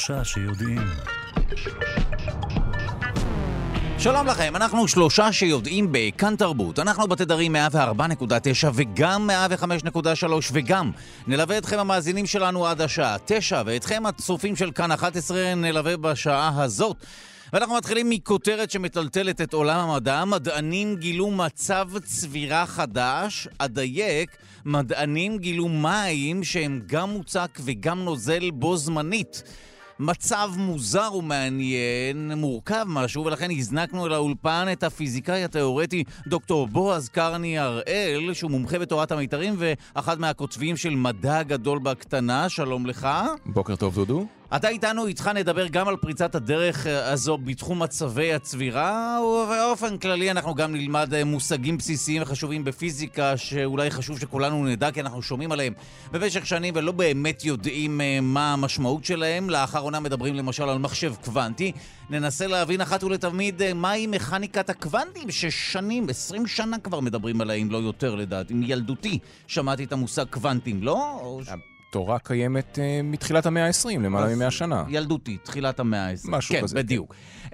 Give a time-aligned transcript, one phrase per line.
[0.00, 0.82] שלושה שיודעים.
[3.98, 6.78] שלום לכם, אנחנו שלושה שיודעים בכאן תרבות.
[6.78, 9.30] אנחנו בתדרים 104.9 וגם
[9.60, 10.90] 105.3 וגם
[11.26, 16.96] נלווה אתכם המאזינים שלנו עד השעה 9 ואתכם הצופים של כאן 11 נלווה בשעה הזאת.
[17.52, 20.24] ואנחנו מתחילים מכותרת שמטלטלת את עולם המדע.
[20.24, 28.76] מדענים גילו מצב צבירה חדש, אדייק, מדענים גילו מים שהם גם מוצק וגם נוזל בו
[28.76, 29.42] זמנית.
[30.00, 37.58] מצב מוזר ומעניין, מורכב משהו, ולכן הזנקנו אל האולפן את הפיזיקאי התיאורטי דוקטור בועז קרני
[37.58, 42.48] הראל, שהוא מומחה בתורת המיתרים ואחד מהכותבים של מדע גדול בקטנה.
[42.48, 43.08] שלום לך.
[43.46, 44.39] בוקר טוב, דודו.
[44.56, 50.30] אתה איתנו, איתך נדבר גם על פריצת הדרך אה, הזו בתחום מצבי הצבירה, ובאופן כללי
[50.30, 55.52] אנחנו גם נלמד אה, מושגים בסיסיים וחשובים בפיזיקה, שאולי חשוב שכולנו נדע, כי אנחנו שומעים
[55.52, 55.72] עליהם
[56.12, 59.50] במשך שנים ולא באמת יודעים אה, מה המשמעות שלהם.
[59.50, 61.72] לאחרונה מדברים למשל על מחשב קוונטי.
[62.10, 67.78] ננסה להבין אחת ולתמיד מהי מכניקת הקוונטים, ששנים, 20 שנה כבר מדברים עליה, אם לא
[67.78, 68.54] יותר לדעתי.
[68.54, 71.20] מילדותי שמעתי את המושג קוונטים, לא?
[71.90, 74.84] התורה קיימת uh, מתחילת המאה ה-20, למעלה מ-100 שנה.
[74.88, 76.30] ילדותי, תחילת המאה ה-20.
[76.30, 76.76] משהו כן, כזה.
[76.76, 77.14] כן, בדיוק.
[77.46, 77.52] Uh,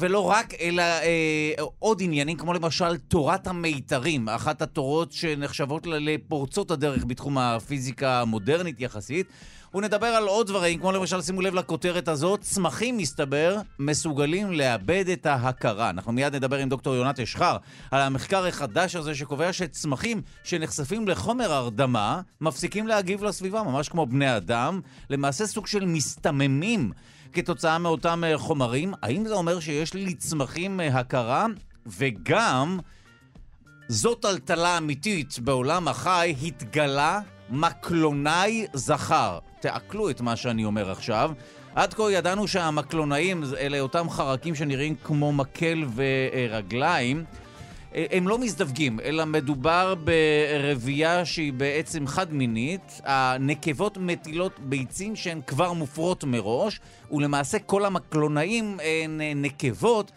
[0.00, 7.04] ולא רק, אלא uh, עוד עניינים, כמו למשל תורת המיתרים, אחת התורות שנחשבות לפורצות הדרך
[7.04, 9.26] בתחום הפיזיקה המודרנית יחסית.
[9.74, 15.26] ונדבר על עוד דברים, כמו למשל, שימו לב לכותרת הזאת, צמחים, מסתבר, מסוגלים לאבד את
[15.26, 15.90] ההכרה.
[15.90, 17.56] אנחנו מיד נדבר עם דוקטור יונת אשחר
[17.90, 24.36] על המחקר החדש הזה שקובע שצמחים שנחשפים לחומר הרדמה, מפסיקים להגיב לסביבה, ממש כמו בני
[24.36, 24.80] אדם,
[25.10, 26.92] למעשה סוג של מסתממים
[27.32, 28.94] כתוצאה מאותם אה, חומרים.
[29.02, 31.46] האם זה אומר שיש לי לצמחים אה, הכרה?
[31.86, 32.78] וגם...
[33.90, 39.38] זאת טלטלה אמיתית בעולם החי, התגלה מקלונאי זכר.
[39.60, 41.30] תעכלו את מה שאני אומר עכשיו.
[41.74, 47.24] עד כה ידענו שהמקלונאים אלה אותם חרקים שנראים כמו מקל ורגליים.
[47.94, 53.00] הם לא מזדווגים, אלא מדובר ברבייה שהיא בעצם חד-מינית.
[53.04, 56.80] הנקבות מטילות ביצים שהן כבר מופרות מראש,
[57.10, 60.12] ולמעשה כל המקלונאים הן נקבות.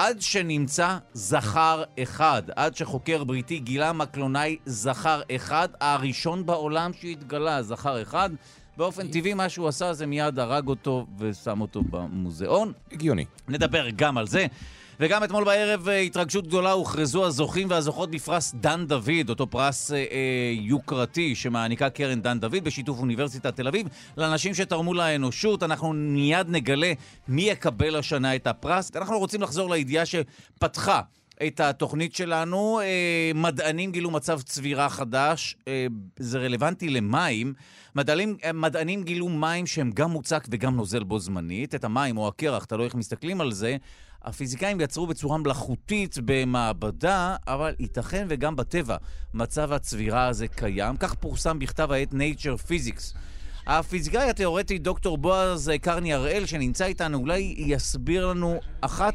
[0.00, 8.02] עד שנמצא זכר אחד, עד שחוקר בריטי גילה מקלונאי זכר אחד, הראשון בעולם שהתגלה, זכר
[8.02, 8.30] אחד.
[8.76, 12.72] באופן טבעי מה שהוא עשה זה מיד הרג אותו ושם אותו במוזיאון.
[12.92, 13.24] הגיוני.
[13.48, 14.46] נדבר גם על זה.
[15.02, 20.04] וגם אתמול בערב התרגשות גדולה הוכרזו הזוכים והזוכות בפרס דן דוד, אותו פרס אה, אה,
[20.52, 25.62] יוקרתי שמעניקה קרן דן דוד בשיתוף אוניברסיטת תל אביב, לאנשים שתרמו לאנושות.
[25.62, 26.92] אנחנו מיד נגלה
[27.28, 28.90] מי יקבל השנה את הפרס.
[28.96, 31.00] אנחנו רוצים לחזור לידיעה שפתחה
[31.46, 32.80] את התוכנית שלנו.
[32.80, 35.86] אה, מדענים גילו מצב צבירה חדש, אה,
[36.18, 37.54] זה רלוונטי למים.
[37.94, 41.74] מדענים, מדענים גילו מים שהם גם מוצק וגם נוזל בו זמנית.
[41.74, 43.76] את המים או הקרח, תלוי איך מסתכלים על זה.
[44.22, 48.96] הפיזיקאים יצרו בצורה מלאכותית במעבדה, אבל ייתכן וגם בטבע
[49.34, 50.96] מצב הצבירה הזה קיים.
[50.96, 53.16] כך פורסם בכתב העת Nature Physics.
[53.66, 59.14] הפיזיקאי התיאורטי דוקטור בועז קרני הראל, שנמצא איתנו, אולי יסביר לנו אחת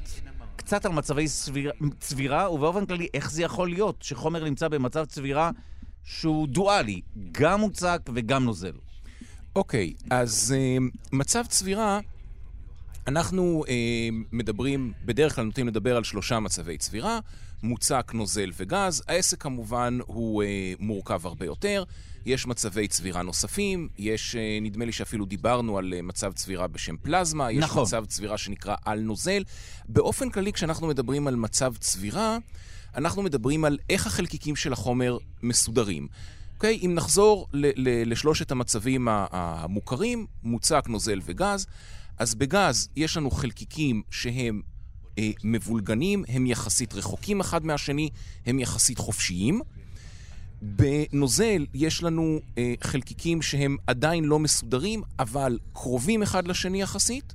[0.55, 5.51] קצת על מצבי צביר, צבירה, ובאופן כללי איך זה יכול להיות שחומר נמצא במצב צבירה
[6.03, 7.01] שהוא דואלי,
[7.31, 8.71] גם מוצק וגם נוזל.
[9.55, 11.99] אוקיי, okay, אז uh, מצב צבירה,
[13.07, 13.69] אנחנו uh,
[14.31, 17.19] מדברים, בדרך כלל נוטים לדבר על שלושה מצבי צבירה,
[17.63, 19.03] מוצק, נוזל וגז.
[19.07, 20.47] העסק כמובן הוא uh,
[20.79, 21.83] מורכב הרבה יותר.
[22.25, 27.63] יש מצבי צבירה נוספים, יש, נדמה לי שאפילו דיברנו על מצב צבירה בשם פלזמה, יש
[27.63, 27.83] נכון.
[27.83, 29.43] מצב צבירה שנקרא על נוזל.
[29.89, 32.37] באופן כללי, כשאנחנו מדברים על מצב צבירה,
[32.95, 36.07] אנחנו מדברים על איך החלקיקים של החומר מסודרים.
[36.55, 36.79] אוקיי?
[36.85, 41.67] אם נחזור ל- ל- לשלושת המצבים המוכרים, מוצק, נוזל וגז,
[42.17, 44.61] אז בגז יש לנו חלקיקים שהם
[45.17, 48.09] אה, מבולגנים, הם יחסית רחוקים אחד מהשני,
[48.45, 49.61] הם יחסית חופשיים.
[50.61, 57.33] בנוזל יש לנו אה, חלקיקים שהם עדיין לא מסודרים, אבל קרובים אחד לשני יחסית,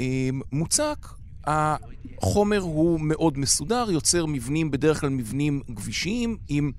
[0.00, 1.06] ובמוצק
[1.44, 6.72] החומר הוא מאוד מסודר, יוצר מבנים, בדרך כלל מבנים גבישיים, עם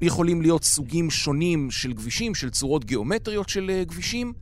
[0.00, 4.32] יכולים להיות סוגים שונים של גבישים, של צורות גיאומטריות של uh, גבישים,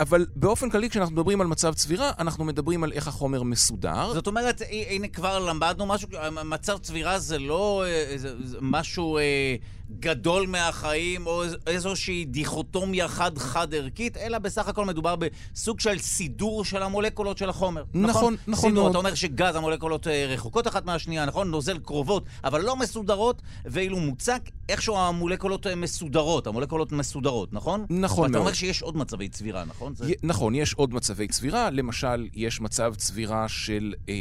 [0.00, 4.14] אבל באופן כללי, כשאנחנו מדברים על מצב צבירה, אנחנו מדברים על איך החומר מסודר.
[4.14, 6.08] זאת אומרת, הנה כבר למדנו משהו,
[6.44, 7.84] מצב צבירה זה לא
[8.16, 9.56] זה, זה משהו אה,
[9.90, 16.82] גדול מהחיים, או איזושהי דיכוטומיה חד-חד ערכית, אלא בסך הכל מדובר בסוג של סידור של
[16.82, 17.84] המולקולות של החומר.
[17.94, 18.90] נכון, נכון סידור, מאוד.
[18.90, 21.50] אתה אומר שגז, המולקולות אה, רחוקות אחת מהשנייה, נכון?
[21.50, 27.86] נוזל קרובות, אבל לא מסודרות, ואילו מוצק, איכשהו המולקולות אה, מסודרות, המולקולות מסודרות, נכון?
[27.90, 28.40] נכון מאוד.
[28.40, 29.94] אומר שיש עוד מצבי צבירה, נכון?
[29.94, 30.12] זה...
[30.22, 31.70] נכון, יש עוד מצבי צבירה.
[31.70, 34.14] למשל, יש מצב צבירה של אה,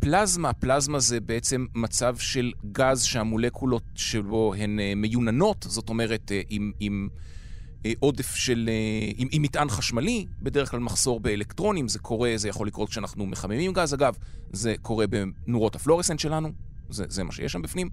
[0.00, 0.52] פלזמה.
[0.52, 6.72] פלזמה זה בעצם מצב של גז שהמולקולות שבו הן אה, מיוננות, זאת אומרת, אה, עם...
[6.80, 7.08] עם
[7.86, 8.70] אה, עודף של...
[8.72, 13.26] אה, עם, עם מטען חשמלי, בדרך כלל מחסור באלקטרונים, זה קורה, זה יכול לקרות כשאנחנו
[13.26, 13.94] מחממים גז.
[13.94, 14.14] אגב,
[14.52, 16.52] זה קורה בנורות הפלורסנט שלנו,
[16.90, 17.90] זה, זה מה שיש שם בפנים.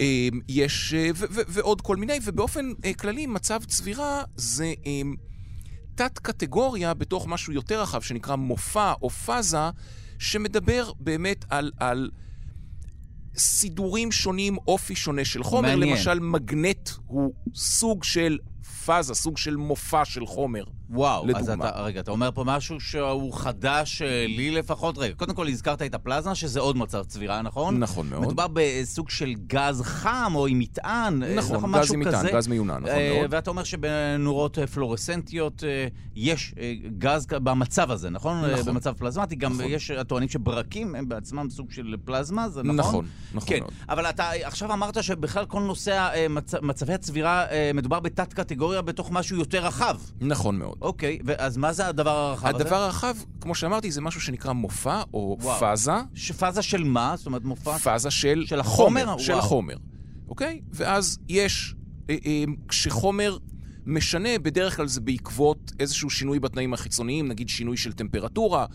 [0.00, 0.94] אה, יש...
[0.94, 4.74] אה, ו- ו- ועוד כל מיני, ובאופן אה, כללי, מצב צבירה זה...
[4.86, 5.02] אה,
[5.94, 9.70] תת-קטגוריה בתוך משהו יותר רחב שנקרא מופע או פאזה,
[10.22, 12.10] שמדבר באמת על, על
[13.36, 15.60] סידורים שונים, אופי שונה של חומר.
[15.76, 15.88] מעניין.
[15.88, 20.64] למשל, מגנט הוא סוג של פאזה, סוג של מופע של חומר.
[20.90, 21.68] וואו, אז לדוגמה.
[21.68, 24.98] אתה, רגע, אתה אומר פה משהו שהוא חדש אה, לי לפחות.
[24.98, 27.78] רגע, קודם כל הזכרת את הפלזמה, שזה עוד מצב צבירה, נכון?
[27.78, 28.22] נכון מאוד.
[28.22, 31.22] מדובר בסוג של גז חם או עם מטען.
[31.22, 32.26] אה, נכון, נכון, גז עם מטען.
[32.32, 33.34] גז מיונן, נכון אה, מאוד.
[33.34, 38.44] ואתה אומר שבנורות אה, פלורסנטיות אה, יש אה, גז במצב הזה, נכון?
[38.44, 38.64] נכון.
[38.66, 39.36] במצב פלזמטי.
[39.36, 39.64] גם נכון.
[39.68, 42.76] יש הטוענים שברקים הם בעצמם סוג של פלזמה, זה נכון?
[42.76, 43.72] נכון, נכון כן, מאוד.
[43.88, 46.54] אבל אתה עכשיו אמרת שבכלל כל נושא אה, מצ...
[46.54, 47.44] מצבי הצבירה,
[47.74, 49.98] מדובר בתת-קטגוריה בתוך משהו יותר רחב.
[50.20, 50.78] נכון מאוד.
[50.80, 52.64] אוקיי, אז מה זה הדבר הרחב הזה?
[52.64, 55.60] הדבר הרחב, כמו שאמרתי, זה משהו שנקרא מופע או וואו.
[55.60, 55.92] פאזה.
[56.38, 57.14] פאזה של מה?
[57.16, 57.78] זאת אומרת, מופע...
[57.78, 59.18] פאזה של, של החומר?
[59.18, 59.44] של וואו.
[59.44, 59.76] החומר,
[60.28, 60.60] אוקיי?
[60.72, 61.74] ואז יש,
[62.10, 63.38] אה, אה, כשחומר
[63.86, 68.66] משנה, בדרך כלל זה בעקבות איזשהו שינוי בתנאים החיצוניים, נגיד שינוי של טמפרטורה,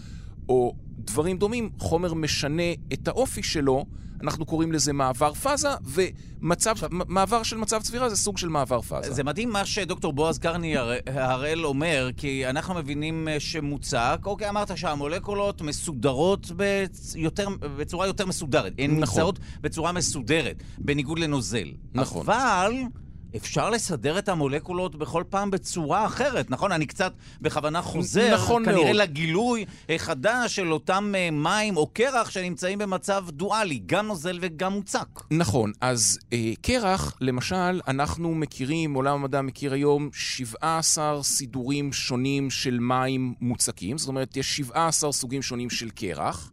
[0.49, 3.85] או דברים דומים, חומר משנה את האופי שלו,
[4.23, 9.13] אנחנו קוראים לזה מעבר פאזה, ומעבר מעבר של מצב צבירה זה סוג של מעבר פאזה.
[9.13, 14.49] זה מדהים מה שדוקטור בועז קרני הר- הראל אומר, כי אנחנו מבינים אה, שמוצק, אוקיי,
[14.49, 17.13] אמרת שהמולקולות מסודרות בצ...
[17.15, 17.47] יותר,
[17.77, 18.73] בצורה יותר מסודרת.
[18.77, 18.99] הן נכון.
[18.99, 21.67] נמצאות בצורה מסודרת, בניגוד לנוזל.
[21.93, 22.21] נכון.
[22.21, 22.73] אבל...
[23.37, 26.71] אפשר לסדר את המולקולות בכל פעם בצורה אחרת, נכון?
[26.71, 28.95] אני קצת בכוונה חוזר, נכון כנראה מאוד.
[28.95, 34.73] לגילוי אה, חדש של אותם אה, מים או קרח שנמצאים במצב דואלי, גם נוזל וגם
[34.73, 35.07] מוצק.
[35.31, 42.79] נכון, אז אה, קרח, למשל, אנחנו מכירים, עולם המדע מכיר היום 17 סידורים שונים של
[42.79, 46.51] מים מוצקים, זאת אומרת, יש 17 סוגים שונים של קרח,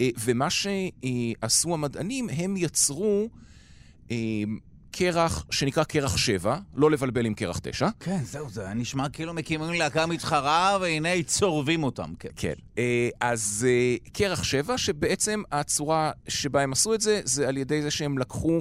[0.00, 3.28] אה, ומה שעשו המדענים, הם יצרו
[4.10, 4.16] אה,
[4.98, 7.88] קרח שנקרא קרח 7, לא לבלבל עם קרח 9.
[8.00, 12.12] כן, זהו, זה נשמע כאילו מקימים להקה מתחרה, והנה צורבים אותם.
[12.18, 12.28] כן.
[12.36, 12.52] כן.
[12.78, 17.82] אה, אז אה, קרח 7, שבעצם הצורה שבה הם עשו את זה, זה על ידי
[17.82, 18.60] זה שהם לקחו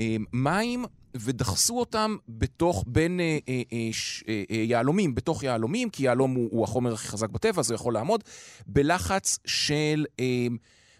[0.00, 0.84] אה, מים
[1.16, 6.64] ודחסו אותם בתוך, בין אה, אה, אה, אה, יהלומים, בתוך יהלומים, כי יהלום הוא, הוא
[6.64, 8.24] החומר הכי חזק בטבע, אז הוא יכול לעמוד,
[8.66, 10.46] בלחץ של אה,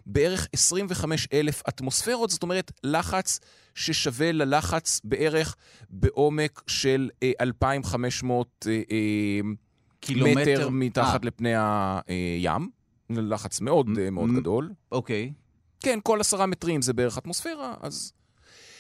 [0.07, 3.41] בערך 25 אלף אטמוספירות, זאת אומרת, לחץ
[3.75, 5.57] ששווה ללחץ בערך
[5.91, 9.41] בעומק של אה, 2,500 אה, אה,
[10.01, 10.41] קילומטר.
[10.41, 12.71] מטר מתחת אה, לפני הים.
[13.11, 14.73] לחץ מאוד אה, מאוד גדול.
[14.93, 15.33] אוקיי,
[15.81, 18.13] כן, כל עשרה מטרים זה בערך אטמוספירה, אז...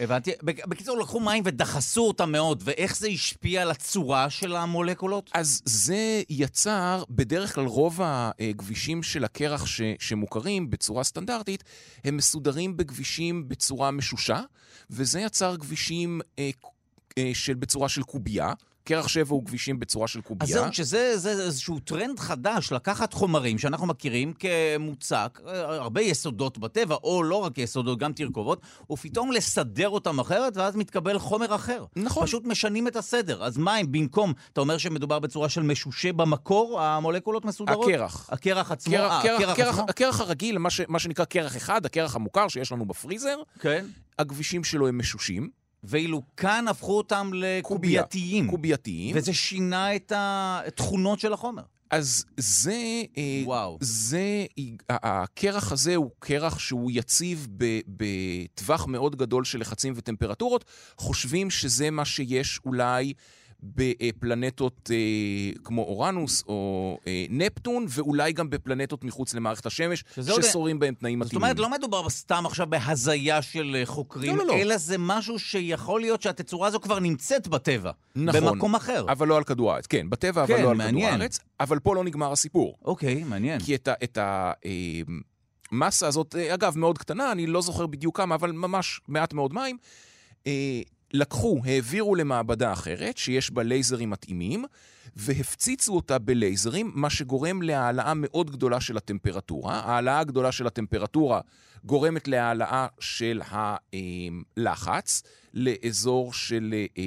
[0.00, 0.30] הבנתי.
[0.42, 5.30] בק- בקיצור, לקחו מים ודחסו אותם מאוד, ואיך זה השפיע על הצורה של המולקולות?
[5.34, 11.64] אז זה יצר, בדרך כלל רוב הכבישים של הקרח ש, שמוכרים בצורה סטנדרטית,
[12.04, 14.40] הם מסודרים בכבישים בצורה משושה,
[14.90, 16.50] וזה יצר כבישים אה,
[17.18, 18.52] אה, של, בצורה של קובייה.
[18.84, 20.62] קרח שבע הוא כבישים בצורה של אז קובייה.
[20.62, 26.94] זהו, שזה זה איזשהו טרנד חדש, לקחת חומרים שאנחנו מכירים כמוצק, אה, הרבה יסודות בטבע,
[26.94, 28.60] או לא רק יסודות, גם תרכובות,
[28.90, 31.84] ופתאום לסדר אותם אחרת, ואז מתקבל חומר אחר.
[31.96, 32.26] נכון.
[32.26, 33.44] פשוט משנים את הסדר.
[33.44, 37.88] אז מים, במקום, אתה אומר שמדובר בצורה של משושה במקור, המולקולות מסודרות?
[37.88, 38.28] הקרח.
[38.32, 38.92] הקרח עצמו?
[38.92, 39.86] קרח, אה, קרח, הקרח קרח, עצמו?
[39.88, 43.86] הקרח הרגיל, מה, ש, מה שנקרא קרח אחד, הקרח המוכר שיש לנו בפריזר, כן.
[44.18, 48.50] הכבישים שלו הם משושים, ואילו כאן הפכו אותם לקובייתיים.
[48.50, 49.16] קובייתיים.
[49.16, 51.62] וזה שינה את התכונות של החומר.
[51.90, 53.78] אז זה, אה, וואו.
[53.80, 54.46] זה,
[54.90, 57.48] הקרח הזה הוא קרח שהוא יציב
[57.86, 60.64] בטווח מאוד גדול של לחצים וטמפרטורות.
[60.96, 63.12] חושבים שזה מה שיש אולי
[63.62, 70.94] בפלנטות אה, כמו אורנוס או אה, נפטון, ואולי גם בפלנטות מחוץ למערכת השמש, ששורים בהם
[70.94, 71.44] תנאים זאת מתאימים.
[71.44, 74.62] אומרת, לא מדובר סתם עכשיו בהזיה של אה, חוקרים, לא, לא, לא.
[74.62, 77.90] אלא זה משהו שיכול להיות שהתצורה הזו כבר נמצאת בטבע.
[78.16, 78.40] נכון.
[78.40, 79.04] במקום אחר.
[79.08, 79.86] אבל לא על כדור הארץ.
[79.86, 81.08] כן, בטבע, אבל כן, לא על מעניין.
[81.08, 81.38] כדור הארץ.
[81.60, 82.78] אבל פה לא נגמר הסיפור.
[82.84, 83.60] אוקיי, מעניין.
[83.60, 83.92] כי את ה...
[84.04, 84.70] את ה אה,
[85.72, 89.54] מסה הזאת, אה, אגב, מאוד קטנה, אני לא זוכר בדיוק כמה, אבל ממש מעט מאוד
[89.54, 89.76] מים,
[90.46, 90.80] אה,
[91.12, 94.64] לקחו, העבירו למעבדה אחרת, שיש בה לייזרים מתאימים,
[95.16, 99.74] והפציצו אותה בלייזרים, מה שגורם להעלאה מאוד גדולה של הטמפרטורה.
[99.74, 101.40] ההעלאה הגדולה של הטמפרטורה
[101.84, 103.42] גורמת להעלאה של
[104.56, 105.22] הלחץ
[105.54, 107.02] לאזור של אה,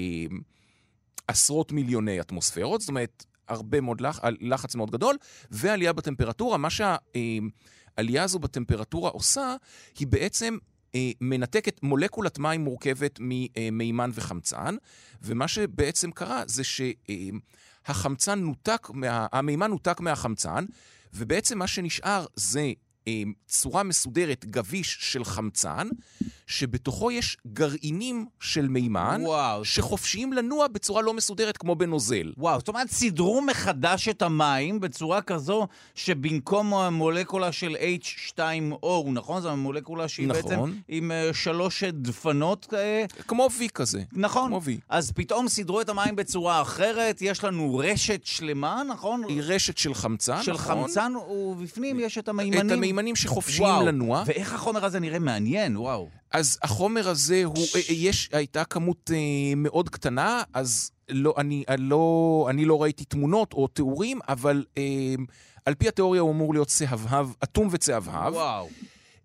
[1.28, 4.20] עשרות מיליוני אטמוספירות, זאת אומרת, הרבה מאוד לח...
[4.42, 5.16] לחץ מאוד גדול,
[5.52, 6.58] ועלייה בטמפרטורה.
[6.58, 9.56] מה שהעלייה הזו בטמפרטורה עושה,
[10.00, 10.75] היא בעצם אה,
[11.22, 14.76] מנתקת, מולקולת מים מורכבת ממימן וחמצן,
[15.22, 20.66] ומה שבעצם קרה זה שהחמצן נותק, מה, המימן נותק מהחמצן,
[21.14, 22.72] ובעצם מה שנשאר זה אה,
[23.48, 25.88] צורה מסודרת, גביש של חמצן,
[26.48, 29.66] שבתוכו יש גרעינים של מימן, וואו.
[29.66, 32.34] שחופשיים לנוע בצורה לא מסודרת כמו בנוזל.
[32.38, 39.42] וואו, זאת אומרת, סידרו מחדש את המים בצורה כזו שבמקום המולקולה של H2O, נכון?
[39.42, 40.42] זו מולקולה שהיא נכון.
[40.42, 42.74] בעצם עם uh, שלוש דפנות.
[42.74, 44.04] Uh, כמו V כזה.
[44.12, 44.48] נכון.
[44.48, 44.70] כמו V.
[44.90, 49.24] אז פתאום סידרו את המים בצורה אחרת, יש לנו רשת שלמה, נכון?
[49.28, 50.84] היא רשת של חמצן, של נכון?
[50.84, 52.68] חמצן, ובפנים יש את המימנים.
[52.68, 53.86] את המימנים שחופשיים וואו.
[53.86, 54.24] לנוע.
[54.26, 56.10] ואיך החומר הזה נראה מעניין, וואו.
[56.32, 61.84] אז החומר הזה, הוא, אה, יש, הייתה כמות אה, מאוד קטנה, אז לא, אני, אני,
[61.84, 64.84] לא, אני לא ראיתי תמונות או תיאורים, אבל אה,
[65.66, 68.34] על פי התיאוריה הוא אמור להיות צהבהב, אטום וצהבהב.
[68.34, 68.70] וואו.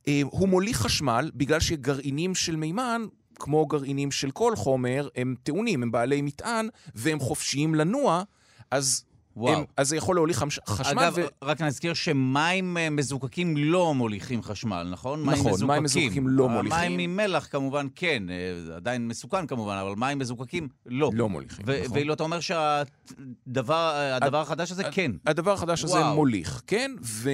[0.08, 3.02] אה, הוא מוליך חשמל בגלל שגרעינים של מימן,
[3.34, 8.22] כמו גרעינים של כל חומר, הם טעונים, הם בעלי מטען, והם חופשיים לנוע,
[8.70, 9.04] אז...
[9.36, 9.54] וואו.
[9.58, 10.98] הם, אז זה יכול להוליך חמש- חשמל.
[11.02, 11.20] אגב, ו...
[11.42, 15.24] רק נזכיר שמים אה, מזוקקים לא מוליכים חשמל, נכון?
[15.30, 16.78] נכון, מים מזוקקים לא אה, מוליכים.
[16.78, 21.10] מים עם מלח כמובן כן, אה, עדיין מסוכן כמובן, אבל מים מזוקקים לא.
[21.14, 21.96] לא מוליכים, ו- נכון.
[21.96, 25.12] ואילו אתה אומר שהדבר הדבר החדש הזה כן.
[25.26, 26.14] הדבר החדש הזה וואו.
[26.14, 26.92] מוליך, כן?
[27.02, 27.30] ו,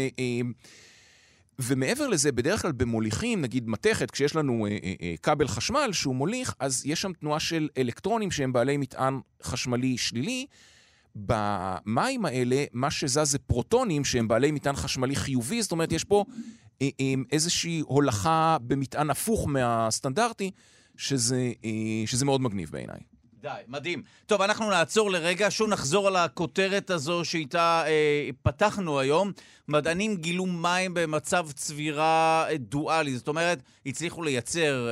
[1.59, 6.15] ומעבר לזה, בדרך כלל במוליכים, נגיד מתכת, כשיש לנו אה, אה, אה, כבל חשמל שהוא
[6.17, 10.47] מוליך, אז יש שם תנועה של אלקטרונים שהם בעלי מטען חשמלי שלילי.
[11.17, 16.25] במים האלה, מה שזז זה פרוטונים שהם בעלי מטען חשמלי חיובי, זאת אומרת, יש פה
[16.83, 20.51] אה, אה, איזושהי הולכה במטען הפוך מהסטנדרטי,
[20.97, 21.71] שזה, אה,
[22.07, 23.01] שזה מאוד מגניב בעיניי.
[23.41, 24.03] די, מדהים.
[24.27, 29.33] טוב, אנחנו נעצור לרגע, שוב נחזור על הכותרת הזו שאיתה אה, פתחנו היום.
[29.69, 34.89] מדענים גילו מים במצב צבירה אה, דואלי, זאת אומרת, הצליחו לייצר,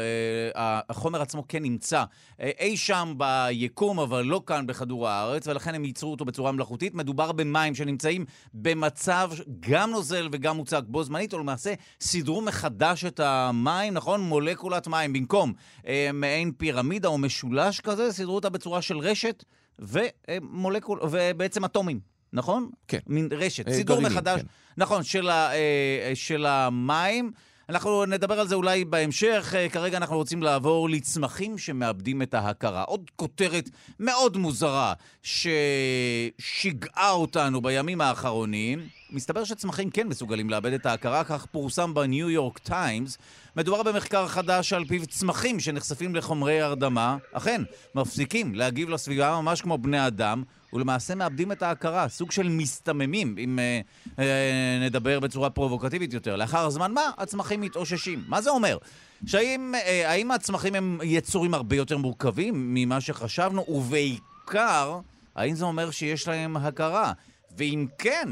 [0.57, 2.05] אה, החומר עצמו כן נמצא
[2.41, 6.95] אה, אי שם ביקום, אבל לא כאן בכדור הארץ, ולכן הם ייצרו אותו בצורה מלאכותית.
[6.95, 13.95] מדובר במים שנמצאים במצב גם נוזל וגם מוצק בו זמנית, ולמעשה סידרו מחדש את המים,
[13.95, 14.21] נכון?
[14.21, 15.13] מולקולת מים.
[15.13, 15.53] במקום
[15.87, 19.45] אה, מעין פירמידה או משולש כזה, סידרו אותה בצורה של רשת
[19.79, 22.71] ומולקול, ובעצם אטומים, נכון?
[22.89, 22.99] כן.
[23.07, 23.69] מין רשת.
[23.69, 24.47] אה, סידור גרעינים, מחדש, כן.
[24.77, 27.33] נכון, של, ה, אה, של המים.
[27.69, 29.55] אנחנו נדבר על זה אולי בהמשך.
[29.57, 32.83] אה, כרגע אנחנו רוצים לעבור לצמחים שמאבדים את ההכרה.
[32.83, 38.89] עוד כותרת מאוד מוזרה ששיגעה אותנו בימים האחרונים.
[39.15, 43.19] מסתבר שצמחים כן מסוגלים לאבד את ההכרה, כך פורסם בניו יורק טיימס.
[43.57, 47.63] מדובר במחקר חדש על פיו צמחים שנחשפים לחומרי הרדמה, אכן,
[47.95, 50.43] מפסיקים להגיב לסביבה ממש כמו בני אדם,
[50.73, 53.81] ולמעשה מאבדים את ההכרה, סוג של מסתממים, אם אה,
[54.19, 56.37] אה, נדבר בצורה פרובוקטיבית יותר.
[56.37, 58.25] לאחר זמן מה, הצמחים מתאוששים.
[58.29, 58.79] מה זה אומר?
[59.27, 65.01] שהאם אה, האם הצמחים הם יצורים הרבה יותר מורכבים ממה שחשבנו, ובעיקר,
[65.37, 67.13] האם זה אומר שיש להם הכרה?
[67.57, 68.29] ואם כן,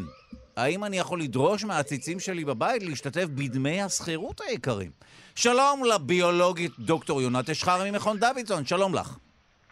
[0.57, 4.91] האם אני יכול לדרוש מהעציצים שלי בבית להשתתף בדמי השכירות היקרים?
[5.35, 9.17] שלום לביולוגית דוקטור יונת אשחר ממכון דוידסון, שלום לך.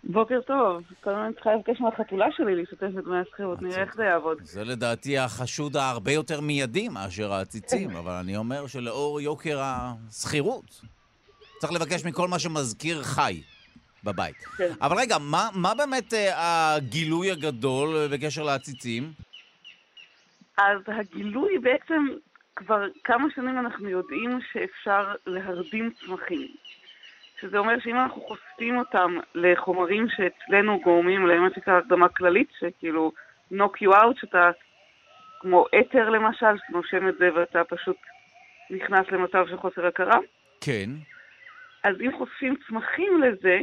[0.04, 0.82] בוקר טוב.
[1.04, 4.38] קודם אני צריכה לבקש מהחתולה שלי להשתתף בדמי השכירות, נראה איך זה יעבוד.
[4.42, 10.80] זה לדעתי החשוד ההרבה יותר מיידי מאשר העציצים, אבל אני אומר שלאור יוקר השכירות,
[11.60, 13.42] צריך לבקש מכל מה שמזכיר חי
[14.04, 14.36] בבית.
[14.56, 14.72] כן.
[14.82, 19.12] אבל רגע, מה, מה באמת אה, הגילוי הגדול בקשר לעציצים?
[20.60, 22.06] אז הגילוי בעצם,
[22.56, 26.48] כבר כמה שנים אנחנו יודעים שאפשר להרדים צמחים.
[27.40, 33.12] שזה אומר שאם אנחנו חושפים אותם לחומרים שאצלנו גורמים להם מה שנקרא הרדמה כללית, שכאילו
[33.52, 34.50] knock you out, שאתה
[35.40, 37.96] כמו אתר למשל, שאתה נושם את זה ואתה פשוט
[38.70, 40.18] נכנס למצב של חוסר הכרה,
[40.60, 40.90] כן.
[41.84, 43.60] אז אם חושפים צמחים לזה,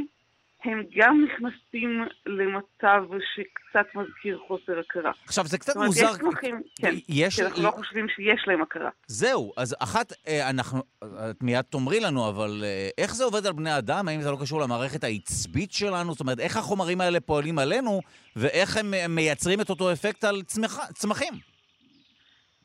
[0.63, 3.03] הם גם נכנסים למצב
[3.35, 5.11] שקצת מזכיר חוסר הכרה.
[5.25, 6.05] עכשיו, זה קצת זאת אומרת, מוזר.
[6.11, 7.35] יש צמחים, כן, יש...
[7.35, 8.89] שאנחנו לא חושבים שיש להם הכרה.
[9.07, 13.53] זהו, אז אחת, אה, אנחנו, את מיד תאמרי לנו, אבל אה, איך זה עובד על
[13.53, 14.07] בני אדם?
[14.07, 16.11] האם זה לא קשור למערכת העצבית שלנו?
[16.11, 18.01] זאת אומרת, איך החומרים האלה פועלים עלינו,
[18.35, 21.33] ואיך הם אה, מייצרים את אותו אפקט על צמח, צמחים?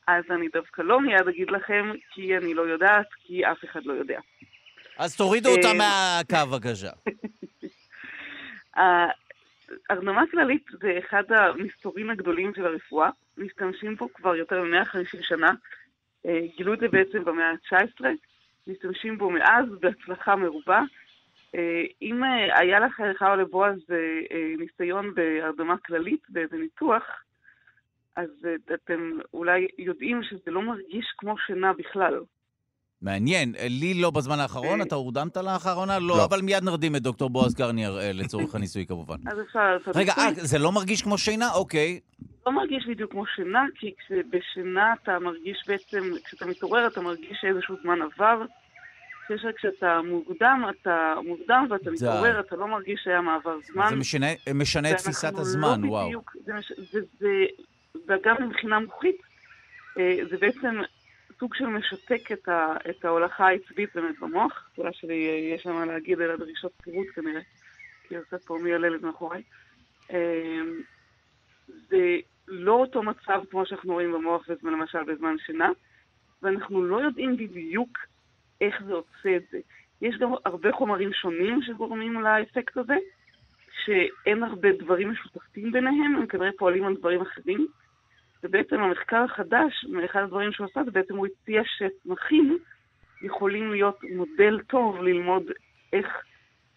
[0.06, 3.92] אז אני דווקא לא מיד אגיד לכם, כי אני לא יודעת, כי אף אחד לא
[3.92, 4.20] יודע.
[4.98, 6.90] אז תורידו אותה אה, מהקו, בבקשה.
[9.90, 15.50] הרדמה כללית זה אחד המסתורים הגדולים של הרפואה, משתמשים פה כבר יותר מ-150 שנה,
[16.26, 18.04] אה, גילו את זה בעצם במאה ה-19,
[18.66, 20.82] משתמשים בו מאז בהצלחה מרובה.
[21.54, 23.78] אה, אם אה, היה לך, לך או לבועז,
[24.58, 27.04] ניסיון בהרדמה כללית, באיזה ניתוח,
[28.16, 28.30] אז
[28.74, 32.20] אתם אולי יודעים שזה לא מרגיש כמו שינה בכלל.
[33.02, 33.54] מעניין.
[33.58, 35.98] לי לא בזמן האחרון, אתה הורדמת לאחרונה?
[35.98, 39.16] לא, לא, אבל מיד נרדים את דוקטור בועז קרניאר לצורך הניסוי כמובן.
[39.26, 41.52] אז אפשר לעשות רגע, זה לא מרגיש כמו שינה?
[41.52, 42.00] אוקיי.
[42.46, 47.76] לא מרגיש בדיוק כמו שינה, כי כשבשינה אתה מרגיש בעצם, כשאתה מתעורר אתה מרגיש שאיזשהו
[47.82, 48.44] זמן עבר.
[49.24, 53.86] כשיש רק כשאתה מוקדם, אתה מוקדם ואתה מתעורר, אתה לא מרגיש שהיה מעבר זמן.
[53.90, 56.06] זה משנה, משנה את תפיסת הזמן, לא וואו.
[56.06, 56.52] בדיוק, זה,
[56.92, 57.28] זה, זה,
[58.08, 59.16] וגם מבחינה מוחית,
[59.98, 60.80] אה, זה בעצם
[61.42, 64.70] סוג של משתק את, ה, את ההולכה העצבית באמת במוח.
[64.74, 67.40] תודה שלי יש למה להגיד על הדרישות פירוט כנראה,
[68.08, 69.42] כי עושה פה מייללת מאחוריי.
[70.12, 70.60] אה,
[71.88, 72.16] זה
[72.48, 75.70] לא אותו מצב כמו שאנחנו רואים במוח למשל בזמן שינה,
[76.42, 77.98] ואנחנו לא יודעים בדיוק
[78.60, 79.58] איך זה עושה את זה.
[80.02, 82.96] יש גם הרבה חומרים שונים שגורמים לאפקט הזה,
[83.84, 87.66] שאין הרבה דברים משותפים ביניהם, הם כנראה פועלים על דברים אחרים.
[88.44, 92.58] ובעצם המחקר החדש, אחד הדברים שהוא עשה, זה בעצם הוא הציע שצמחים
[93.22, 95.42] יכולים להיות מודל טוב ללמוד
[95.92, 96.06] איך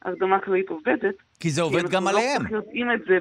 [0.06, 1.16] הרדמה כללית עובדת.
[1.40, 2.42] כי זה עובד גם עליהם.
[2.42, 3.18] אנחנו לא יודעים את זה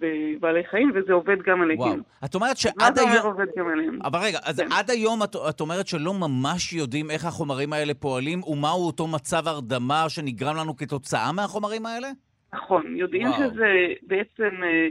[0.00, 1.78] בבעלי חיים, וזה עובד גם עליהם.
[1.78, 1.96] וואו.
[2.24, 2.88] את אומרת שעד היום...
[2.88, 3.98] מה זה אומר עובד גם עליהם?
[4.04, 4.68] אבל רגע, אז כן.
[4.72, 9.48] עד היום את, את אומרת שלא ממש יודעים איך החומרים האלה פועלים, ומהו אותו מצב
[9.48, 12.08] הרדמה שנגרם לנו כתוצאה מהחומרים האלה?
[12.54, 13.38] נכון, יודעים וואו.
[13.38, 13.72] שזה
[14.02, 14.88] בעצם אה,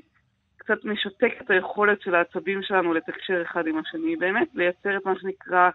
[0.63, 5.13] קצת משתק את היכולת של העצבים שלנו לתקשר אחד עם השני, באמת לייצר את מה
[5.20, 5.70] שנקרא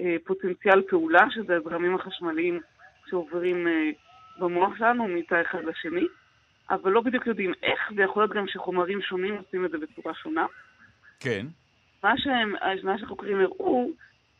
[0.00, 2.60] אה, פוטנציאל פעולה, שזה הזרמים החשמליים
[3.06, 3.68] שעוברים...
[3.68, 3.90] אה,
[4.38, 6.06] במוח שלנו מתא אחד לשני,
[6.70, 10.46] אבל לא בדיוק יודעים איך, ויכול להיות גם שחומרים שונים עושים את זה בצורה שונה.
[11.20, 11.46] כן.
[12.04, 13.90] מה, שהם, מה שהחוקרים הראו,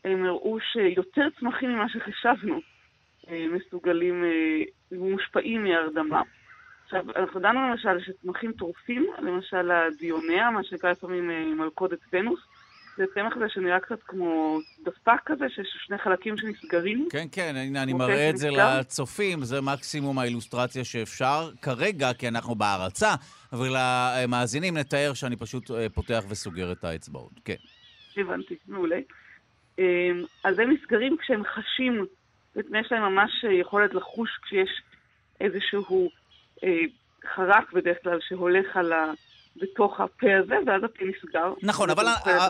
[0.05, 2.59] הם הראו שיותר צמחים ממה שחשבנו
[3.29, 4.59] אה, מסוגלים, אה,
[4.91, 6.21] מושפעים מהרדמה.
[6.95, 12.39] עכשיו, אנחנו דנו למשל שצמחים טורפים, למשל הדיוניה, מה שנקרא לפעמים אה, מלכודת ונוס,
[12.97, 17.07] זה צמח הזה שנראה קצת כמו דפק כזה, שיש שני חלקים שנסגרים.
[17.11, 21.49] כן, כן, הנה, אני מראה את זה לצופים, זה מקסימום האילוסטרציה שאפשר.
[21.61, 23.13] כרגע, כי אנחנו בהרצה,
[23.53, 27.31] אבל למאזינים נתאר שאני פשוט אה, פותח וסוגר את האצבעות.
[27.45, 27.55] כן.
[28.17, 28.99] הבנתי, מעולה.
[29.79, 29.83] אמ,
[30.43, 32.05] אז הם נסגרים כשהם חשים,
[32.55, 34.81] יש להם ממש יכולת לחוש כשיש
[35.41, 36.22] איזשהו אה,
[37.35, 39.11] חרק בדרך כלל שהולך על ה...
[39.61, 41.53] בתוך הפה הזה, ואז הפה נסגר.
[41.63, 42.05] נכון, אבל,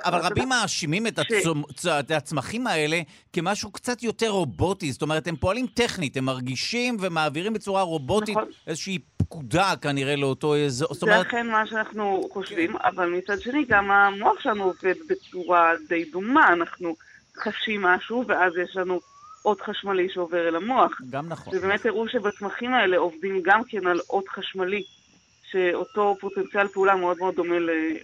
[0.06, 1.32] אבל רבים מאשימים את, ש...
[1.32, 1.64] הצומ...
[2.00, 3.02] את הצמחים האלה
[3.34, 4.92] כמשהו קצת יותר רובוטי.
[4.92, 8.50] זאת אומרת, הם פועלים טכנית, הם מרגישים ומעבירים בצורה רובוטית נכון.
[8.68, 10.94] איזושהי פקודה כנראה לאותו אזור.
[10.94, 11.26] זה אומרת...
[11.26, 12.76] אכן מה שאנחנו חושבים.
[12.78, 16.54] אבל מצד שני, גם המוח שלנו עובד בצורה די דומה.
[16.54, 16.96] אנחנו
[17.38, 19.00] חשים משהו, ואז יש לנו
[19.46, 21.02] אות חשמלי שעובר אל המוח.
[21.10, 21.58] גם נכון.
[21.58, 24.84] ובאמת הראו שבצמחים האלה עובדים גם כן על אות חשמלי.
[25.54, 27.56] שאותו פוטנציאל פעולה מאוד מאוד דומה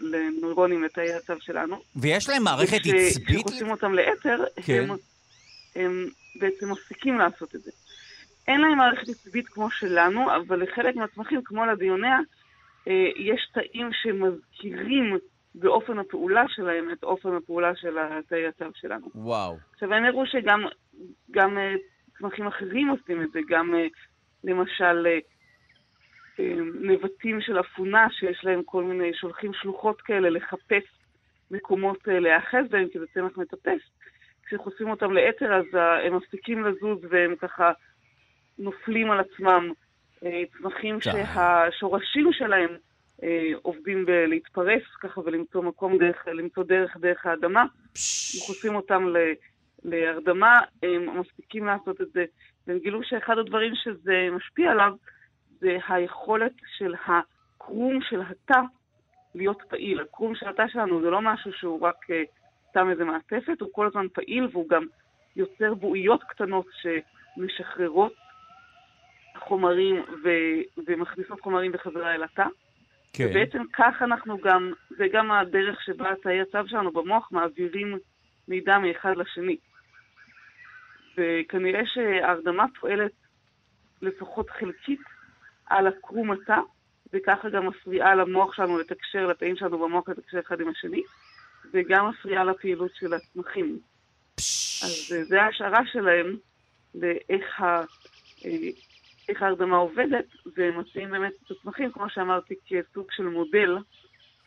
[0.02, 1.82] לנוירונים לתאי הצו שלנו.
[1.96, 3.38] ויש להם מערכת עצבית?
[3.38, 4.84] וכשחושבים אותם לאתר, כן.
[4.90, 4.98] הם,
[5.76, 7.72] הם בעצם מפסיקים לעשות את זה.
[8.48, 12.18] אין להם מערכת עצבית כמו שלנו, אבל לחלק מהצמחים, כמו לדיוניה,
[12.88, 15.18] אה, יש תאים שמזכירים
[15.56, 19.08] באופן הפעולה שלהם את אופן הפעולה של התאי הצו שלנו.
[19.16, 19.58] וואו.
[19.74, 20.66] עכשיו, הם הראו שגם
[21.32, 21.76] גם, אה,
[22.18, 23.88] צמחים אחרים עושים את זה, גם אה,
[24.44, 25.08] למשל
[26.82, 30.84] נבטים של אפונה, שיש להם כל מיני, שולחים שלוחות כאלה לחפש
[31.52, 33.82] מקומות אה, להיאחז בהם, כי זה צמח מטפס.
[34.46, 37.72] כשחושפים אותם לאתר, אז אה, הם מפסיקים לזוז והם ככה
[38.60, 39.72] נופלים על עצמם.
[40.26, 42.70] אה, צמחים שהשורשים שלהם
[43.62, 47.66] עובדים בלהתפרס ככה ולמצוא מקום דרך, למצוא דרך דרך האדמה.
[48.46, 49.06] חושפים אותם
[49.84, 52.26] להרדמה, הם מפסיקים לעשות את זה.
[52.68, 54.94] והם גילו שאחד הדברים שזה משפיע עליו,
[55.60, 58.62] זה היכולת של הקרום של התא
[59.36, 60.00] להיות פעיל.
[60.00, 62.14] הקרום של התא שלנו זה לא משהו שהוא רק uh,
[62.70, 64.86] סתם איזה מעטפת, הוא כל הזמן פעיל והוא גם
[65.36, 68.14] יוצר בועיות קטנות שמשחררות
[69.38, 72.46] חומרים ו- ומכניסות חומרים בחזרה אל התא.
[73.14, 73.28] כן.
[73.30, 77.98] ובעצם כך אנחנו גם, זה גם הדרך שבה תאי הצו שלנו במוח מעבירים
[78.48, 79.58] מידע מאחד לשני.
[81.18, 83.12] וכנראה שההרדמה פועלת
[84.02, 85.02] לפחות חלקית
[85.66, 86.60] על הקרום התא,
[87.14, 91.02] וככה גם מפריעה למוח שלנו לתקשר, לתאים שלנו במוח לתקשר אחד עם השני,
[91.74, 93.80] וגם מפריעה לפעילות של הצמחים.
[94.84, 96.38] אז זה ההשערה שלהם
[96.96, 97.82] לאיך ה...
[98.46, 98.70] אה,
[99.30, 100.26] איך ההרדמה עובדת,
[100.58, 103.78] ומציעים באמת את הצמחים, כמו שאמרתי, כסוג של מודל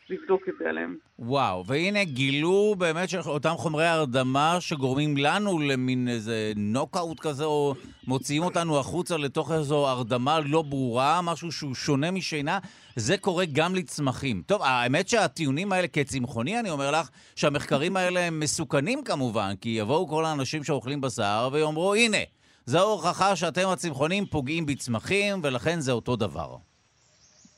[0.09, 0.97] לבדוק את זה עליהם.
[1.19, 7.73] וואו, והנה גילו באמת שאותם חומרי הרדמה שגורמים לנו למין איזה נוקאוט כזה, או
[8.07, 12.59] מוציאים אותנו החוצה לתוך איזו הרדמה לא ברורה, משהו שהוא שונה משינה,
[12.95, 14.41] זה קורה גם לצמחים.
[14.45, 20.07] טוב, האמת שהטיעונים האלה, כצמחוני, אני אומר לך, שהמחקרים האלה הם מסוכנים כמובן, כי יבואו
[20.07, 22.17] כל האנשים שאוכלים בשר ויאמרו, הנה,
[22.65, 26.55] זו ההוכחה שאתם הצמחונים פוגעים בצמחים, ולכן זה אותו דבר.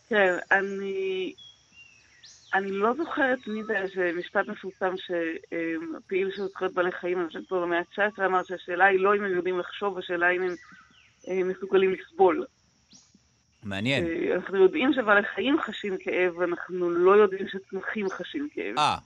[0.10, 1.34] כן, אני...
[2.54, 7.48] אני לא זוכרת מי זה, זה משפט מפורסם שפעיל של זכויות בעלי חיים, אני חושבת
[7.48, 10.42] פה במאה ה-19, אמר שהשאלה היא לא אם הם יודעים לחשוב, השאלה אם
[11.28, 12.46] הם מסוגלים לסבול.
[13.64, 14.06] מעניין.
[14.06, 18.78] אה, אנחנו יודעים שבעלי חיים חשים כאב, אנחנו לא יודעים שצמחים חשים כאב.
[18.78, 18.98] אה.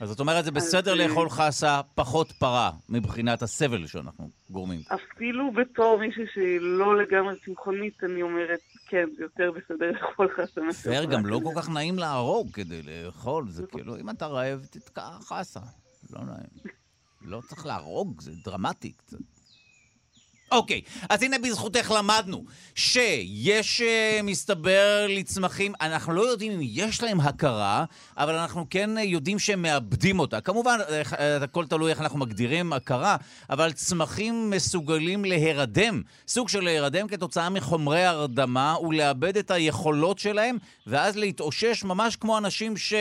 [0.00, 4.80] אז זאת אומרת, זה בסדר אז, אה, לאכול חסה פחות פרה מבחינת הסבל שאנחנו גורמים.
[4.88, 10.60] אפילו בתור מישהי שהיא לא לגמרי צמחונית, אני אומרת, כן, זה יותר בסדר לאכול חסה.
[10.82, 11.04] פייר.
[11.04, 15.60] גם לא כל כך נעים להרוג כדי לאכול, זה כאילו, אם אתה רעב, תתקע חסה.
[16.10, 16.74] לא נעים.
[17.22, 19.18] לא צריך להרוג, זה דרמטי קצת.
[20.52, 27.20] אוקיי, אז הנה בזכותך למדנו שיש, אה, מסתבר, לצמחים, אנחנו לא יודעים אם יש להם
[27.20, 27.84] הכרה,
[28.16, 30.40] אבל אנחנו כן אה, יודעים שהם מאבדים אותה.
[30.40, 30.78] כמובן,
[31.18, 33.16] אה, הכל תלוי איך אנחנו מגדירים הכרה,
[33.50, 41.16] אבל צמחים מסוגלים להירדם, סוג של להירדם כתוצאה מחומרי הרדמה ולאבד את היכולות שלהם, ואז
[41.16, 42.94] להתאושש ממש כמו אנשים ש...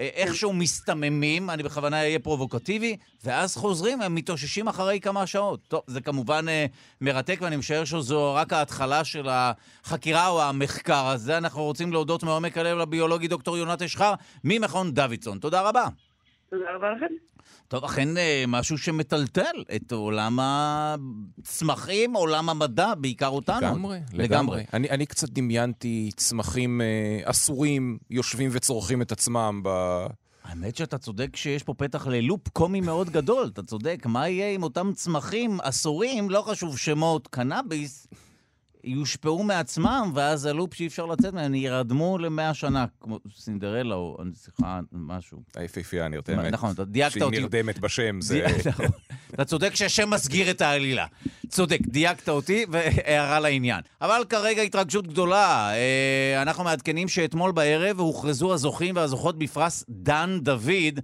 [0.00, 5.60] אה, איכשהו מסתממים, אני בכוונה אהיה פרובוקטיבי, ואז חוזרים, הם מתאוששים אחרי כמה שעות.
[5.68, 6.66] טוב, זה כמובן אה,
[7.00, 11.38] מרתק, ואני משער שזו רק ההתחלה של החקירה או המחקר הזה.
[11.38, 15.38] אנחנו רוצים להודות מעומק הלב לביולוגי דוקטור יונת אשחר ממכון דוידסון.
[15.38, 15.84] תודה רבה.
[16.50, 17.14] תודה רבה לכם.
[17.70, 23.60] טוב, אכן אה, משהו שמטלטל את עולם הצמחים, עולם המדע, בעיקר אותנו.
[23.60, 24.64] לגמרי, לגמרי.
[24.72, 29.68] אני, אני קצת דמיינתי צמחים אה, אסורים יושבים וצורכים את עצמם ב...
[30.44, 34.06] האמת שאתה צודק שיש פה פתח ללופ קומי מאוד גדול, אתה צודק.
[34.06, 38.06] מה יהיה עם אותם צמחים אסורים, לא חשוב שמות, קנאביס,
[38.84, 44.80] יושפעו מעצמם, ואז הלופ שאי אפשר לצאת ממנו, ירדמו למאה שנה, כמו סינדרלה או, סליחה,
[44.92, 45.42] משהו.
[45.56, 46.52] היפהפייה הנרדמת.
[46.52, 47.36] נכון, אתה דייקת אותי.
[47.36, 48.46] שהיא נרדמת בשם, זה...
[49.34, 51.06] אתה צודק שהשם מסגיר את העלילה.
[51.48, 53.80] צודק, דייקת אותי, והערה לעניין.
[54.00, 55.72] אבל כרגע התרגשות גדולה.
[55.72, 61.00] אה, אנחנו מעדכנים שאתמול בערב הוכרזו הזוכים והזוכות בפרס דן דוד.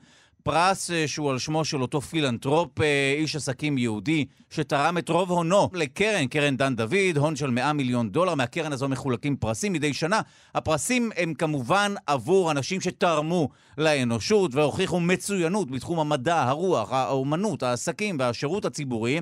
[0.47, 5.31] פרס אה, שהוא על שמו של אותו פילנטרופ, אה, איש עסקים יהודי, שתרם את רוב
[5.31, 8.35] הונו לקרן, קרן דן דוד, הון של 100 מיליון דולר.
[8.35, 10.21] מהקרן הזו מחולקים פרסים מדי שנה.
[10.55, 18.65] הפרסים הם כמובן עבור אנשים שתרמו לאנושות והוכיחו מצוינות בתחום המדע, הרוח, האומנות, העסקים והשירות
[18.65, 19.21] הציבורי.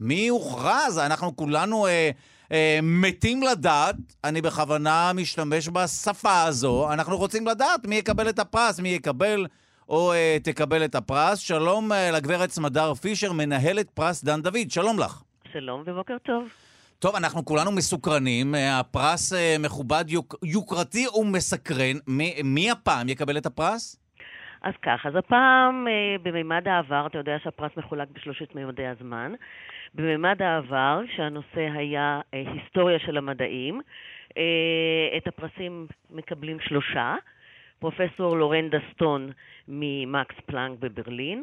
[0.00, 0.98] מי הוכרז?
[0.98, 2.10] אנחנו כולנו אה,
[2.52, 8.80] אה, מתים לדעת, אני בכוונה משתמש בשפה הזו, אנחנו רוצים לדעת מי יקבל את הפרס,
[8.80, 9.46] מי יקבל
[9.88, 11.38] או אה, תקבל את הפרס.
[11.38, 15.22] שלום אה, לגברת סמדר פישר, מנהלת פרס דן דוד, שלום לך.
[15.52, 16.48] שלום ובוקר טוב.
[16.98, 21.96] טוב, אנחנו כולנו מסוקרנים, אה, הפרס מכובד, יוק, יוקרתי ומסקרן.
[22.08, 24.04] מי, מי הפעם יקבל את הפרס?
[24.62, 25.86] אז כך, אז הפעם
[26.22, 29.32] בממד העבר, אתה יודע שהפרס מחולק בשלושת ממדי הזמן.
[29.94, 33.80] בממד העבר, שהנושא היה היסטוריה של המדעים,
[35.16, 37.14] את הפרסים מקבלים שלושה.
[37.78, 39.30] פרופסור לורן דסטון
[39.68, 41.42] ממקס פלאנק בברלין,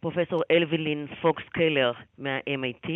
[0.00, 2.88] פרופסור אוולין פוקס קלר מה-MIT,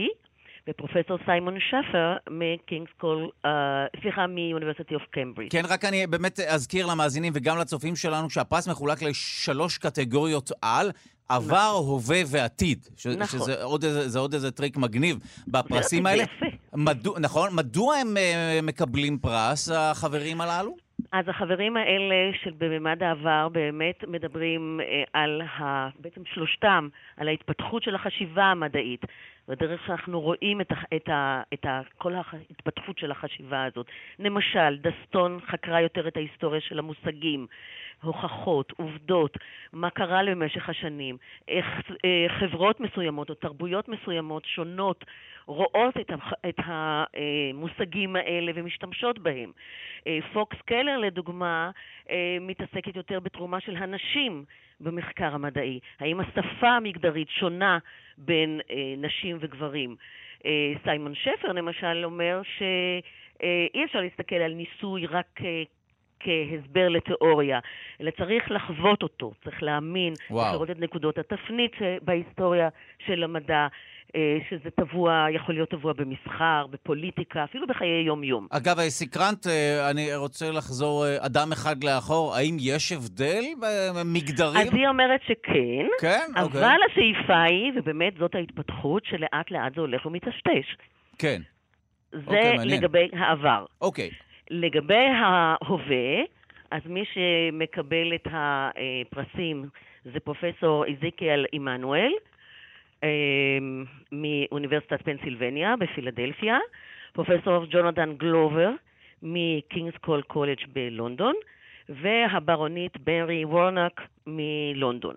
[0.69, 3.49] ופרופסור סיימון שפר מקינגס קול, uh,
[4.03, 5.51] סליחה, מ University of קמברידג'.
[5.53, 10.91] כן, רק אני באמת אזכיר למאזינים וגם לצופים שלנו שהפרס מחולק לשלוש קטגוריות על.
[11.29, 11.89] עבר, נכון.
[11.93, 12.87] הווה ועתיד.
[12.97, 13.41] ש- נכון.
[13.41, 16.23] שזה עוד איזה, זה עוד איזה טריק מגניב בפרסים האלה.
[16.23, 16.47] יפה.
[16.75, 20.88] מדוע, נכון, מדוע הם uh, מקבלים פרס, החברים הללו?
[21.13, 27.83] אז החברים האלה של בממד העבר באמת מדברים אה, על, ה, בעצם שלושתם, על ההתפתחות
[27.83, 29.05] של החשיבה המדעית,
[29.49, 33.87] בדרך שאנחנו רואים את, ה, את, ה, את ה, כל ההתפתחות של החשיבה הזאת.
[34.19, 37.47] למשל, דסטון חקרה יותר את ההיסטוריה של המושגים,
[38.03, 39.37] הוכחות, עובדות,
[39.73, 41.17] מה קרה במשך השנים,
[41.49, 41.67] איך
[42.05, 45.05] אה, חברות מסוימות או תרבויות מסוימות שונות
[45.47, 49.53] רואות את, המ- את המושגים האלה ומשתמשות בהם.
[50.07, 51.71] אה, פוקס קלר, לדוגמה,
[52.11, 54.45] אה, מתעסקת יותר בתרומה של הנשים
[54.81, 55.79] במחקר המדעי.
[56.01, 57.79] האם השפה המגדרית שונה
[58.19, 58.61] בין
[58.99, 59.97] נשים וגברים?
[60.85, 65.41] סיימון שפר, למשל, אומר שאי אפשר להסתכל על ניסוי רק
[66.21, 67.59] כהסבר לתיאוריה,
[68.01, 70.43] אלא צריך לחוות אותו, צריך להאמין, וואו.
[70.45, 72.69] צריך לראות את נקודות התפנית בהיסטוריה
[73.07, 73.67] של המדע,
[74.17, 78.47] אה, שזה טבוע, יכול להיות טבוע במסחר, בפוליטיקה, אפילו בחיי יום-יום.
[78.51, 82.35] אגב, סקרנת, אה, אני רוצה לחזור אה, אדם אחד לאחור.
[82.35, 83.45] האם יש הבדל
[84.05, 84.63] מגדרי?
[84.63, 86.27] אז היא אומרת שכן, כן?
[86.43, 86.61] אוקיי.
[86.61, 90.77] אבל השאיפה היא, ובאמת זאת ההתפתחות, שלאט לאט זה הולך ומטשטש.
[91.19, 91.43] כן.
[92.13, 92.79] זה אוקיי, מעניין.
[92.79, 93.65] לגבי העבר.
[93.81, 94.11] אוקיי.
[94.51, 96.23] לגבי ההווה,
[96.71, 99.69] אז מי שמקבל את הפרסים
[100.05, 102.13] זה פרופסור איזיקיאל עמנואל
[103.05, 103.09] אה,
[104.13, 106.59] מאוניברסיטת פנסילבניה בפילדלפיה,
[107.13, 108.71] פרופסור ג'ונתן גלובר
[109.23, 111.35] מקינגס קול קולג' בלונדון,
[111.89, 115.17] והברונית מרי וורנוק מלונדון.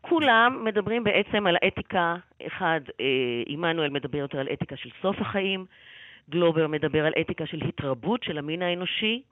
[0.00, 3.06] כולם מדברים בעצם על האתיקה, אחד, אה,
[3.46, 5.66] עמנואל מדבר יותר על אתיקה של סוף החיים,
[6.30, 9.22] גלובר מדבר על אתיקה של התרבות של המין האנושי,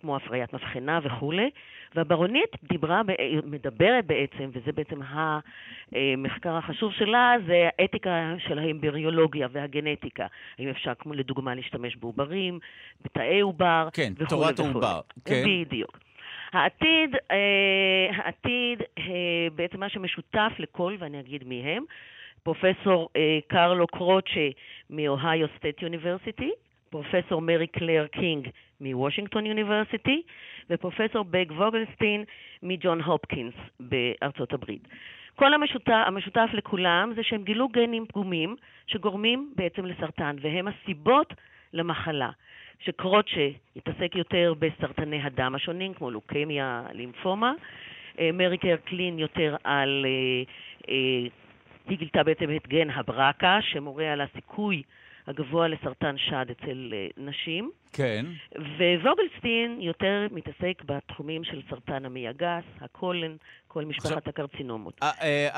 [0.00, 1.50] כמו הפריית מבחנה וכולי,
[1.94, 3.02] והברונית דיברה,
[3.44, 5.00] מדברת בעצם, וזה בעצם
[5.92, 10.26] המחקר החשוב שלה, זה האתיקה של האמבריולוגיה והגנטיקה.
[10.58, 12.58] האם אפשר, כמו לדוגמה, להשתמש בעוברים,
[13.04, 14.70] בתאי עובר, כן, וכולי תורת וכולי.
[14.70, 15.44] העובר, כן.
[15.66, 15.98] בדיוק.
[16.52, 19.04] העתיד, אה, העתיד, אה,
[19.54, 21.84] בעצם מה שמשותף לכל, ואני אגיד מיהם,
[22.46, 24.48] פרופסור אה, קרלו קרוצ'ה
[24.90, 26.50] מאוהיו סטייט יוניברסיטי,
[26.90, 28.48] פרופסור מרי קלר קינג
[28.80, 30.22] מוושינגטון יוניברסיטי,
[30.70, 32.24] ופרופסור ברט ווגלשטיין
[32.62, 34.88] מג'ון הופקינס בארצות הברית.
[35.34, 38.56] כל המשותף, המשותף לכולם זה שהם גילו גנים פגומים
[38.86, 41.34] שגורמים בעצם לסרטן, והם הסיבות
[41.72, 42.30] למחלה.
[42.78, 47.52] שקרוצ'ה יתעסק יותר בסרטני הדם השונים, כמו לוקמיה, לימפומה.
[48.18, 50.06] אה, מרי קלין יותר על...
[51.88, 54.82] היא גילתה בעצם את גן הברקה, שמורה על הסיכוי
[55.26, 57.70] הגבוה לסרטן שד אצל אה, נשים.
[57.92, 58.26] כן.
[59.02, 63.36] וווגלסטין יותר מתעסק בתחומים של סרטן המעי הגס, הקולן,
[63.68, 65.00] כל משפחת עכשיו- הקרצינומות.
[65.02, 65.48] אה,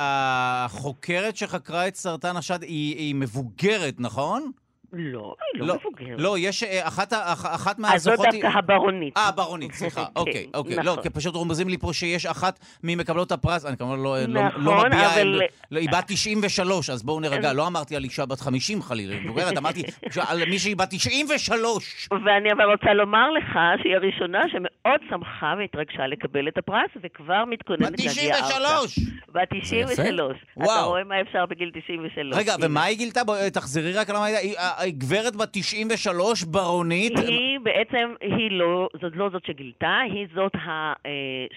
[0.64, 4.50] החוקרת שחקרה את סרטן השד היא היא מבוגרת, נכון?
[4.92, 6.16] לא, היא לא לא, מבוגרת.
[6.18, 8.26] לא, יש אה, אחת אחת אז זאת מהזוכות...
[8.32, 9.16] היא- דווקא הברונית.
[9.16, 10.04] אה, ברונית, סליחה.
[10.04, 10.76] כן, אוקיי, אוקיי.
[10.76, 11.02] לא, נכון.
[11.02, 14.84] כי פשוט רומזים לי פה שיש אחת ממקבלות הפרס, אני כמובן לא לא- נכון, לא
[14.86, 15.14] מביע...
[15.14, 17.52] אבל- לא, היא בת 93, אז בואו נרגע.
[17.52, 19.82] לא אמרתי על אישה בת 50 חלילה, היא מבוגרת, אמרתי
[20.28, 22.08] על מישהי בת 93.
[22.24, 27.92] ואני אבל רוצה לומר לך שהיא הראשונה שמאוד שמחה והתרגשה לקבל את הפרס, וכבר מתכוננת
[27.92, 28.46] בת להגיע ארצה.
[28.48, 28.98] 93!
[29.32, 30.36] בת 93.
[30.62, 30.80] אתה.
[30.82, 32.34] רואה מה אפשר בגיל 93.
[32.40, 32.54] רגע.
[32.60, 33.20] ומה היא גילתה?
[33.52, 34.54] תחזרי רק על מה היא...
[34.86, 37.18] גברת בת 93, ברונית.
[37.18, 41.10] היא בעצם, היא לא, זאת לא זאת שגילתה, היא זאת ה, אה,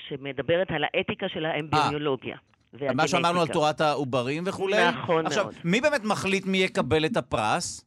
[0.08, 2.36] שמדברת על האתיקה של האמבריולוגיה.
[2.96, 4.90] מה שאמרנו על תורת העוברים וכולי.
[4.90, 5.56] נכון עכשיו, מאוד.
[5.64, 7.86] מי באמת מחליט מי יקבל את הפרס?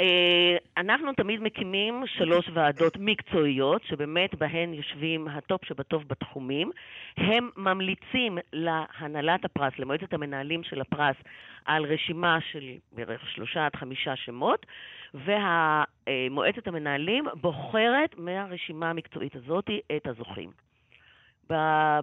[0.00, 6.70] אה, אנחנו תמיד מקימים שלוש ועדות מקצועיות, שבאמת בהן יושבים הטופ שבטוב בתחומים.
[7.16, 11.16] הם ממליצים להנהלת הפרס, למועצת המנהלים של הפרס,
[11.64, 14.66] על רשימה של בערך שלושה עד חמישה שמות,
[15.14, 20.50] ומועצת המנהלים בוחרת מהרשימה המקצועית הזאת את הזוכים.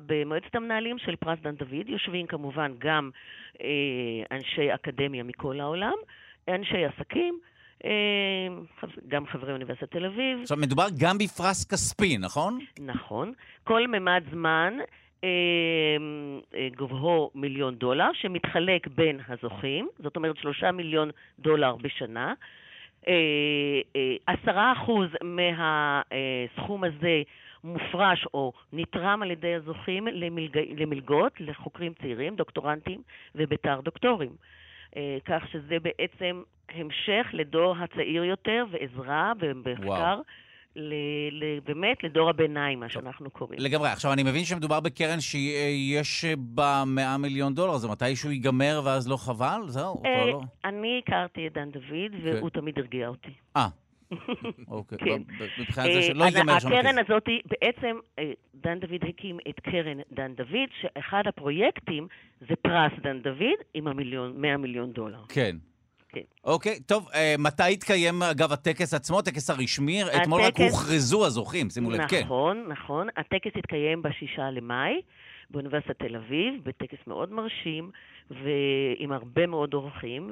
[0.05, 3.09] במועצת המנהלים של פרס דן דוד יושבים כמובן גם
[3.61, 3.67] אה,
[4.31, 5.95] אנשי אקדמיה מכל העולם,
[6.47, 7.39] אנשי עסקים,
[9.07, 12.59] גם חברי אוניברסיטת תל אביב, עכשיו, מדובר גם בפרס כספי, נכון?
[12.79, 13.33] נכון.
[13.63, 14.73] כל ממד זמן
[15.23, 15.29] אה,
[16.55, 22.33] אה, גובהו מיליון דולר, שמתחלק בין הזוכים, זאת אומרת שלושה מיליון דולר בשנה.
[23.07, 23.13] אה,
[23.95, 27.21] אה, עשרה אחוז מהסכום הזה
[27.63, 30.57] מופרש או נתרם על ידי הזוכים למלג...
[30.77, 33.01] למלגות לחוקרים צעירים, דוקטורנטים
[33.35, 34.29] ובתר דוקטורים.
[34.97, 40.21] אה, כך שזה בעצם המשך לדור הצעיר יותר ועזרה במחקר.
[40.75, 40.93] ל...
[41.31, 41.59] ל...
[41.65, 43.59] באמת לדור הביניים, מה שאנחנו קוראים.
[43.59, 43.89] לגמרי.
[43.89, 49.17] עכשיו, אני מבין שמדובר בקרן שיש בה 100 מיליון דולר, זה מתישהו ייגמר ואז לא
[49.17, 49.61] חבל?
[49.67, 50.41] זהו, אה, כבר לא.
[50.65, 53.31] אני הכרתי את דן דוד, והוא תמיד הרגיע אותי.
[53.57, 53.67] אה,
[54.67, 54.97] אוקיי.
[54.97, 55.21] כן.
[55.59, 57.09] מבחינת זה שלא אה, אז ייגמר שם הקרן הכסף.
[57.09, 62.07] הזאת, בעצם אה, דן דוד הקים את קרן דן דוד, שאחד הפרויקטים
[62.49, 65.19] זה פרס דן דוד עם המיליון, 100 מיליון דולר.
[65.29, 65.55] כן.
[66.11, 66.21] כן.
[66.43, 70.03] אוקיי, טוב, אה, מתי יתקיים, אגב, הטקס עצמו, הטקס הרשמי?
[70.21, 72.21] אתמול רק הטקס- הוכרזו הזוכים, שימו לב, כן.
[72.25, 73.07] נכון, נכון.
[73.17, 75.01] הטקס התקיים בשישה למאי
[75.51, 77.91] באוניברסיטת תל אביב, בטקס מאוד מרשים
[78.31, 80.31] ועם הרבה מאוד אורחים,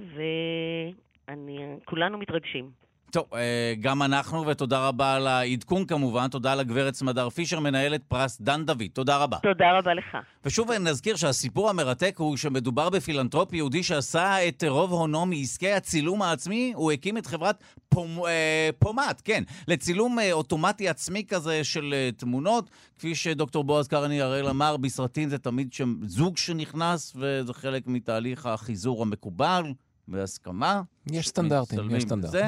[1.28, 2.87] וכולנו מתרגשים.
[3.12, 6.28] טוב, אה, גם אנחנו, ותודה רבה על העדכון כמובן.
[6.28, 8.84] תודה לגברת סמדר פישר, מנהלת פרס דן דוד.
[8.94, 9.38] תודה רבה.
[9.44, 10.18] תודה רבה לך.
[10.46, 16.72] ושוב נזכיר שהסיפור המרתק הוא שמדובר בפילנטרופ יהודי שעשה את רוב הונו מעסקי הצילום העצמי.
[16.76, 22.70] הוא הקים את חברת פוטומ, אה, פוטומט, כן, לצילום אה, אוטומטי עצמי כזה של תמונות.
[22.96, 28.46] כפי שדוקטור בועז קרני הראל אמר, בסרטים זה תמיד שם זוג שנכנס, וזה חלק מתהליך
[28.46, 29.64] החיזור המקובל.
[30.08, 30.82] בהסכמה.
[31.12, 32.40] יש סטנדרטים, יש סטנדרטים.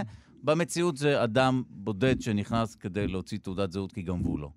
[0.43, 4.51] במציאות זה אדם בודד שנכנס כדי להוציא תעודת זהות כי גנבו לו.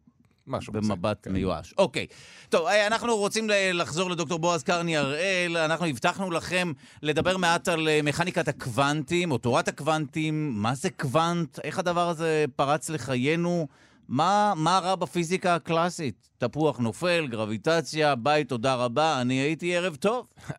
[0.46, 0.72] משהו.
[0.72, 1.32] במבט כן.
[1.32, 1.74] מיואש.
[1.78, 2.06] אוקיי.
[2.48, 5.56] טוב, אנחנו רוצים לחזור לדוקטור בועז קרני הראל.
[5.56, 11.58] אנחנו הבטחנו לכם לדבר מעט על אה, מכניקת הקוונטים, או תורת הקוונטים, מה זה קוונט,
[11.64, 13.68] איך הדבר הזה פרץ לחיינו.
[14.08, 16.28] מה, מה רע בפיזיקה הקלאסית?
[16.38, 20.26] תפוח נופל, גרביטציה, ביי, תודה רבה, אני הייתי ערב טוב.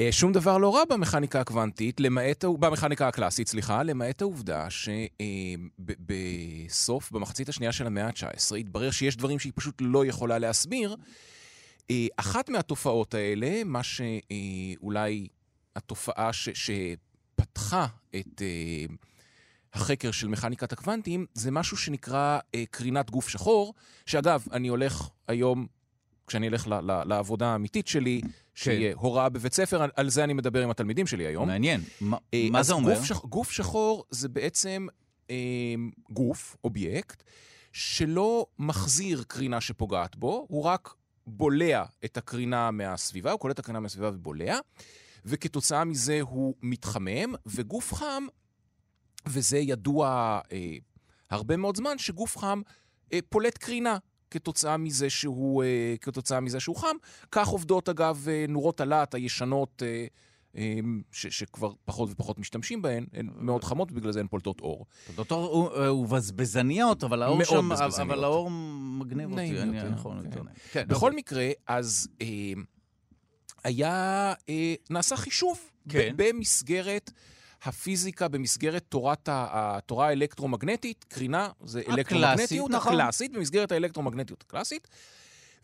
[0.00, 4.66] אה, שום דבר לא רע במכניקה הקוונטית, למעט, במכניקה הקלאסית, סליחה, למעט העובדה
[5.80, 10.96] שבסוף, אה, במחצית השנייה של המאה ה-19, התברר שיש דברים שהיא פשוט לא יכולה להסביר.
[11.90, 15.28] אה, אחת מהתופעות האלה, מה שאולי
[15.76, 18.42] התופעה ש, שפתחה את
[19.74, 22.38] החקר של מכניקת הקוונטים, זה משהו שנקרא
[22.70, 23.74] קרינת גוף שחור,
[24.06, 25.66] שאגב, אני הולך היום
[26.26, 26.66] כשאני אלך
[27.04, 28.20] לעבודה האמיתית שלי,
[28.56, 28.98] שיהיה כן.
[28.98, 31.48] הוראה בבית ספר, על, זה אני מדבר עם התלמידים שלי היום.
[31.48, 31.80] מעניין.
[32.00, 33.00] מה, אה, זה אומר?
[33.24, 34.86] גוף שחור זה בעצם
[35.30, 35.36] אה,
[36.10, 37.22] גוף, אובייקט,
[37.72, 40.94] שלא מחזיר קרינה שפוגעת בו, הוא רק
[41.26, 44.58] בולע את הקרינה מהסביבה, הוא קולט את הקרינה מהסביבה ובולע,
[45.24, 48.26] וכתוצאה מזה הוא מתחמם, וגוף חם,
[49.26, 50.76] וזה ידוע אה,
[51.30, 52.60] הרבה מאוד זמן, שגוף חם
[53.12, 53.98] אה, פולט קרינה.
[54.38, 56.96] כתוצאה מזה שהוא, אה, כתוצאה מזה שהוא חם.
[57.32, 60.06] כך עובדות, אגב, אה, נורות הלהט הישנות, אה,
[61.12, 64.86] ש, שכבר פחות ופחות משתמשים בהן, הן מאוד חמות, ובגלל זה הן פולטות אור.
[65.06, 68.10] פולטות אור הוא, הוא בזבזניות, אבל האור שם, בזבזניות.
[68.10, 68.50] אבל האור
[69.00, 70.30] מגניב אותי, אני נכון, כן.
[70.30, 70.40] כן.
[70.72, 71.18] כן, בכל אוקיי.
[71.18, 72.26] מקרה, אז אה,
[73.64, 76.14] היה, אה, נעשה חישוב כן.
[76.16, 77.10] במסגרת...
[77.66, 82.92] הפיזיקה במסגרת תורת התורה האלקטרומגנטית, קרינה זה אלקטרומגנטיות נכון.
[82.92, 84.88] הקלאסית, במסגרת האלקטרומגנטיות הקלאסית.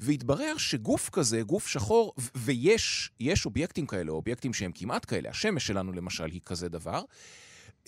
[0.01, 3.11] והתברר שגוף כזה, גוף שחור, ויש
[3.47, 7.03] אובייקטים כאלה, אובייקטים שהם כמעט כאלה, השמש שלנו למשל היא כזה דבר,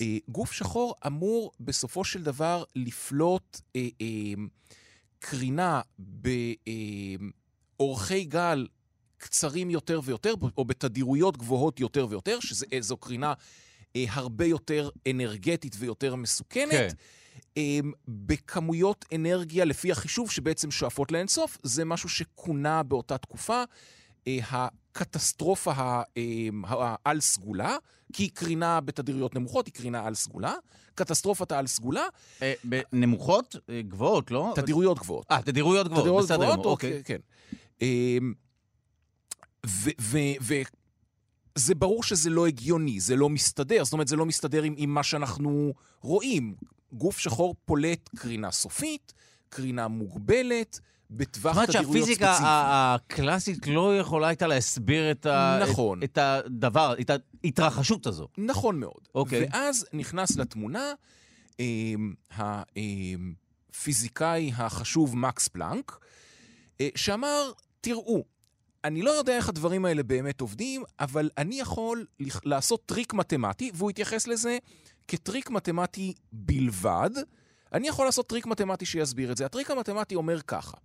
[0.00, 4.06] אה, גוף שחור אמור בסופו של דבר לפלוט אה, אה,
[5.18, 5.80] קרינה
[7.78, 8.66] באורכי גל
[9.16, 13.32] קצרים יותר ויותר, או בתדירויות גבוהות יותר ויותר, שזו קרינה
[13.96, 16.70] אה, הרבה יותר אנרגטית ויותר מסוכנת.
[16.70, 16.88] כן.
[17.56, 17.78] אה,
[18.08, 23.62] בכמויות אנרגיה, לפי החישוב שבעצם שואפות לאינסוף, זה משהו שכונה באותה תקופה
[24.26, 25.72] אה, הקטסטרופה
[27.04, 27.76] העל-סגולה,
[28.12, 30.54] כי קרינה בתדירויות נמוכות היא קרינה על-סגולה.
[30.94, 32.04] קטסטרופת העל-סגולה.
[32.92, 33.56] נמוכות?
[33.88, 34.52] גבוהות, לא?
[34.54, 35.26] תדירויות גבוהות.
[35.30, 37.02] אה, תדירויות גבוהות, תדירויות בסדר גבוהות, אוקיי.
[37.04, 37.20] כן.
[41.54, 43.84] זה ברור שזה לא הגיוני, זה לא מסתדר.
[43.84, 46.54] זאת אומרת, זה לא מסתדר עם, עם מה שאנחנו רואים.
[46.92, 49.14] גוף שחור פולט קרינה סופית,
[49.48, 52.24] קרינה מוגבלת, בטווח תדירויות ספציפי.
[52.24, 55.58] זאת אומרת שהפיזיקה הקלאסית לא יכולה הייתה להסביר את, ה...
[55.62, 56.02] נכון.
[56.02, 57.10] את, את הדבר, את
[57.44, 58.28] ההתרחשות הזו.
[58.38, 59.08] נכון מאוד.
[59.14, 59.46] אוקיי.
[59.50, 60.92] ואז נכנס לתמונה
[61.60, 61.94] אה,
[63.70, 65.98] הפיזיקאי החשוב מקס פלנק,
[66.80, 68.24] אה, שאמר, תראו,
[68.84, 72.06] אני לא יודע איך הדברים האלה באמת עובדים, אבל אני יכול
[72.44, 74.58] לעשות טריק מתמטי, והוא התייחס לזה
[75.08, 77.10] כטריק מתמטי בלבד.
[77.72, 79.46] אני יכול לעשות טריק מתמטי שיסביר את זה.
[79.46, 80.76] הטריק המתמטי אומר ככה: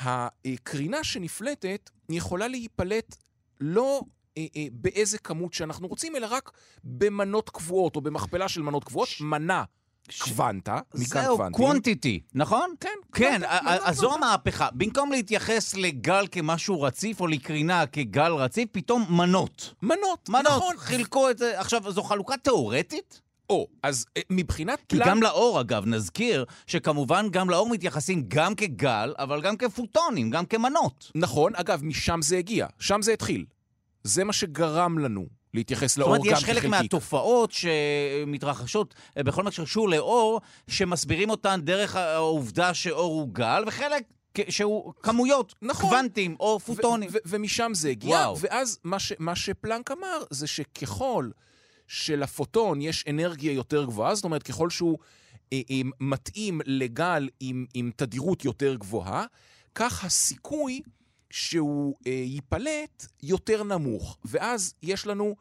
[0.00, 3.16] הקרינה שנפלטת יכולה להיפלט
[3.60, 4.02] לא
[4.38, 6.50] אה, אה, באיזה כמות שאנחנו רוצים, אלא רק
[6.84, 9.64] במנות קבועות, או במכפלה של מנות קבועות, מנה
[10.18, 11.36] קוונטה, מכאן קוונטים.
[11.36, 12.74] זהו, quantity, נכון?
[12.80, 12.88] כן.
[13.12, 14.68] כן, אז זו המהפכה.
[14.72, 19.74] במקום להתייחס לגל כמשהו רציף, או לקרינה כגל רציף, פתאום מנות.
[19.82, 20.76] מנות, מנות, נכון.
[20.78, 21.60] חילקו את זה.
[21.60, 23.20] עכשיו, זו חלוקה תיאורטית?
[23.50, 24.78] או, אז אה, מבחינת...
[24.88, 30.46] כי גם לאור, אגב, נזכיר שכמובן גם לאור מתייחסים גם כגל, אבל גם כפוטונים, גם
[30.46, 31.10] כמנות.
[31.14, 33.44] נכון, אגב, משם זה הגיע, שם זה התחיל.
[34.04, 36.36] זה מה שגרם לנו להתייחס לאור גם כחלקיק.
[36.38, 42.74] זאת אומרת, יש חלק מהתופעות שמתרחשות אה, בכל מה שקשור לאור, שמסבירים אותן דרך העובדה
[42.74, 44.02] שאור הוא גל, וחלק
[44.48, 45.90] שהוא כמויות, נכון.
[45.90, 47.10] קוונטים או פוטונים.
[47.26, 48.38] ומשם זה הגיע, וואו.
[48.40, 51.30] ואז מה, ש- מה שפלנק אמר זה שככל
[51.88, 54.98] שלפוטון יש אנרגיה יותר גבוהה, זאת אומרת, ככל שהוא
[55.52, 59.24] אה, אה, מתאים לגל עם, עם תדירות יותר גבוהה,
[59.74, 60.80] כך הסיכוי
[61.30, 64.18] שהוא אה, ייפלט יותר נמוך.
[64.24, 65.36] ואז יש לנו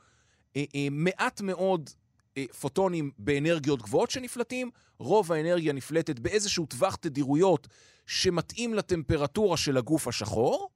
[0.91, 1.89] מעט מאוד
[2.37, 7.67] אה, פוטונים באנרגיות גבוהות שנפלטים, רוב האנרגיה נפלטת באיזשהו טווח תדירויות
[8.05, 10.69] שמתאים לטמפרטורה של הגוף השחור,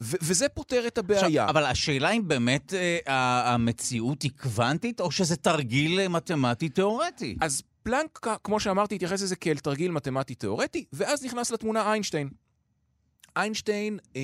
[0.00, 1.26] ו- וזה פותר את הבעיה.
[1.26, 7.36] עכשיו, אבל השאלה אם באמת אה, המציאות היא קוונטית, או שזה תרגיל אה, מתמטי-תיאורטי.
[7.40, 12.28] אז פלנק, כמו שאמרתי, התייחס לזה כאל תרגיל מתמטי-תיאורטי, ואז נכנס לתמונה איינשטיין.
[13.36, 14.22] איינשטיין אה,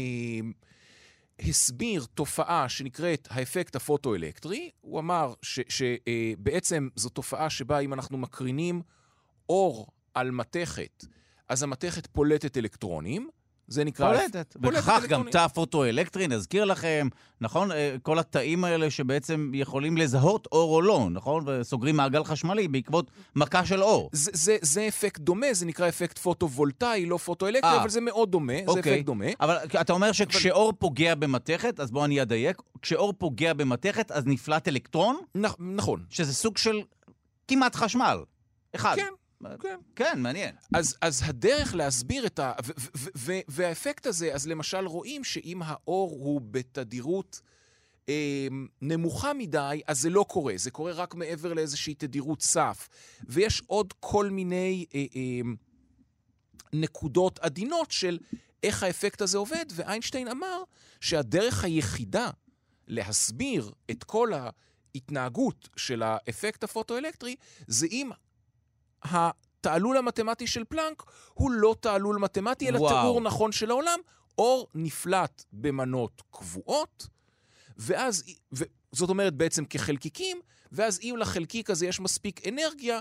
[1.40, 4.70] הסביר תופעה שנקראת האפקט הפוטואלקטרי.
[4.80, 8.82] הוא אמר שבעצם אה, זו תופעה שבה אם אנחנו מקרינים
[9.48, 11.04] אור על מתכת,
[11.48, 13.30] אז המתכת פולטת אלקטרונים.
[13.72, 14.18] זה נקרא...
[14.18, 14.56] פולטת.
[14.62, 17.08] וכך גם תא פוטואלקטרי, נזכיר לכם,
[17.40, 17.72] נכון?
[17.72, 21.44] אה, כל התאים האלה שבעצם יכולים לזהות אור או לא, נכון?
[21.46, 24.10] וסוגרים מעגל חשמלי בעקבות מכה של אור.
[24.12, 27.80] זה, זה, זה אפקט דומה, זה נקרא אפקט פוטו-וולטאי, לא פוטואלקטרי, אה, אה.
[27.80, 28.82] אבל זה מאוד דומה, אוקיי.
[28.82, 29.26] זה אפקט דומה.
[29.40, 34.68] אבל אתה אומר שכשאור פוגע במתכת, אז בוא אני אדייק, כשאור פוגע במתכת, אז נפלט
[34.68, 35.16] אלקטרון?
[35.36, 35.42] נ,
[35.76, 36.04] נכון.
[36.10, 36.80] שזה סוג של
[37.48, 38.18] כמעט חשמל.
[38.74, 38.96] אחד.
[38.96, 39.12] כן.
[39.60, 39.78] כן.
[39.96, 40.54] כן, מעניין.
[40.74, 42.52] אז, אז הדרך להסביר את ה...
[43.48, 47.40] והאפקט הזה, אז למשל רואים שאם האור הוא בתדירות
[48.08, 48.48] אה,
[48.80, 50.54] נמוכה מדי, אז זה לא קורה.
[50.56, 52.88] זה קורה רק מעבר לאיזושהי תדירות סף.
[53.28, 55.40] ויש עוד כל מיני אה, אה,
[56.72, 58.18] נקודות עדינות של
[58.62, 60.62] איך האפקט הזה עובד, ואיינשטיין אמר
[61.00, 62.30] שהדרך היחידה
[62.86, 64.30] להסביר את כל
[64.94, 67.36] ההתנהגות של האפקט הפוטואלקטרי
[67.66, 68.10] זה אם
[69.04, 71.02] התעלול המתמטי של פלנק
[71.34, 72.90] הוא לא תעלול מתמטי, אלא וואו.
[72.90, 73.98] תיאור נכון של העולם.
[74.38, 77.08] אור נפלט במנות קבועות,
[77.76, 78.24] ואז,
[78.54, 80.40] ו, זאת אומרת בעצם כחלקיקים,
[80.72, 83.00] ואז אם לחלקיק הזה יש מספיק אנרגיה,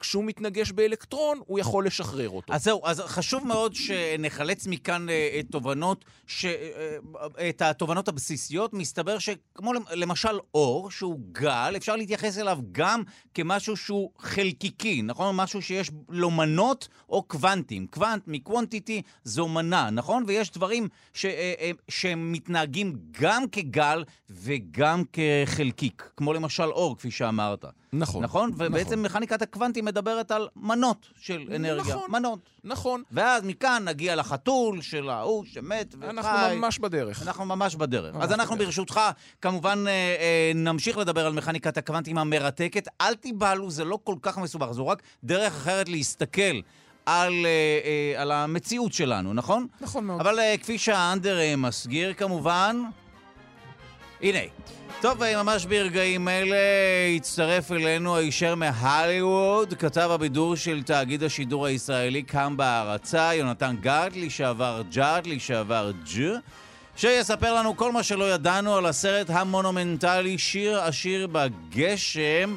[0.00, 2.52] כשהוא מתנגש באלקטרון, הוא יכול לשחרר אותו.
[2.54, 6.44] אז זהו, אז חשוב מאוד שנחלץ מכאן אה, תובנות, ש...
[6.44, 8.74] אה, את התובנות הבסיסיות.
[8.74, 13.02] מסתבר שכמו למשל אור, שהוא גל, אפשר להתייחס אליו גם
[13.34, 15.36] כמשהו שהוא חלקיקי, נכון?
[15.36, 17.86] משהו שיש לו מנות או קוונטים.
[17.86, 20.24] קוונט מקוונטיטי זו מנה, נכון?
[20.26, 21.24] ויש דברים ש...
[21.24, 27.64] אה, שמתנהגים גם כגל וגם כחלקיק, כמו למשל אור, כפי שאמרת.
[27.92, 28.22] נכון.
[28.22, 28.50] נכון?
[28.56, 29.02] ובעצם נכון.
[29.02, 31.94] מכניקת הקוונטים מדברת על מנות של אנרגיה.
[31.94, 32.10] נכון.
[32.10, 32.38] מנות.
[32.64, 33.02] נכון.
[33.12, 36.10] ואז מכאן נגיע לחתול של ההוא שמת וחי.
[36.10, 37.22] אנחנו ממש בדרך.
[37.22, 38.14] אנחנו ממש בדרך.
[38.14, 38.66] ממש אז אנחנו בדרך.
[38.66, 39.00] ברשותך,
[39.40, 42.88] כמובן, אה, אה, נמשיך לדבר על מכניקת הקוונטים המרתקת.
[43.00, 46.60] אל תיבהלו, זה לא כל כך מסובך, זו רק דרך אחרת להסתכל.
[47.06, 49.66] על, אה, אה, על המציאות שלנו, נכון?
[49.80, 50.20] נכון מאוד.
[50.20, 52.82] אבל אה, כפי שהאנדר אה, מסגיר כמובן,
[54.22, 54.38] הנה.
[55.00, 56.56] טוב, ממש ברגעים אלה
[57.16, 64.82] הצטרף אלינו הישר מהליווד, כתב הבידור של תאגיד השידור הישראלי קם בהערצה, יונתן גארד, לשעבר
[64.90, 66.32] ג'ארד, לשעבר ג',
[66.96, 72.56] שיספר לנו כל מה שלא ידענו על הסרט המונומנטלי שיר עשיר בגשם.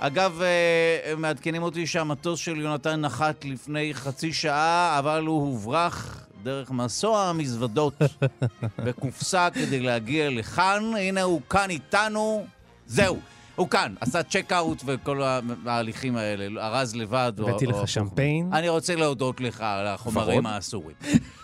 [0.00, 6.70] אגב, אה, מעדכנים אותי שהמטוס של יונתן נחת לפני חצי שעה, אבל הוא הוברח דרך
[6.70, 7.94] מסוע המזוודות
[8.84, 10.82] בקופסה כדי להגיע לכאן.
[10.98, 12.46] הנה הוא כאן איתנו.
[12.86, 13.18] זהו.
[13.56, 15.22] הוא כאן, עשה צ'ק אאוט וכל
[15.66, 17.32] ההליכים האלה, ארז לבד.
[17.38, 18.50] הבאתי לך שמפיין.
[18.52, 20.96] אני רוצה להודות לך על החומרים האסורים.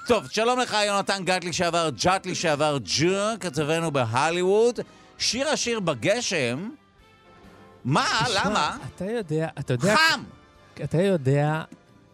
[0.07, 4.81] טוב, שלום לך, יונתן גת לשעבר, ג'אט לשעבר, ג'ו, כתבנו בהליווד.
[5.19, 6.69] שיר השיר בגשם.
[7.85, 8.07] מה?
[8.35, 8.77] למה?
[8.97, 9.97] אתה יודע, אתה יודע...
[9.97, 10.23] חם!
[10.85, 11.63] אתה יודע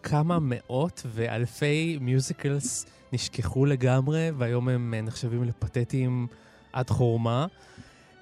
[0.03, 6.27] כמה מאות ואלפי מיוזיקלס נשכחו לגמרי, והיום הם אה, נחשבים לפתטיים
[6.73, 7.47] עד חורמה.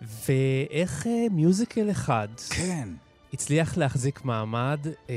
[0.02, 2.88] ואיך אה, מיוזיקל אחד כן.
[3.32, 5.16] הצליח להחזיק מעמד אה,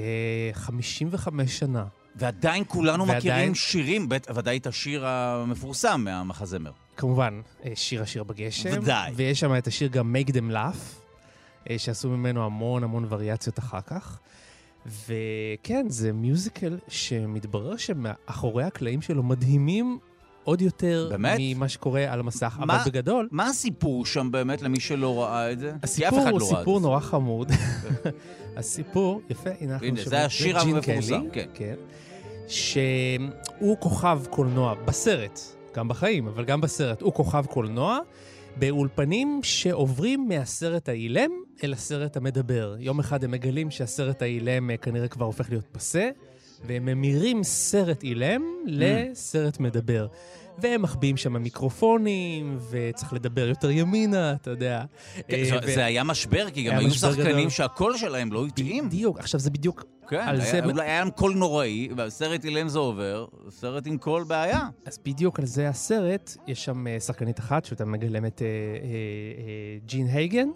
[0.54, 1.86] 55 שנה.
[2.16, 3.18] ועדיין כולנו ועדיין...
[3.18, 6.72] מכירים שירים, ודאי את השיר המפורסם מהמחזמר.
[6.98, 8.82] כמובן, אה, שיר השיר בגשם.
[8.82, 9.12] ודאי.
[9.16, 14.20] ויש שם את השיר גם Make Them Laugh, שעשו ממנו המון המון וריאציות אחר כך.
[14.86, 20.00] וכן, זה מיוזיקל שמתברר שמאחורי הקלעים שלו מדהימים
[20.44, 21.38] עוד יותר באמת?
[21.40, 23.28] ממה שקורה על המסך, מה, אבל בגדול...
[23.32, 25.74] מה הסיפור שם באמת למי שלא ראה את זה?
[25.84, 27.52] הסיפור הוא לא סיפור נורא חמוד.
[28.58, 30.06] הסיפור, יפה, הנה אנחנו שומעים.
[30.06, 31.46] זה השיר המפורסם, כן.
[31.54, 31.76] כן.
[32.48, 35.40] שהוא כוכב קולנוע בסרט,
[35.76, 38.00] גם בחיים, אבל גם בסרט, הוא כוכב קולנוע.
[38.56, 41.32] באולפנים שעוברים מהסרט האילם
[41.64, 42.76] אל הסרט המדבר.
[42.80, 46.10] יום אחד הם מגלים שהסרט האילם אה, כנראה כבר הופך להיות פסה,
[46.68, 50.08] והם ממירים סרט אילם לסרט מדבר.
[50.58, 54.84] והם מחביאים שם מיקרופונים, וצריך לדבר יותר ימינה, אתה יודע.
[55.28, 55.76] כן, אה.
[55.76, 58.88] זה היה משבר, כי גם היו שחקנים שהקול שלהם לא התאים.
[58.90, 63.98] בדיוק, עכשיו זה בדיוק כן, היה, להם קול נוראי, והסרט אילם זה עובר, סרט עם
[63.98, 64.68] קול בעיה.
[64.86, 68.48] אז בדיוק על זה הסרט, יש שם אה, שחקנית אחת שאותה מגלמת אה,
[69.86, 70.48] ג'ין הייגן.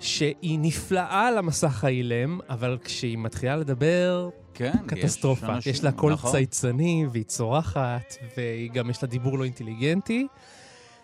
[0.00, 5.46] שהיא נפלאה על המסך האילם, אבל כשהיא מתחילה לדבר, כן, קטסטרופה.
[5.46, 6.30] יש, אנשים, יש לה קול נכון.
[6.30, 10.26] צייצני, והיא צורחת, והיא גם יש לה דיבור לא אינטליגנטי.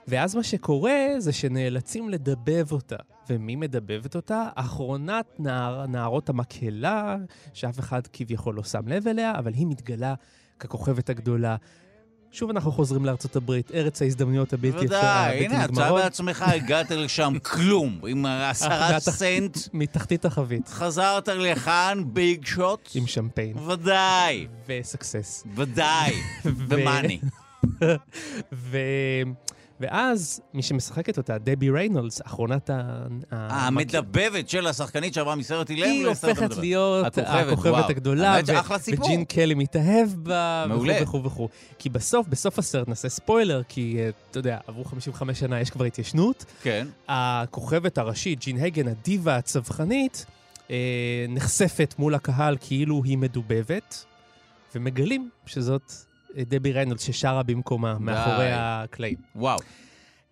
[0.08, 2.96] ואז מה שקורה זה שנאלצים לדבב אותה.
[3.30, 4.48] ומי מדבבת אותה?
[4.54, 7.16] אחרונת נער, נערות המקהלה,
[7.52, 10.14] שאף אחד כביכול לא שם לב אליה, אבל היא מתגלה
[10.58, 11.56] ככוכבת הגדולה.
[12.34, 15.92] שוב אנחנו חוזרים לארצות הברית, ארץ ההזדמנויות הבלתי בוודאי, הבלתי הנה, אתה.
[15.92, 22.90] בעצמך הגעת לשם כלום, עם עשרה סנט, מתחתית החבית, חזרת לכאן ביג שוט?
[22.94, 23.58] עם שמפיין.
[23.58, 25.44] ודאי, וסקסס.
[25.54, 26.14] ודאי,
[26.68, 27.18] ומאני.
[28.52, 28.78] ו...
[29.80, 33.06] ואז מי שמשחקת אותה, דבי ריינולדס, אחרונת ה...
[33.30, 36.56] המדבבת של השחקנית שעברה מסרט אילם היא לסרט הופכת.
[36.56, 37.90] להיות הכוכבת.
[37.90, 38.38] הגדולה.
[38.86, 40.66] וג'ין קלי מתאהב בה.
[41.02, 41.48] וכו' וכו'.
[41.78, 45.84] כי בסוף, בסוף הסרט נעשה ספוילר, כי אה, אתה יודע, עברו 55 שנה, יש כבר
[45.84, 46.44] התיישנות.
[46.62, 50.26] כן, הכוכבת הראשית, ג'ין הגן, הדיבה הצווחנית,
[50.70, 50.76] אה,
[51.28, 54.04] נחשפת מול הקהל כאילו היא מדובבת,
[54.74, 55.92] ומגלים שזאת
[56.38, 59.16] דבי ריינולדס ששרה במקומה, מאחורי הקלעים.
[59.36, 59.58] וואו.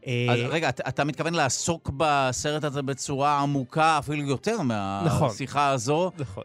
[0.07, 4.67] אה, אז רגע, אתה- אתה מתכוון לעסוק בסרט הזה בצורה עמוקה, אפילו יותר נכון.
[5.29, 6.45] מהשיחה הזו, נכון.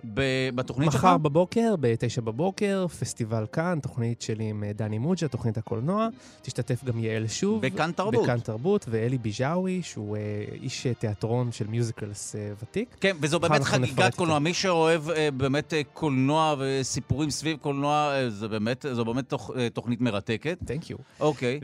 [0.55, 1.03] בתוכנית שלך?
[1.05, 6.07] מחר בבוקר, ב-9 בבוקר, פסטיבל כאן, תוכנית שלי עם אה, דני מוג'ה, תוכנית הקולנוע.
[6.41, 7.61] תשתתף גם יעל שוב.
[7.65, 8.23] בכאן תרבות.
[8.23, 10.21] בכאן תרבות, ואלי ביג'אווי, שהוא אה,
[10.61, 12.95] איש אה, תיאטרון של מיוזיקלס אה, ותיק.
[13.01, 14.15] כן, וזו באמת חגיגת.
[14.15, 14.39] קולנוע.
[14.39, 19.51] מי שאוהב אה, באמת אה, קולנוע וסיפורים סביב קולנוע, אה, זה באמת, זו באמת תוכ-
[19.57, 20.57] אה, תוכנית מרתקת.
[20.65, 20.97] תנק יו.
[21.19, 21.59] אוקיי.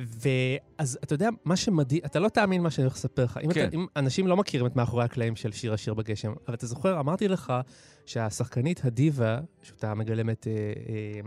[0.77, 3.39] ואז אתה יודע, מה שמדהים, אתה לא תאמין מה שאני הולך לספר לך.
[3.43, 3.67] אם, כן.
[3.67, 6.99] אתה, אם אנשים לא מכירים את מאחורי הקלעים של שיר השיר בגשם, אבל אתה זוכר,
[6.99, 7.53] אמרתי לך
[8.05, 11.21] שהשחקנית הדיבה, שאותה מגלמת אה, אה,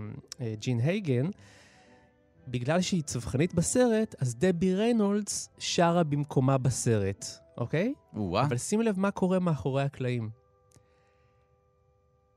[0.46, 1.26] אה, ג'ין הייגן,
[2.48, 7.26] בגלל שהיא צווחנית בסרט, אז דבי ריינולדס שרה במקומה בסרט,
[7.58, 7.94] אוקיי?
[8.16, 8.42] או-אה.
[8.46, 10.30] אבל שים לב מה קורה מאחורי הקלעים.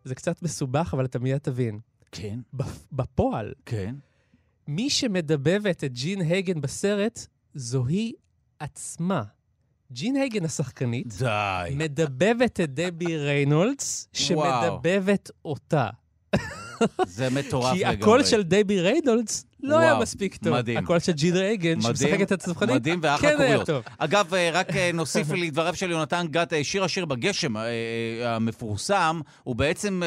[0.03, 1.79] זה קצת מסובך, אבל אתה מיד תבין.
[2.11, 3.95] כן, בפ- בפועל, כן.
[4.67, 8.13] מי שמדבבת את ג'ין הייגן בסרט, זו היא
[8.59, 9.23] עצמה.
[9.91, 11.75] ג'ין הייגן השחקנית די.
[11.75, 15.89] מדבבת את דבי ריינולדס, שמדבבת אותה.
[17.07, 17.95] זה מטורף כי לגמרי.
[17.95, 20.53] הקול של דבי ריינולדס לא היה מספיק טוב.
[20.53, 20.77] מדהים.
[20.77, 23.63] הקול של ג'ין הייגן, מדהים, שמשחקת את הצווחנית, מדהים ואחלה כן.
[23.65, 23.83] טוב.
[23.97, 27.53] אגב, אה, רק אה, נוסיף לדבריו של יונתן גת, אה, שיר השיר בגשם
[28.25, 30.01] המפורסם, הוא בעצם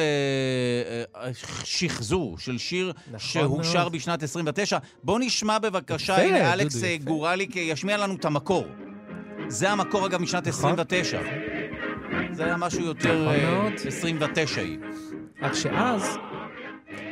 [1.63, 3.91] שחזור של שיר נכון שהושר מאוד.
[3.91, 4.77] בשנת 29.
[5.03, 6.81] בואו נשמע בבקשה, הנה אלכס.
[7.03, 8.65] גורליק ישמיע לנו את המקור.
[9.47, 10.71] זה המקור, אגב, משנת נכון.
[10.71, 11.21] 29.
[12.31, 13.73] זה היה משהו יותר נכון אה, מאוד.
[13.73, 14.77] 29-היא.
[15.41, 16.17] רק שאז,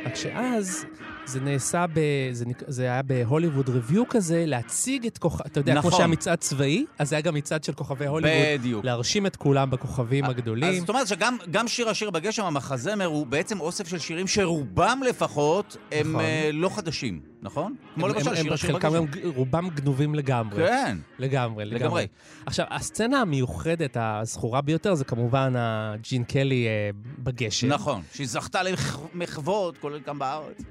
[0.06, 0.86] רק שאז,
[1.26, 2.00] זה נעשה ב...
[2.32, 2.62] זה, נק...
[2.66, 5.44] זה היה בהוליווד ריוויו כזה, להציג את כוכב...
[5.46, 5.90] אתה יודע, נכון.
[5.90, 8.58] כמו שהיה מצעד צבאי, אז זה היה גם מצעד של כוכבי הוליווד.
[8.58, 8.84] בדיוק.
[8.84, 10.80] להרשים את כולם בכוכבים אז הגדולים.
[10.80, 15.76] זאת אומרת שגם גם שיר השיר בגשם, המחזמר, הוא בעצם אוסף של שירים שרובם לפחות
[15.92, 16.20] הם נכון.
[16.20, 17.74] אה, לא חדשים, נכון?
[17.94, 18.96] כמו למשל שיר השיר חלקם בגשם.
[19.02, 20.56] הם ג- רובם גנובים לגמרי.
[20.66, 22.06] כן, לגמרי, לגמרי.
[22.46, 27.68] עכשיו, הסצנה המיוחדת, הזכורה ביותר, זה כמובן הג'ין קלי אה, בגשם.
[27.68, 30.62] נכון, שהיא זכתה למחוות, כולל גם בארץ.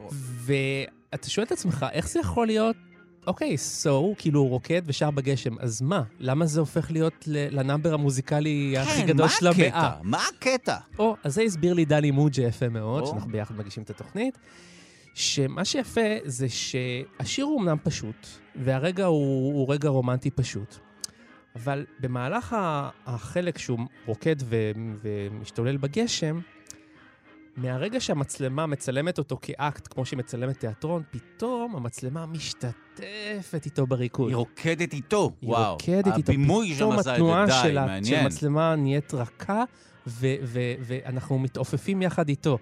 [0.45, 2.75] ואתה שואל את עצמך, איך זה יכול להיות,
[3.27, 6.03] אוקיי, סו, כאילו הוא רוקד ושר בגשם, אז מה?
[6.19, 9.87] למה זה הופך להיות לנאמבר המוזיקלי הכי גדול של כן, מה המאה?
[9.87, 9.99] הקטע?
[10.03, 10.77] מה הקטע?
[10.99, 13.07] או, אז זה הסביר לי דני מוג'ה יפה מאוד, או.
[13.07, 14.37] שאנחנו ביחד מגישים את התוכנית,
[15.13, 20.75] שמה שיפה זה שהשיר הוא אמנם פשוט, והרגע הוא, הוא רגע רומנטי פשוט,
[21.55, 22.55] אבל במהלך
[23.05, 26.39] החלק שהוא רוקד ו, ומשתולל בגשם,
[27.57, 34.27] מהרגע שהמצלמה מצלמת אותו כאקט, כמו שהיא מצלמת תיאטרון, פתאום המצלמה משתתפת איתו בריקוד.
[34.27, 35.73] היא רוקדת איתו, היא וואו.
[35.73, 38.25] רוקדת איתו, הבימוי שם פתאום עשה את זה, התנועה די, שלה, של מעניין.
[38.25, 39.63] מצלמה נהיית רכה,
[40.07, 42.57] ו- ו- ואנחנו מתעופפים יחד איתו.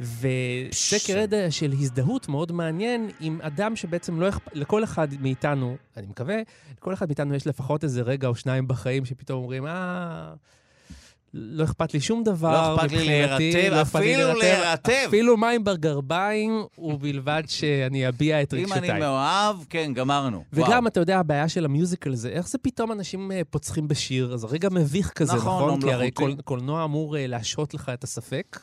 [0.00, 6.06] וזה כרגע של הזדהות מאוד מעניין עם אדם שבעצם לא אכפת, לכל אחד מאיתנו, אני
[6.06, 6.36] מקווה,
[6.78, 10.32] לכל אחד מאיתנו יש לפחות איזה רגע או שניים בחיים שפתאום אומרים, אה...
[11.34, 14.92] לא אכפת לי שום דבר לא אכפת לי להירטב, לא אפילו להירטב.
[15.08, 18.90] אפילו מים בגרביים, ובלבד שאני אביע את אם רגשותיי.
[18.90, 20.44] אני מאוהב, כן, גמרנו.
[20.52, 20.86] וגם, וואו.
[20.86, 24.34] אתה יודע, הבעיה של המיוזיקל זה, איך זה פתאום אנשים אה, פוצחים בשיר?
[24.34, 25.80] אז הרגע מביך כזה, נכון, נכון?
[25.82, 26.10] לא כי הרי
[26.44, 28.60] קולנוע אמור אה, להשהות לך את הספק.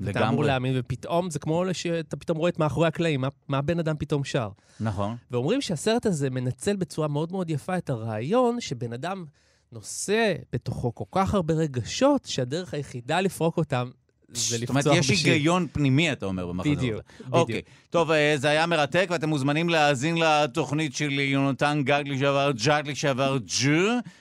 [0.00, 0.46] ואתה אמור לגמרי.
[0.46, 4.24] להאמין, ופתאום, זה כמו שאתה פתאום רואה את מאחורי הקלעים, מה, מה הבן אדם פתאום
[4.24, 4.48] שר.
[4.80, 5.16] נכון.
[5.30, 9.24] ואומרים שהסרט הזה מנצל בצורה מאוד מאוד יפה את הרעיון שבן אדם
[9.72, 13.90] נושא בתוכו כל כך הרבה רגשות, שהדרך היחידה לפרוק אותם
[14.36, 15.32] זה זאת אומרת, לפצוח יש בשיר.
[15.32, 16.78] היגיון פנימי, אתה אומר, במחזה הזה.
[16.80, 17.32] בדיוק, בדיוק.
[17.32, 17.62] אוקיי.
[17.90, 23.38] טוב, אה, זה היה מרתק, ואתם מוזמנים להאזין לתוכנית של יונתן גג לשעבר, ג'אג לשעבר
[23.46, 23.70] ג'ו,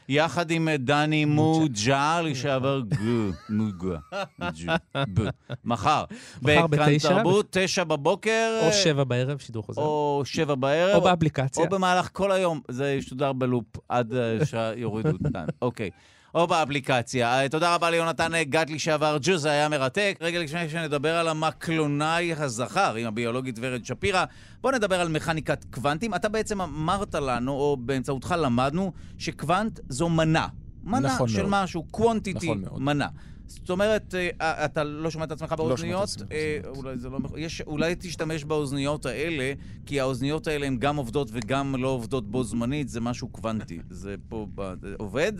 [0.09, 3.97] יחד עם אה, דני מוג'ה לשעבר גו, מוגה,
[4.41, 4.71] ג'ו,
[5.13, 5.21] ב.
[5.65, 6.03] מחר.
[6.41, 8.59] מחר בתשע, תרבות, תשע בבוקר.
[8.67, 9.81] או שבע בערב, שידור חוזר.
[9.81, 10.95] או שבע בערב.
[10.95, 11.63] או באפליקציה.
[11.63, 12.61] או במהלך כל היום.
[12.67, 15.45] זה ישודר בלופ עד אה, שיורידו אותן.
[15.61, 15.89] אוקיי.
[16.35, 17.41] או באפליקציה.
[17.41, 20.17] אה, תודה רבה ליונתן גת לשעבר ג'ו, זה היה מרתק.
[20.21, 24.25] רגע לפני שנדבר על המקלונאי הזכר עם הביולוגית ורד שפירא,
[24.61, 26.15] בואו נדבר על מכניקת קוונטים.
[26.15, 30.47] אתה בעצם אמרת לנו, או באמצעותך למדנו, שקוונט זו מנה.
[30.83, 31.63] מנה נכון של מאוד.
[31.63, 32.81] משהו, קוונטיטי, נכון מאוד.
[32.81, 33.07] מנה.
[33.47, 36.09] זאת אומרת, אה, אתה לא שומע את עצמך שומע את באוזניות?
[36.09, 37.01] עצמי אה, באוזניות.
[37.05, 37.39] אולי לא...
[37.39, 39.53] יש, אולי תשתמש באוזניות האלה,
[39.85, 43.79] כי האוזניות האלה הן גם עובדות וגם לא עובדות בו זמנית, זה משהו קוונטי.
[43.89, 44.73] זה פה ב...
[44.97, 45.33] עובד?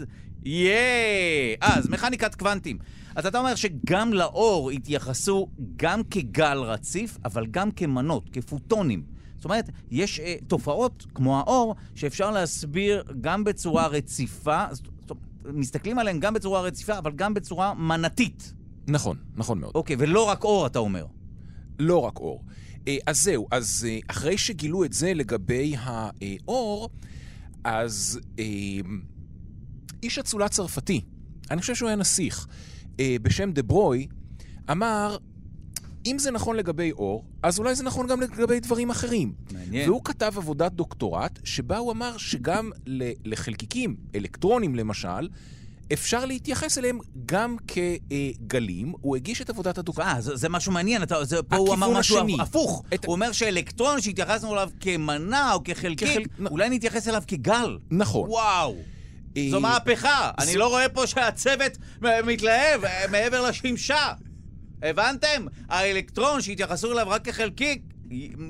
[0.45, 1.55] יאיי!
[1.61, 2.77] אז, מכניקת קוונטים.
[3.15, 9.03] אז אתה אומר שגם לאור התייחסו גם כגל רציף, אבל גם כמנות, כפוטונים.
[9.37, 14.65] זאת אומרת, יש אה, תופעות, כמו האור, שאפשר להסביר גם בצורה רציפה,
[15.53, 18.53] מסתכלים עליהן גם בצורה רציפה, אבל גם בצורה מנתית.
[18.87, 19.71] נכון, נכון מאוד.
[19.75, 21.05] אוקיי, ולא רק אור, אתה אומר.
[21.79, 22.43] לא רק אור.
[22.87, 26.89] אה, אז זהו, אז אה, אחרי שגילו את זה לגבי האור,
[27.63, 28.43] אז אה,
[30.03, 31.01] איש אצולה צרפתי,
[31.51, 32.47] אני חושב שהוא היה נסיך,
[33.21, 34.07] בשם דה ברוי,
[34.71, 35.17] אמר,
[36.05, 39.33] אם זה נכון לגבי אור, אז אולי זה נכון גם לגבי דברים אחרים.
[39.51, 39.89] מעניין.
[39.89, 42.71] והוא כתב עבודת דוקטורט, שבה הוא אמר שגם
[43.25, 45.29] לחלקיקים, אלקטרונים למשל,
[45.93, 48.93] אפשר להתייחס אליהם גם כגלים.
[49.01, 50.07] הוא הגיש את עבודת הדוקטורט.
[50.07, 52.37] אה, זה, זה משהו מעניין, אתה, זה, פה הוא אמר משהו השני.
[52.41, 52.83] הפוך.
[52.93, 57.77] את- הוא אומר שאלקטרון שהתייחסנו אליו כמנה או כחלקיק, כחל- אולי נתייחס אליו כגל.
[57.91, 58.29] נכון.
[58.29, 58.75] וואו.
[59.37, 60.31] אה, זו מהפכה.
[60.39, 64.13] אני לא רואה פה שהצוות מתלהב אה, מעבר לשמשה.
[64.81, 65.45] הבנתם?
[65.69, 67.81] האלקטרון שהתייחסו אליו רק כחלקיק,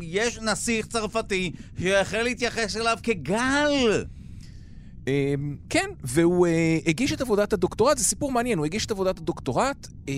[0.02, 4.06] יש נסיך צרפתי שהחל להתייחס אליו כגל.
[5.08, 5.34] אה,
[5.70, 9.88] כן, והוא אה, הגיש את עבודת הדוקטורט, זה סיפור מעניין, הוא הגיש את עבודת הדוקטורט,
[10.10, 10.14] אה,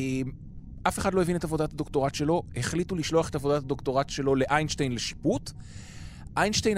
[0.87, 4.91] אף אחד לא הבין את עבודת הדוקטורט שלו, החליטו לשלוח את עבודת הדוקטורט שלו לאיינשטיין
[4.91, 5.51] לשיפוט.
[6.37, 6.77] איינשטיין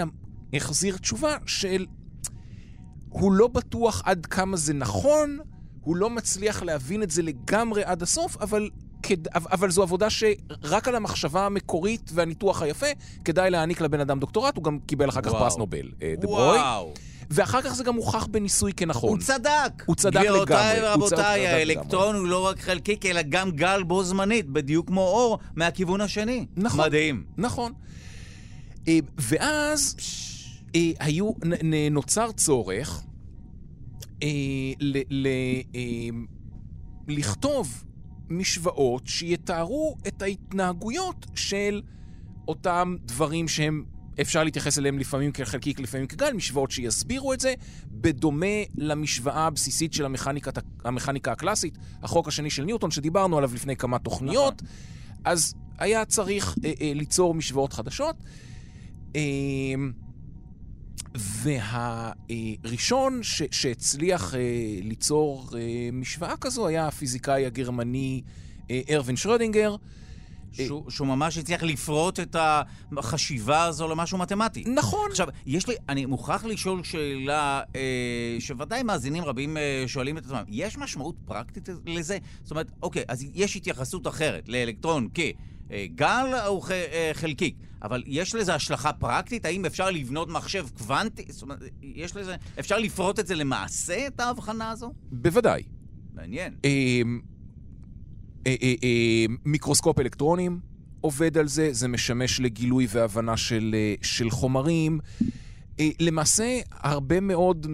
[0.54, 1.86] החזיר תשובה של...
[3.10, 5.40] הוא לא בטוח עד כמה זה נכון,
[5.82, 8.70] הוא לא מצליח להבין את זה לגמרי עד הסוף, אבל,
[9.04, 9.28] כד...
[9.28, 12.88] אבל זו עבודה שרק על המחשבה המקורית והניתוח היפה
[13.26, 15.44] כדאי להעניק לבן אדם דוקטורט, הוא גם קיבל אחר כך וואו.
[15.44, 16.58] פרס נובל, אה, דה ברוי.
[16.58, 16.94] וואו.
[17.30, 19.10] ואחר כך זה גם הוכח בניסוי כנכון.
[19.10, 19.84] הוא צדק.
[19.86, 24.46] הוא צדק לגמרי, גבירותיי ורבותיי, האלקטרון הוא לא רק חלקיק, אלא גם גל בו זמנית,
[24.50, 26.46] בדיוק כמו אור מהכיוון השני.
[26.58, 26.80] נכון.
[26.80, 27.24] מדהים.
[27.38, 27.74] נכון.
[28.88, 29.96] אה, ואז
[30.76, 31.32] אה, היו,
[31.92, 33.02] נוצר צורך
[34.24, 34.28] אה,
[34.80, 35.28] ל, ל,
[35.76, 35.82] אה,
[37.08, 37.84] לכתוב
[38.30, 41.82] משוואות שיתארו את ההתנהגויות של
[42.48, 43.84] אותם דברים שהם,
[44.22, 47.54] אפשר להתייחס אליהם לפעמים כחלקיק, לפעמים כגל, משוואות שיסבירו את זה,
[47.92, 48.46] בדומה
[48.78, 50.52] למשוואה הבסיסית של המכניקה,
[50.86, 54.62] המכניקה הקלאסית, החוק השני של ניוטון, שדיברנו עליו לפני כמה תוכניות.
[55.26, 58.16] אז היה צריך אה, אה, ליצור משוואות חדשות.
[59.16, 59.22] אה,
[61.16, 64.40] והראשון ש, שהצליח אה,
[64.84, 68.22] ליצור אה, משוואה כזו היה הפיזיקאי הגרמני
[68.72, 69.76] אה, ארווין שרודינגר.
[70.52, 72.36] שהוא, שהוא ממש הצליח לפרוט את
[72.98, 74.64] החשיבה הזו למשהו מתמטי.
[74.68, 75.12] נכון.
[75.12, 80.44] עכשיו, יש לי, אני מוכרח לשאול שאלה אה, שוודאי מאזינים רבים אה, שואלים את עצמם,
[80.48, 82.18] יש משמעות פרקטית לזה?
[82.44, 85.32] זאת אומרת, אוקיי, אז יש התייחסות אחרת לאלקטרון כגל
[86.48, 89.46] או ח, אה, חלקיק, אבל יש לזה השלכה פרקטית?
[89.46, 91.26] האם אפשר לבנות מחשב קוונטי?
[91.30, 94.94] זאת אומרת, יש לזה, אפשר לפרוט את זה למעשה, את ההבחנה הזו?
[95.12, 95.64] בוודאי.
[96.14, 96.54] מעניין.
[96.66, 97.02] אה,
[98.48, 100.60] אה, אה, אה, מיקרוסקופ אלקטרונים
[101.02, 105.00] עובד על זה, זה משמש לגילוי והבנה של, אה, של חומרים.
[105.80, 107.68] אה, למעשה, הרבה מאוד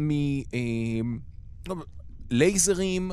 [2.31, 3.11] מלייזרים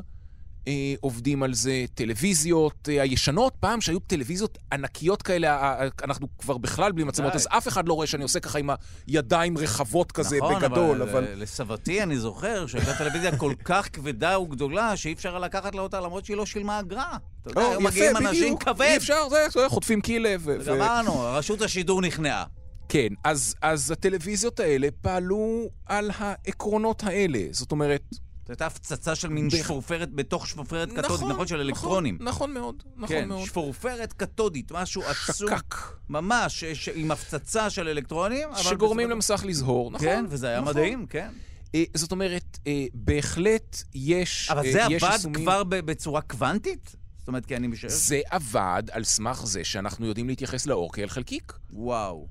[0.69, 6.29] אה, עובדים על זה, טלוויזיות אה, הישנות, פעם שהיו טלוויזיות ענקיות כאלה, אה, אה, אנחנו
[6.39, 7.35] כבר בכלל בלי מצלמות.
[7.35, 8.71] אז אף אחד לא רואה שאני עושה ככה עם
[9.07, 11.11] הידיים רחבות כזה נכון, בגדול, אבל...
[11.11, 11.25] אבל...
[11.27, 16.01] אה, לסבתי אני זוכר שהייתה טלוויזיה כל כך כבדה וגדולה, שאי אפשר לקחת לה אותה
[16.01, 17.17] למרות שהיא לא שילמה אגרה.
[17.43, 18.57] אתה יודע, או, היו מגיעים אנשים.
[18.57, 18.83] כבד.
[18.83, 20.01] אי אפשר, זה, זה חוטפים
[20.41, 22.45] ו- גמרנו, רשות השידור נכנעה.
[22.89, 27.39] כן, אז, אז הטלוויזיות האלה פעלו על העקרונות האלה.
[27.51, 28.03] זאת אומרת...
[28.47, 31.47] זו הייתה הפצצה של מין שפורפרת בתוך שפורפרת קתודית, נכון?
[31.47, 32.15] של אלקטרונים.
[32.15, 33.47] נכון, נכון מאוד, נכון כן, מאוד.
[33.47, 35.49] שפורפרת קתודית, משהו עצום.
[35.49, 35.75] שקק.
[36.09, 38.49] ממש, ש- עם הפצצה של אלקטרונים.
[38.57, 40.07] שגורמים בסופו- למסך לזהור, נכון.
[40.07, 40.73] כן, וזה היה נכון.
[40.77, 41.31] מדהים, כן.
[41.75, 44.51] אה, זאת אומרת, אה, בהחלט יש...
[44.51, 46.97] אבל אה, זה יש עבד יישומים- כבר בצורה קוונטית?
[47.19, 47.91] זאת אומרת, כי אני משער...
[47.91, 51.53] זה עבד על סמך זה שאנחנו יודעים להתייחס לאור כאל חלקיק.
[51.73, 52.29] וואו.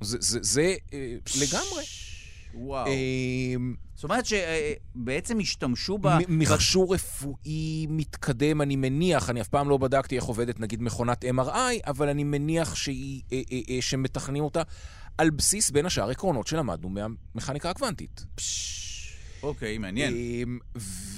[0.00, 1.82] זה, זה, זה אה, לגמרי.
[2.54, 2.86] וואו.
[2.86, 2.92] אה,
[3.94, 6.08] זאת אומרת שבעצם השתמשו ב...
[6.28, 11.86] מכשור רפואי מתקדם, אני מניח, אני אף פעם לא בדקתי איך עובדת נגיד מכונת MRI,
[11.86, 13.40] אבל אני מניח שהיא, אה,
[13.70, 14.62] אה, שמתכנים אותה
[15.18, 18.24] על בסיס, בין השאר, עקרונות שלמדנו מהמכניקה הקוונטית.
[19.42, 20.14] אוקיי, מעניין.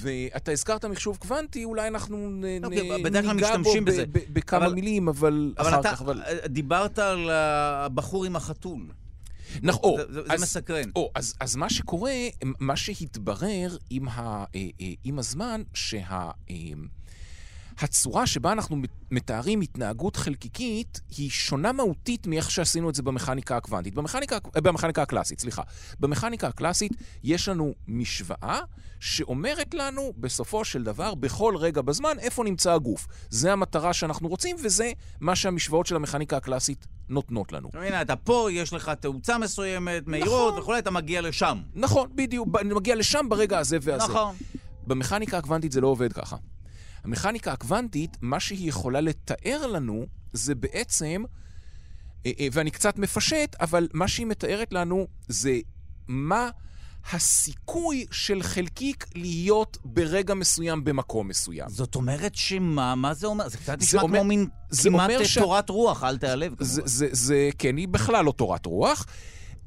[0.01, 2.91] ואתה הזכרת מחשוב קוונטי, אולי אנחנו אוקיי,
[3.33, 3.73] ניגע בו
[4.33, 6.21] בכמה מילים, אבל אחר אתה כך, אבל...
[6.45, 8.87] דיברת על הבחור עם החתול.
[9.63, 10.89] נכון, זה- זה זה מסקרן.
[10.95, 12.11] או, אז, אז מה שקורה,
[12.59, 14.19] מה שהתברר עם, ה,
[14.55, 16.31] אה, אה, עם הזמן, שה...
[17.79, 18.77] הצורה שבה אנחנו
[19.11, 23.93] מתארים התנהגות חלקיקית היא שונה מהותית מאיך שעשינו את זה במכניקה הקוונטית.
[23.93, 25.61] במכניקה, במכניקה הקלאסית, סליחה.
[25.99, 26.91] במכניקה הקלאסית
[27.23, 28.59] יש לנו משוואה
[28.99, 33.07] שאומרת לנו בסופו של דבר, בכל רגע בזמן, איפה נמצא הגוף.
[33.29, 37.69] זה המטרה שאנחנו רוצים, וזה מה שהמשוואות של המכניקה הקלאסית נותנות לנו.
[37.73, 40.61] הנה, אתה פה, יש לך תאוצה מסוימת, מהירות נכון.
[40.61, 41.61] וכולי, אתה מגיע לשם.
[41.73, 42.47] נכון, בדיוק.
[42.61, 44.03] אני מגיע לשם ברגע הזה והזה.
[44.03, 44.35] נכון.
[44.87, 46.35] במכניקה הקוונטית זה לא עובד ככה.
[47.05, 51.23] המכניקה הקוונטית, מה שהיא יכולה לתאר לנו, זה בעצם,
[52.25, 55.59] אה, אה, ואני קצת מפשט, אבל מה שהיא מתארת לנו זה
[56.07, 56.49] מה
[57.11, 61.69] הסיכוי של חלקיק להיות ברגע מסוים במקום מסוים.
[61.69, 63.49] זאת אומרת שמה, מה זה אומר?
[63.49, 66.73] זה קצת זה נשמע כמו מין זה כמעט אומר ש- תורת רוח, אל תיעלב זה,
[66.73, 66.87] כמובן.
[66.87, 69.05] זה, זה, כן, היא בכלל לא תורת רוח.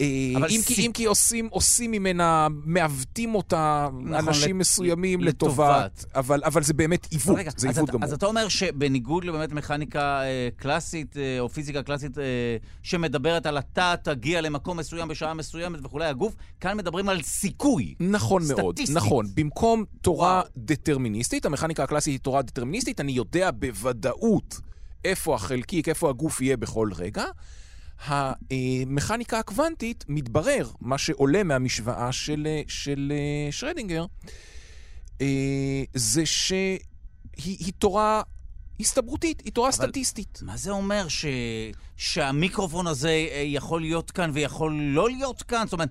[0.00, 0.06] אה,
[0.50, 6.04] אם, סיכ- כי, אם כי עושים, עושים ממנה, מעוותים אותה נכון, אנשים לט- מסוימים לטובת.
[6.14, 8.04] אבל, אבל זה באמת עיוות, רגע, זה עיוות גמור.
[8.04, 12.24] אז אתה אומר שבניגוד לבאמת מכניקה אה, קלאסית, אה, או פיזיקה קלאסית, אה,
[12.82, 17.94] שמדברת על אתה תגיע למקום מסוים בשעה מסוימת וכולי, הגוף, כאן מדברים על סיכוי.
[18.00, 18.96] נכון מאוד, סטטיסטית.
[18.96, 19.26] נכון.
[19.34, 20.48] במקום תורה וואו.
[20.56, 24.60] דטרמיניסטית, המכניקה הקלאסית היא תורה דטרמיניסטית, אני יודע בוודאות
[25.04, 27.24] איפה החלקיק, איפה הגוף יהיה בכל רגע.
[28.06, 34.06] המכניקה הקוונטית, מתברר, מה שעולה מהמשוואה של, אה, של אה, שרדינגר,
[35.20, 36.78] אה, זה שהיא
[37.36, 38.22] היא תורה
[38.80, 40.40] הסתברותית, היא תורה סטטיסטית.
[40.42, 41.24] מה זה אומר ש...
[41.96, 43.10] שהמיקרופון הזה
[43.44, 45.64] יכול להיות כאן ויכול לא להיות כאן?
[45.66, 45.88] זאת אומרת,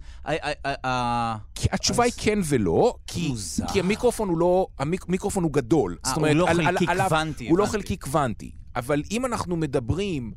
[1.55, 3.33] כי התשובה היא כן ולא, כי.
[3.73, 5.97] כי המיקרופון הוא לא, המיקרופון הוא גדול.
[6.05, 7.65] אה, הוא לא חלקיק קוונטי, הוא לא.
[7.65, 8.51] חלקיק קוונטי.
[8.75, 10.31] אבל אם אנחנו מדברים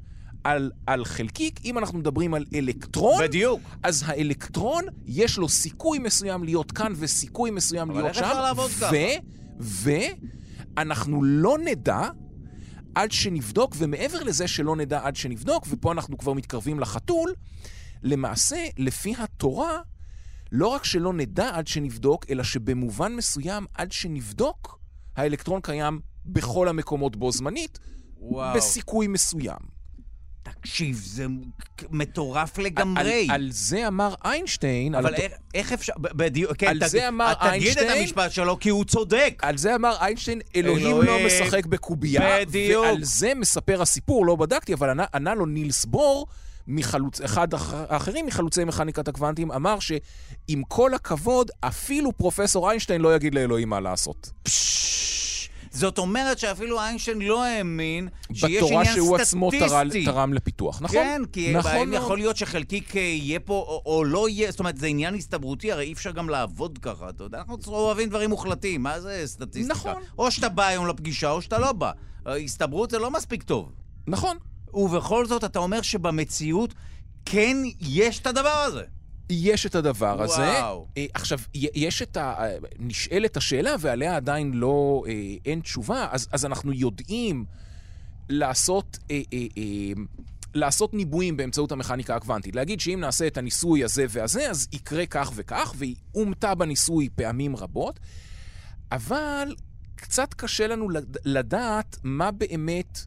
[0.44, 3.60] על, על חלקיק, אם אנחנו מדברים על אלקטרון, בדיוק.
[3.82, 8.24] אז האלקטרון, יש לו סיכוי מסוים להיות כאן וסיכוי מסוים אבל להיות איך שם.
[8.24, 8.90] אפשר לעבוד ככה?
[9.60, 10.00] ו...
[10.76, 12.08] ואנחנו לא נדע
[12.94, 17.34] עד שנבדוק, ומעבר לזה שלא נדע עד שנבדוק, ופה אנחנו כבר מתקרבים לחתול,
[18.02, 19.78] למעשה, לפי התורה,
[20.52, 24.80] לא רק שלא נדע עד שנבדוק, אלא שבמובן מסוים, עד שנבדוק,
[25.16, 27.78] האלקטרון קיים בכל המקומות בו זמנית,
[28.18, 28.56] וואו.
[28.56, 29.79] בסיכוי מסוים.
[30.60, 31.26] תקשיב, זה
[31.90, 33.26] מטורף על, לגמרי.
[33.30, 37.08] על זה אמר איינשטיין, על אבל הת- איך, איך אפשר, בדיוק, כן, על תגיד, זה
[37.08, 39.34] אמר תגיד את איינשטיין- המשפט שלו, כי הוא צודק.
[39.42, 42.40] על זה אמר איינשטיין, אלוהים, אלוהים, לא משחק בקובייה.
[42.40, 42.84] בדיוק.
[42.84, 46.26] ועל זה מספר הסיפור, לא בדקתי, אבל ענה, ענה לו נילס בור,
[46.68, 47.20] מחלוצ...
[47.20, 53.34] אחד האח- האחרים מחלוצי מכניקת הקוונטים, אמר שעם כל הכבוד, אפילו פרופסור איינשטיין לא יגיד
[53.34, 54.30] לאלוהים מה לעשות.
[55.70, 60.06] זאת אומרת שאפילו איינשטיין לא האמין שיש בתורה עניין שהוא עצמו תרם, סטטיסטי.
[60.32, 60.96] לפיתוח, נכון?
[60.96, 61.92] כן, כי נכון.
[61.92, 65.72] יכול להיות שחלקיק אה, יהיה פה או, או לא יהיה, זאת אומרת, זה עניין הסתברותי,
[65.72, 69.74] הרי אי אפשר גם לעבוד ככה, אתה יודע, אנחנו אוהבים דברים מוחלטים, מה זה סטטיסטיקה?
[69.74, 70.02] נכון.
[70.18, 71.92] או שאתה בא היום לפגישה או שאתה לא בא.
[72.26, 73.72] אה, הסתברות זה לא מספיק טוב.
[74.06, 74.36] נכון.
[74.74, 76.74] ובכל זאת, אתה אומר שבמציאות
[77.24, 78.82] כן יש את הדבר הזה.
[79.30, 80.34] יש את הדבר הזה.
[80.42, 80.86] וואו.
[80.96, 82.34] אה, עכשיו, יש את ה...
[82.38, 85.04] אה, נשאלת השאלה, ועליה עדיין לא...
[85.08, 85.12] אה,
[85.44, 87.44] אין תשובה, אז, אז אנחנו יודעים
[88.28, 88.98] לעשות...
[90.54, 92.56] לעשות ניבויים באמצעות המכניקה הקוונטית.
[92.56, 97.56] להגיד שאם נעשה את הניסוי הזה והזה, אז יקרה כך וכך, והיא אומתה בניסוי פעמים
[97.56, 98.00] רבות,
[98.92, 99.54] אבל
[99.96, 102.98] קצת קשה לנו לד- לדעת מה באמת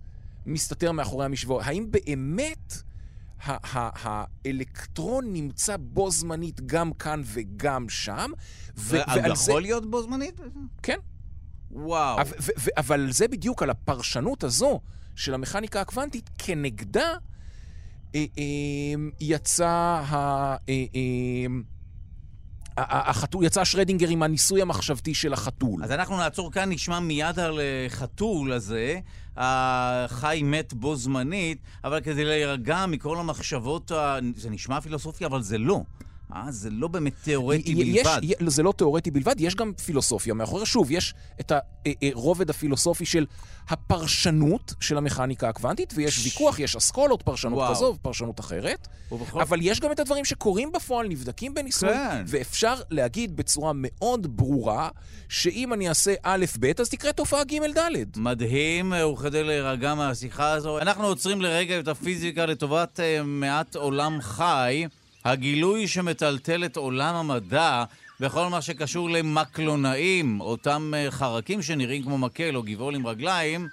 [0.46, 1.62] מסתתר מאחורי המשוואות.
[1.66, 2.74] האם באמת
[3.46, 8.32] האלקטרון נמצא בו זמנית גם כאן וגם שם,
[8.78, 9.52] ו- ועל זה...
[9.52, 10.42] יכול להיות בו זמנית?
[10.84, 10.98] כן.
[11.72, 12.22] וואו.
[12.22, 14.80] אבל- ו- ו- אבל זה בדיוק על הפרשנות הזו
[15.16, 17.14] של המכניקה הקוונטית, כנגדה
[18.16, 18.44] אה, אה,
[19.20, 20.16] יצא ה...
[20.16, 21.46] אה, אה,
[22.78, 25.84] החתול, יצא שרדינגר עם הניסוי המחשבתי של החתול.
[25.84, 29.00] אז אנחנו נעצור כאן, נשמע מיד על אה, חתול הזה,
[29.38, 33.92] החי מת בו זמנית, אבל כדי להירגע מכל המחשבות.
[34.36, 35.82] זה נשמע פילוסופיה, אבל זה לא.
[36.36, 38.20] אה, זה לא באמת תיאורטי יש, בלבד.
[38.24, 40.66] יש, זה לא תיאורטי בלבד, יש גם פילוסופיה מאחורי.
[40.66, 41.52] שוב, יש את
[42.02, 43.26] הרובד הפילוסופי של
[43.70, 46.26] הפרשנות של המכניקה הקוונטית, ויש ש...
[46.26, 47.76] ויכוח, יש אסכולות, פרשנות וואו.
[47.76, 48.88] כזו ופרשנות אחרת.
[49.12, 49.42] ובכל...
[49.42, 52.24] אבל יש גם את הדברים שקורים בפועל, נבדקים בניסוי, כן.
[52.28, 54.90] ואפשר להגיד בצורה מאוד ברורה,
[55.30, 58.18] שאם אני אעשה א', ב', אז תקרה תופעה ג', ד'.
[58.18, 64.86] מדהים, וכדי להירגע מהשיחה הזו, אנחנו עוצרים לרגע את הפיזיקה לטובת uh, מעט עולם חי.
[65.26, 67.84] הגילוי שמטלטל את עולם המדע
[68.20, 73.68] בכל מה שקשור למקלונאים, אותם אה, חרקים שנראים כמו מקל או גבעול עם רגליים,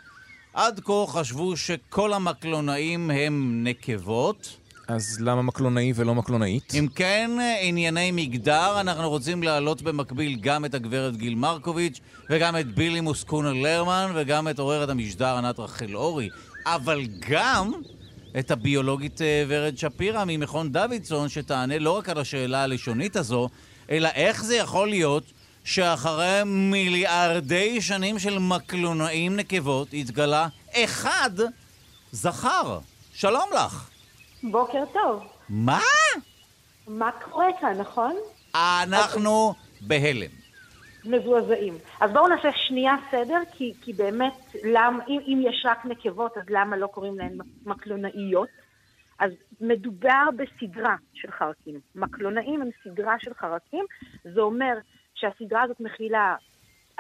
[0.55, 4.57] עד כה חשבו שכל המקלונאים הם נקבות.
[4.89, 6.73] אז למה מקלונאי ולא מקלונאית?
[6.79, 7.31] אם כן,
[7.61, 13.53] ענייני מגדר, אנחנו רוצים להעלות במקביל גם את הגברת גיל מרקוביץ' וגם את בילי מוסקונה
[13.53, 16.29] לרמן וגם את עוררת המשדר ענת רחל אורי.
[16.67, 17.73] אבל גם
[18.39, 23.49] את הביולוגית אה, ורד שפירא ממכון דוידסון, שתענה לא רק על השאלה הלשונית הזו,
[23.91, 25.25] אלא איך זה יכול להיות
[25.65, 31.31] שאחרי מיליארדי שנים של מקלונאים נקבות התגלה אחד
[32.13, 32.79] זכר.
[33.15, 33.91] שלום לך.
[34.43, 35.23] בוקר טוב.
[35.49, 35.81] מה?
[36.89, 38.17] מה קורה כאן, נכון?
[38.55, 40.40] אנחנו בהלם.
[41.05, 41.79] מזועזעים.
[42.01, 44.35] אז בואו נעשה שנייה סדר, כי, כי באמת,
[44.65, 48.49] למ, אם, אם יש רק נקבות, אז למה לא קוראים להן מקלונאיות?
[49.19, 49.31] אז
[49.61, 51.81] מדובר בסדרה של חרקים.
[51.95, 53.85] מקלונאים הם סדרה של חרקים,
[54.25, 54.75] זה אומר
[55.15, 56.37] שהסדרה הזאת מכילה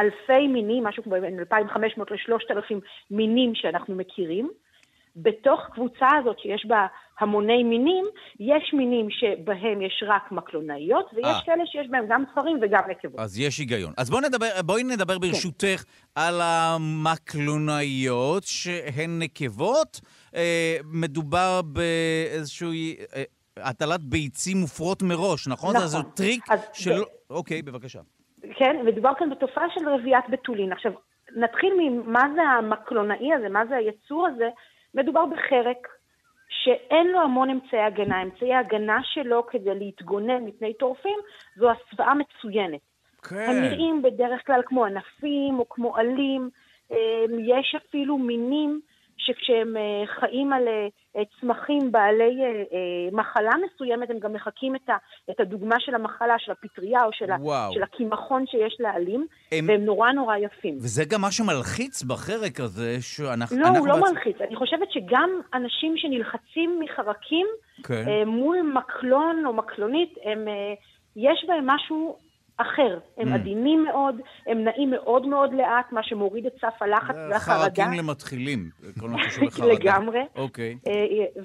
[0.01, 2.75] אלפי מינים, משהו כמו בין 2,500 ל-3,000
[3.11, 4.51] מינים שאנחנו מכירים.
[5.17, 6.87] בתוך קבוצה הזאת שיש בה
[7.21, 8.05] המוני מינים,
[8.41, 11.29] יש מינים שבהם יש רק מקלונאיות, ויש 아.
[11.29, 11.41] אה.
[11.47, 13.21] כאלה שיש בהם גם זכרים וגם נקבות.
[13.21, 13.93] אז יש היגיון.
[13.97, 15.21] אז בואי נדבר, בואי נדבר כן.
[15.21, 15.91] ברשותך כן.
[16.15, 20.01] על המקלונאיות שהן נקבות.
[20.35, 23.23] אה, מדובר באיזושהי אה,
[23.57, 25.77] הטלת ביצים מופרות מראש, נכון?
[25.77, 25.89] נכון.
[25.89, 27.05] זה טריק שלא...
[27.05, 27.33] ב...
[27.33, 28.01] אוקיי, בבקשה.
[28.57, 30.73] כן, מדובר כאן בתופעה של רביית בתולין.
[30.73, 30.93] עכשיו,
[31.37, 34.49] נתחיל ממה זה המקלונאי הזה, מה זה היצור הזה.
[34.95, 35.88] מדובר בחרק
[36.49, 38.22] שאין לו המון אמצעי הגנה.
[38.22, 41.18] אמצעי ההגנה שלו כדי להתגונן מפני טורפים
[41.57, 42.80] זו הסוואה מצוינת.
[43.22, 43.36] כן.
[43.36, 46.51] הם נראים בדרך כלל כמו ענפים או כמו עלים.
[46.91, 46.97] אמ,
[47.38, 48.80] יש אפילו מינים
[49.27, 54.77] שכשהם אה, חיים על אה, צמחים בעלי אה, מחלה מסוימת, הם גם מחקים
[55.31, 57.11] את הדוגמה של המחלה, של הפטריה או
[57.73, 59.64] של הקמחון שיש לעלים, הם...
[59.68, 60.77] והם נורא נורא יפים.
[60.77, 63.59] וזה גם מה שמלחיץ בחרק הזה, שאנחנו...
[63.59, 64.11] לא, הוא לא בעצ...
[64.11, 64.37] מלחיץ.
[64.41, 67.47] אני חושבת שגם אנשים שנלחצים מחרקים
[67.85, 68.29] כן.
[68.29, 70.49] מול מקלון או מקלונית, הם,
[71.16, 72.16] יש בהם משהו
[72.61, 72.99] אחר.
[73.19, 73.35] הם mm.
[73.35, 77.61] עדינים מאוד, הם נעים מאוד מאוד לאט, מה שמוריד את סף הלחץ והחרדה.
[77.65, 79.73] חרקים למתחילים, כל מה שקשור לחרדה.
[79.73, 80.21] לגמרי.
[80.37, 80.79] אוקיי.
[80.87, 81.43] אה,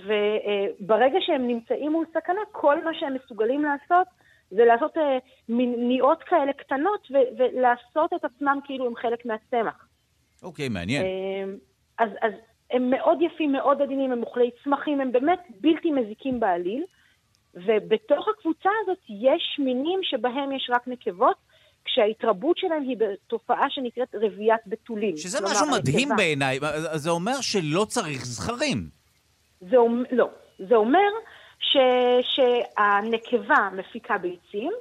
[0.79, 4.07] וברגע שהם נמצאים מול סכנה, כל מה שהם מסוגלים לעשות
[4.51, 5.17] זה לעשות אה,
[5.49, 9.87] מניעות כאלה קטנות ולעשות את עצמם כאילו הם חלק מהצמח.
[10.43, 11.05] אוקיי, מעניין.
[11.05, 11.53] אה,
[11.97, 12.31] אז, אז
[12.71, 16.83] הם מאוד יפים, מאוד עדינים, הם אוכלי צמחים, הם באמת בלתי מזיקים בעליל.
[17.55, 21.37] ובתוך הקבוצה הזאת יש מינים שבהם יש רק נקבות,
[21.85, 25.17] כשההתרבות שלהם היא בתופעה שנקראת רביית בתולים.
[25.17, 26.59] שזה משהו מדהים בעיניי,
[26.95, 28.89] זה אומר שלא צריך זכרים.
[29.61, 29.77] זה,
[30.11, 30.29] לא,
[30.59, 31.09] זה אומר
[31.59, 31.77] ש,
[32.21, 34.71] שהנקבה מפיקה ביצים,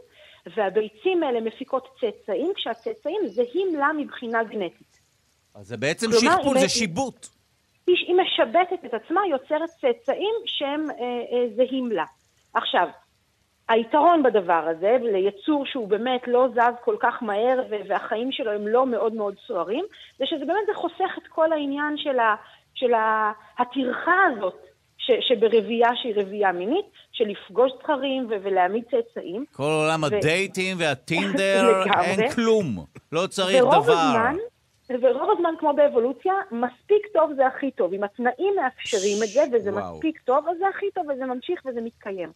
[0.57, 5.01] והביצים האלה מפיקות צאצאים, כשהצאצאים זהים לה מבחינה גנטית.
[5.55, 7.27] אז זה בעצם שכפול, זה שיבוט.
[7.87, 12.05] היא משבטת את עצמה, יוצרת צאצאים שהם אה, אה, זהים לה.
[12.55, 12.89] עכשיו,
[13.69, 18.87] היתרון בדבר הזה, ליצור שהוא באמת לא זז כל כך מהר והחיים שלו הם לא
[18.87, 19.85] מאוד מאוד סוערים,
[20.19, 22.35] זה שזה באמת זה חוסך את כל העניין של, ה,
[22.75, 24.67] של ה, הטרחה הזאת
[24.99, 29.45] ש, שברבייה שהיא רבייה מינית, של לפגוש זכרים ולהעמיד צאצאים.
[29.53, 30.07] כל עולם ו...
[30.07, 33.77] הדייטים והטינדר, אין כלום, לא צריך דבר.
[33.77, 34.37] הזמן,
[34.91, 37.93] ורוב הזמן, כמו באבולוציה, מספיק טוב זה הכי טוב.
[37.93, 39.95] אם התנאים מאפשרים את זה, וזה וואו.
[39.95, 42.33] מספיק טוב, אז זה הכי טוב, וזה ממשיך וזה מתקיים.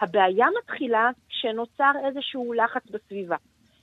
[0.00, 3.36] הבעיה מתחילה כשנוצר איזשהו לחץ בסביבה.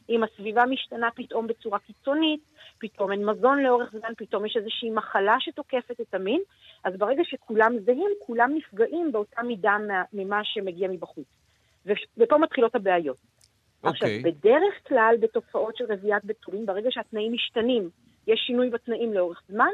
[0.09, 2.39] אם הסביבה משתנה פתאום בצורה קיצונית,
[2.79, 6.41] פתאום אין מזון לאורך זמן, פתאום יש איזושהי מחלה שתוקפת את המין,
[6.83, 9.77] אז ברגע שכולם זהים, כולם נפגעים באותה מידה
[10.13, 11.27] ממה שמגיע מבחוץ.
[12.17, 13.17] ופה מתחילות הבעיות.
[13.17, 13.89] Okay.
[13.89, 14.31] עכשיו, אוקיי.
[14.31, 17.89] בדרך כלל בתופעות של רביית בתולים, ברגע שהתנאים משתנים,
[18.27, 19.69] יש שינוי בתנאים לאורך זמן,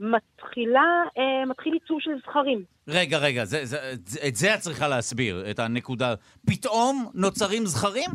[0.00, 2.64] מתחילה, אה, מתחיל ייצור של זכרים.
[2.88, 6.14] רגע, רגע, זה, זה, זה, את זה את צריכה להסביר, את הנקודה.
[6.46, 8.10] פתאום נוצרים זכרים?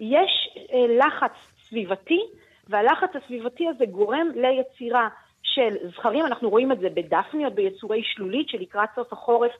[0.00, 1.32] יש אה, לחץ
[1.68, 2.20] סביבתי,
[2.68, 5.08] והלחץ הסביבתי הזה גורם ליצירה
[5.42, 6.26] של זכרים.
[6.26, 9.52] אנחנו רואים את זה בדפניות, ביצורי שלולית, שלקראת סוף החורף,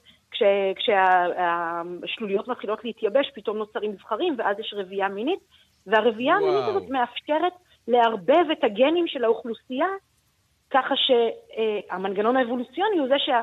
[0.76, 5.40] כשהשלוליות מתחילות להתייבש, פתאום נוצרים זכרים, ואז יש רבייה מינית,
[5.86, 6.48] והרבייה וואו.
[6.48, 7.52] המינית הזאת מאפשרת
[7.89, 9.89] לערבב את הגנים של האוכלוסייה,
[10.70, 13.41] ככה שהמנגנון האבולוציוני הוא זה שה...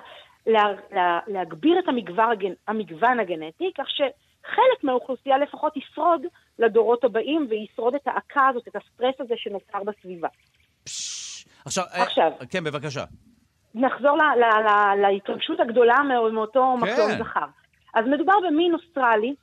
[0.47, 2.35] לה, לה, להגביר את המגוון,
[2.67, 6.21] המגוון הגנטי, כך שחלק מהאוכלוסייה לפחות ישרוד
[6.59, 10.27] לדורות הבאים וישרוד את העקה הזאת, את הסטרס הזה שנוצר בסביבה.
[11.65, 13.03] עכשיו, אה, עכשיו, כן, בבקשה.
[13.75, 14.61] נחזור לה, לה,
[14.95, 15.95] לה, להתרגשות הגדולה
[16.33, 16.91] מאותו כן.
[16.91, 17.45] מקום זכר.
[17.93, 19.35] אז מדובר במין אוסטרלי,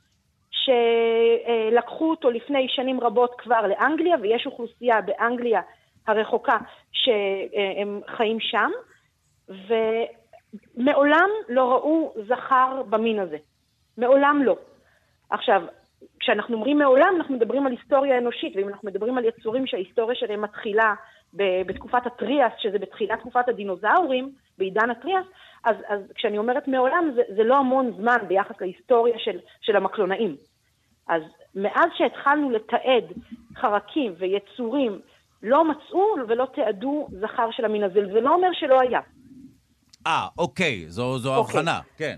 [0.69, 5.61] שלקחו אותו לפני שנים רבות כבר לאנגליה, ויש אוכלוסייה באנגליה
[6.07, 6.57] הרחוקה
[6.91, 8.71] שהם חיים שם,
[10.77, 13.37] ומעולם לא ראו זכר במין הזה.
[13.97, 14.55] מעולם לא.
[15.29, 15.61] עכשיו,
[16.19, 20.41] כשאנחנו אומרים מעולם, אנחנו מדברים על היסטוריה אנושית, ואם אנחנו מדברים על יצורים שההיסטוריה שלהם
[20.41, 20.93] מתחילה
[21.33, 25.25] בתקופת הטריאס, שזה בתחילת תקופת הדינוזאורים, בעידן הטריאס,
[25.63, 30.35] אז, אז כשאני אומרת מעולם, זה, זה לא המון זמן ביחס להיסטוריה של, של המקלונאים.
[31.09, 31.21] אז
[31.55, 33.03] מאז שהתחלנו לתעד
[33.55, 34.99] חרקים ויצורים,
[35.43, 38.99] לא מצאו ולא תיעדו זכר של המין הזה, זה לא אומר שלא היה.
[40.07, 41.59] אה, אוקיי, זו, זו אוקיי.
[41.59, 42.15] הבחנה, כן.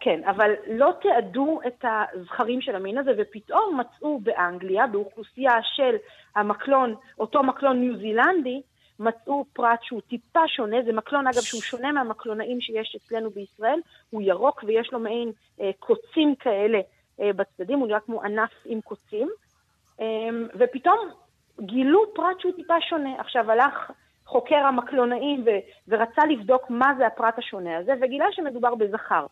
[0.00, 5.96] כן, אבל לא תיעדו את הזכרים של המין הזה, ופתאום מצאו באנגליה, באוכלוסייה של
[6.36, 8.62] המקלון, אותו מקלון ניו זילנדי,
[9.00, 14.22] מצאו פרט שהוא טיפה שונה, זה מקלון אגב שהוא שונה מהמקלונאים שיש אצלנו בישראל, הוא
[14.22, 16.80] ירוק ויש לו מעין אה, קוצים כאלה
[17.20, 19.28] בצדדים, הוא נראה כמו ענף עם קוצים,
[20.00, 20.06] אה,
[20.58, 20.98] ופתאום
[21.60, 23.20] גילו פרט שהוא טיפה שונה.
[23.20, 23.90] עכשיו הלך
[24.26, 29.26] חוקר המקלונאים ו- ורצה לבדוק מה זה הפרט השונה הזה, וגילה שמדובר בזכר.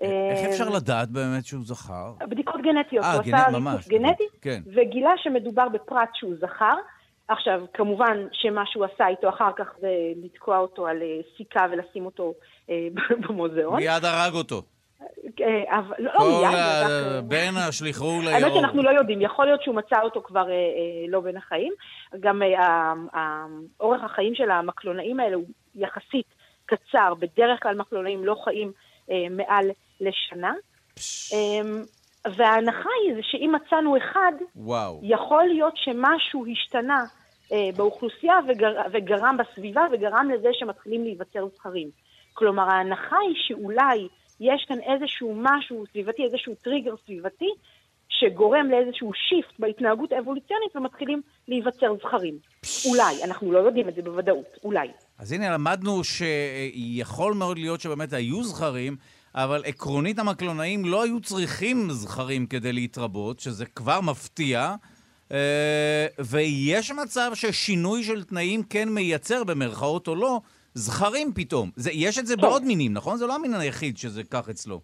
[0.00, 2.12] איך אפשר לדעת באמת שהוא זכר?
[2.28, 3.04] בדיקות גנטיות.
[3.04, 3.88] אה, גנט, ממש.
[3.88, 4.60] גנטי, כן.
[4.66, 6.74] וגילה שמדובר בפרט שהוא זכר.
[7.28, 12.06] עכשיו, כמובן שמה שהוא עשה איתו אחר כך זה לתקוע אותו על אה, סיכה ולשים
[12.06, 12.34] אותו
[12.70, 12.88] אה,
[13.28, 13.76] במוזיאון.
[13.76, 14.62] מיד הרג אותו.
[15.40, 17.24] אה, אבל לא, לא מיד.
[17.28, 18.42] בין השליחו לירוק.
[18.42, 20.46] האמת שאנחנו לא יודעים, יכול להיות שהוא מצא אותו כבר
[21.08, 21.72] לא בין החיים.
[22.20, 22.42] גם
[23.80, 25.44] אורך החיים של המקלונאים האלה הוא
[25.74, 26.26] יחסית
[26.66, 28.72] קצר, בדרך כלל מקלונאים לא חיים
[29.30, 29.70] מעל
[30.00, 30.52] לשנה.
[32.36, 35.00] וההנחה היא זה שאם מצאנו אחד, וואו.
[35.02, 37.04] יכול להיות שמשהו השתנה
[37.52, 41.90] אה, באוכלוסייה וגר, וגרם בסביבה וגרם לזה שמתחילים להיווצר זכרים.
[42.34, 44.08] כלומר, ההנחה היא שאולי
[44.40, 47.48] יש כאן איזשהו משהו סביבתי, איזשהו טריגר סביבתי,
[48.08, 52.38] שגורם לאיזשהו shift בהתנהגות האבולוציונית ומתחילים להיווצר זכרים.
[52.86, 54.88] אולי, אנחנו לא יודעים את זה בוודאות, אולי.
[55.18, 58.96] אז הנה, למדנו שיכול מאוד להיות שבאמת היו זכרים,
[59.34, 64.74] אבל עקרונית האמזונות לא היו צריכים זכרים כדי להתרבות, שזה כבר מפתיע.
[65.32, 70.40] אה, ויש מצב ששינוי של תנאים כן מייצר, במרכאות או לא,
[70.78, 71.70] זכרים פתאום.
[71.76, 72.42] זה, יש את זה כן.
[72.42, 73.16] בעוד מינים, נכון?
[73.16, 74.80] זה לא המין היחיד שזה כך אצלו.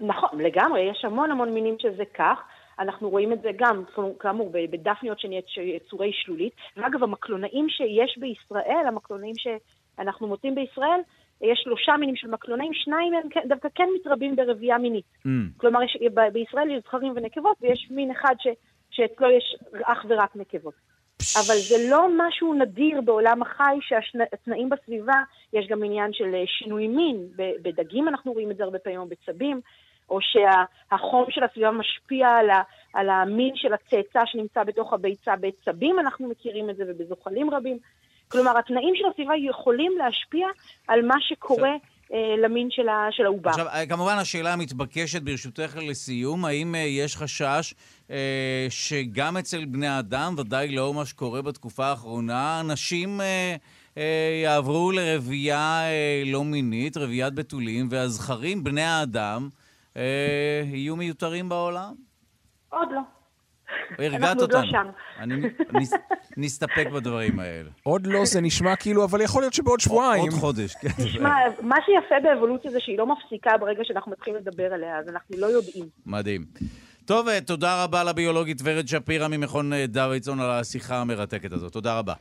[0.00, 2.38] נכון, לגמרי, יש המון המון מינים שזה כך.
[2.78, 3.82] אנחנו רואים את זה גם,
[4.20, 5.44] כאמור, בדפניות שנהיית
[5.76, 6.52] יצורי שלולית.
[6.76, 11.00] ואגב, המקלונאים שיש בישראל, המקלונאים שאנחנו מוצאים בישראל,
[11.40, 15.04] יש שלושה מינים של מקלונאים, שניים הם כן, דווקא כן מתרבים ברבייה מינית.
[15.26, 15.28] Mm.
[15.56, 18.46] כלומר, יש, ב, בישראל יש זכרים ונקבות, ויש מין אחד ש,
[18.90, 20.74] שאצלו יש אך ורק נקבות.
[21.36, 26.88] אבל זה לא משהו נדיר בעולם החי, שהתנאים בסביבה, יש גם עניין של אה, שינוי
[26.88, 27.28] מין.
[27.36, 29.60] בדגים אנחנו רואים את זה הרבה פעמים, או בצבים,
[30.10, 32.62] או שהחום של הסביבה משפיע על, ה,
[32.94, 35.36] על המין של הצאצא שנמצא בתוך הביצה.
[35.40, 37.78] בצבים אנחנו מכירים את זה, ובזוחלים רבים.
[38.28, 40.48] כלומר, התנאים של הסביבה יכולים להשפיע
[40.88, 41.76] על מה שקורה אה,
[42.42, 43.50] למין של העובר.
[43.50, 47.74] עכשיו, אה, כמובן השאלה המתבקשת, ברשותך לסיום, האם אה, יש חשש
[48.10, 53.56] אה, שגם אצל בני האדם, ודאי לאור מה שקורה בתקופה האחרונה, אנשים אה,
[53.98, 59.48] אה, יעברו לרבייה אה, לא מינית, רביית בתולים, והזכרים, בני האדם,
[59.96, 61.94] אה, יהיו מיותרים בעולם?
[62.68, 63.15] עוד לא.
[63.98, 64.42] הרגעת אותנו.
[64.42, 64.86] אנחנו עוד לא שם.
[65.18, 65.34] אני,
[65.72, 65.92] נס,
[66.36, 67.70] נסתפק בדברים האלה.
[67.82, 70.22] עוד לא, זה נשמע כאילו, אבל יכול להיות שבעוד שבועיים.
[70.22, 70.88] עוד חודש, כן.
[70.88, 75.36] תשמע, מה שיפה באבולוציה זה שהיא לא מפסיקה ברגע שאנחנו מתחילים לדבר עליה, אז אנחנו
[75.38, 75.86] לא יודעים.
[76.06, 76.44] מדהים.
[77.04, 81.72] טוב, אה, תודה רבה לביולוגית ורד שפירא ממכון אה, דוידסון על השיחה המרתקת הזאת.
[81.72, 82.14] תודה רבה.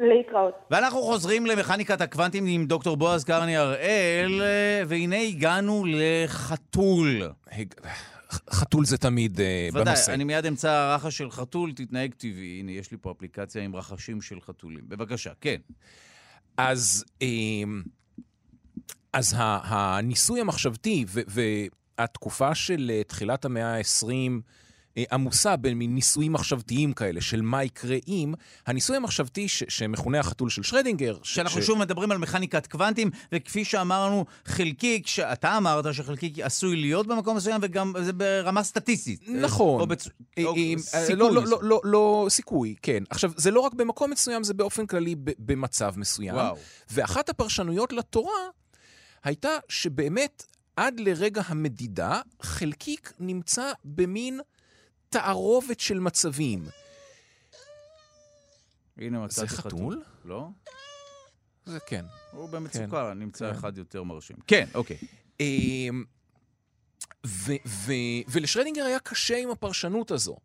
[0.00, 0.54] להתראות.
[0.70, 7.22] ואנחנו חוזרים למכניקת הקוונטים עם דוקטור בועז קרני הראל, אה, והנה הגענו לחתול.
[8.50, 9.40] חתול זה תמיד uh,
[9.74, 10.14] ודאי, בנושא.
[10.14, 12.60] אני מיד אמצא רחש של חתול, תתנהג טבעי.
[12.60, 14.84] הנה, יש לי פה אפליקציה עם רחשים של חתולים.
[14.88, 15.60] בבקשה, כן.
[16.56, 17.82] אז, אמ,
[19.12, 24.26] אז הניסוי המחשבתי והתקופה של אה, תחילת המאה ה-20 אה,
[25.12, 28.34] עמוסה במין ניסויים מחשבתיים כאלה של מה יקרה אם,
[28.66, 33.10] הניסוי המחשבתי ש- שמכונה החתול של שרדינגר, ש- שאנחנו ש- שוב מדברים על מכניקת קוונטים,
[33.32, 39.28] וכפי שאמרנו, חלקיק, שאתה אמרת שחלקיק עשוי להיות במקום מסוים, וגם זה ברמה סטטיסטית.
[39.28, 39.80] נכון.
[39.80, 40.08] או בצ...
[40.38, 41.44] אה, או אה, סיכוי לא, לא.
[41.46, 43.02] לא, לא, לא, סיכוי, כן.
[43.10, 46.34] עכשיו, זה לא רק במקום מסוים, זה באופן כללי ב- במצב מסוים.
[46.34, 46.56] וואו.
[46.90, 48.32] ואחת הפרשנויות לתורה
[49.24, 54.40] הייתה שבאמת עד לרגע המדידה, חלקיק נמצא במין
[55.10, 56.64] תערובת של מצבים.
[58.98, 60.02] הנה מצאתי זה חתול?
[60.24, 60.48] לא?
[61.66, 62.04] זה כן.
[62.32, 63.58] הוא במצוקה, נמצא כן.
[63.58, 64.36] אחד יותר מרשים.
[64.46, 64.96] כן, אוקיי.
[65.40, 66.04] אמ,
[67.26, 67.92] ו- ו-
[68.28, 70.36] ולשרדינגר היה קשה עם הפרשנות הזו.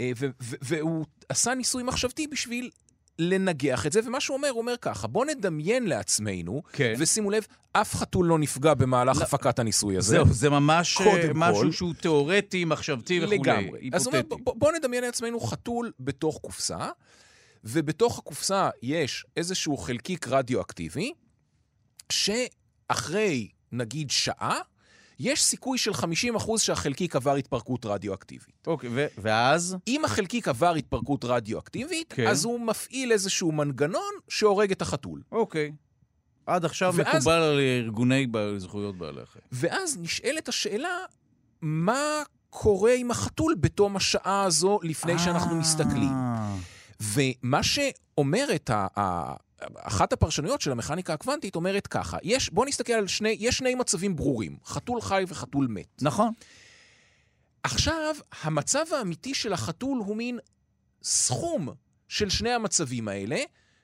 [0.00, 2.70] אה, והוא עשה ניסוי מחשבתי בשביל
[3.18, 6.94] לנגח את זה, ומה שהוא אומר, הוא אומר ככה, בואו נדמיין לעצמנו, כן.
[6.98, 10.10] ושימו לב, אף חתול לא נפגע במהלך הפקת הניסוי הזה.
[10.10, 11.72] זהו, זה ממש אה, משהו כל.
[11.72, 13.38] שהוא תיאורטי, מחשבתי וכולי.
[13.38, 13.90] לגמרי.
[13.92, 14.22] אז הוא אומר.
[14.28, 16.88] בואו בוא נדמיין לעצמנו חתול בתוך קופסה,
[17.64, 21.12] ובתוך הקופסה יש איזשהו חלקיק רדיואקטיבי,
[22.12, 24.58] שאחרי, נגיד, שעה,
[25.20, 26.04] יש סיכוי של 50%
[26.58, 28.66] שהחלקיק עבר התפרקות רדיואקטיבית.
[28.66, 29.76] אוקיי, ו- ואז?
[29.88, 32.26] אם החלקיק עבר התפרקות רדיואקטיבית, כן.
[32.26, 35.22] אז הוא מפעיל איזשהו מנגנון שהורג את החתול.
[35.32, 35.72] אוקיי.
[36.46, 39.44] עד עכשיו ואז- מקובל על ארגוני זכויות בעלי החיים.
[39.52, 40.96] ואז נשאלת השאלה,
[41.62, 45.60] מה קורה עם החתול בתום השעה הזו לפני שאנחנו אה.
[45.60, 46.10] מסתכלים?
[47.00, 48.70] ומה שאומרת,
[49.74, 54.16] אחת הפרשנויות של המכניקה הקוונטית אומרת ככה, יש, בוא נסתכל על שני, יש שני מצבים
[54.16, 56.02] ברורים, חתול חי וחתול מת.
[56.02, 56.32] נכון.
[57.62, 60.38] עכשיו, המצב האמיתי של החתול הוא מין
[61.02, 61.68] סכום
[62.08, 63.38] של שני המצבים האלה,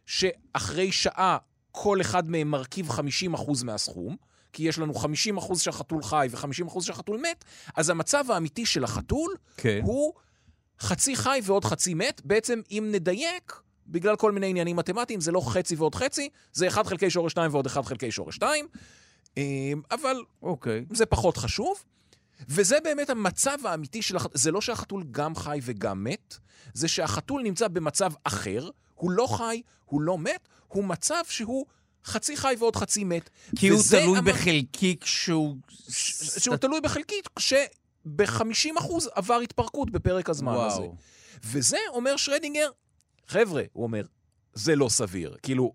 [0.07, 1.39] שאחרי שעה
[1.70, 4.16] כל אחד מהם מרכיב 50% מהסכום,
[4.53, 7.45] כי יש לנו 50% שהחתול חי ו-50% שהחתול מת,
[7.77, 9.81] אז המצב האמיתי של החתול כן.
[9.83, 10.12] הוא
[10.81, 12.20] חצי חי ועוד חצי מת.
[12.25, 13.53] בעצם, אם נדייק,
[13.87, 17.51] בגלל כל מיני עניינים מתמטיים, זה לא חצי ועוד חצי, זה 1 חלקי שורש 2
[17.55, 18.66] ועוד 1 חלקי שורש 2,
[19.91, 20.85] אבל אוקיי.
[20.93, 21.85] זה פחות חשוב.
[22.49, 24.32] וזה באמת המצב האמיתי של החתול.
[24.35, 26.37] זה לא שהחתול גם חי וגם מת,
[26.74, 31.66] זה שהחתול נמצא במצב אחר, הוא לא חי, הוא לא מת, הוא מצב שהוא
[32.05, 33.30] חצי חי ועוד חצי מת.
[33.57, 35.57] כי הוא תלוי המ- בחלקיק שהוא...
[35.89, 38.68] ש- שהוא תלוי בחלקית, שב-50%
[39.14, 40.66] עבר התפרקות בפרק הזמן וואו.
[40.66, 40.82] הזה.
[41.45, 42.68] וזה אומר שרדינגר,
[43.29, 44.07] חבר'ה, הוא אומר,
[44.55, 45.37] זה לא סביר.
[45.43, 45.72] כאילו,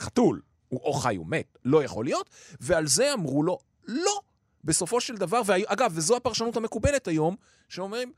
[0.00, 4.20] חתול, הוא או חי או מת, לא יכול להיות, ועל זה אמרו לו, לא.
[4.64, 7.36] בסופו של דבר, ואגב, וזו הפרשנות המקובלת היום,
[7.68, 8.12] שאומרים,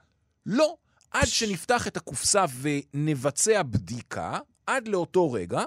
[0.47, 0.77] לא,
[1.11, 5.65] עד שנפתח את הקופסה ונבצע בדיקה, עד לאותו רגע,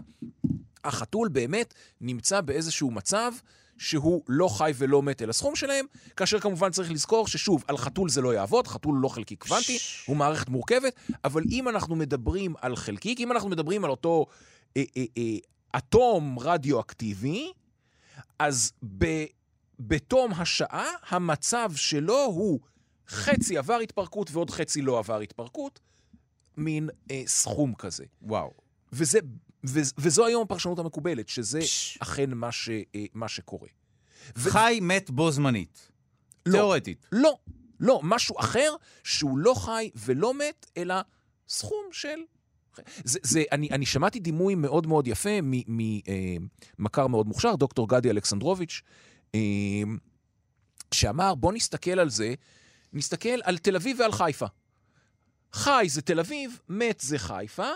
[0.84, 3.34] החתול באמת נמצא באיזשהו מצב
[3.78, 5.86] שהוא לא חי ולא מת אל הסכום שלהם,
[6.18, 10.18] כאשר כמובן צריך לזכור ששוב, על חתול זה לא יעבוד, חתול לא חלקיק קוונטי, הוא
[10.18, 14.26] מערכת מורכבת, אבל אם אנחנו מדברים על חלקיק, אם אנחנו מדברים על אותו
[14.78, 15.24] אה, אה, אה,
[15.78, 17.52] אטום רדיואקטיבי,
[18.40, 19.06] אז ב,
[19.80, 22.60] בתום השעה, המצב שלו הוא
[23.08, 25.80] חצי עבר התפרקות ועוד חצי לא עבר התפרקות,
[26.58, 28.06] מין אה, סכום כזה.
[28.22, 28.52] וואו.
[28.94, 29.20] וזה,
[29.98, 31.98] וזו היום הפרשנות המקובלת, שזה פש.
[32.02, 33.68] אכן מה, ש, אה, מה שקורה.
[34.36, 35.92] ו- חי מת בו זמנית.
[36.46, 36.52] לא.
[36.52, 37.08] תיאורטית.
[37.12, 37.38] לא,
[37.80, 40.96] לא, משהו אחר שהוא לא חי ולא מת, אלא
[41.48, 42.20] סכום של...
[43.04, 45.30] זה, זה, אני, אני שמעתי דימוי מאוד מאוד יפה
[46.80, 48.82] ממכר מאוד מוכשר, דוקטור גדי אלכסנדרוביץ',
[49.36, 49.40] אה,
[50.94, 52.34] שאמר, בוא נסתכל על זה,
[52.94, 54.46] נסתכל על תל אביב ועל חיפה.
[55.54, 57.70] חי זה תל אביב, מת זה חיפה,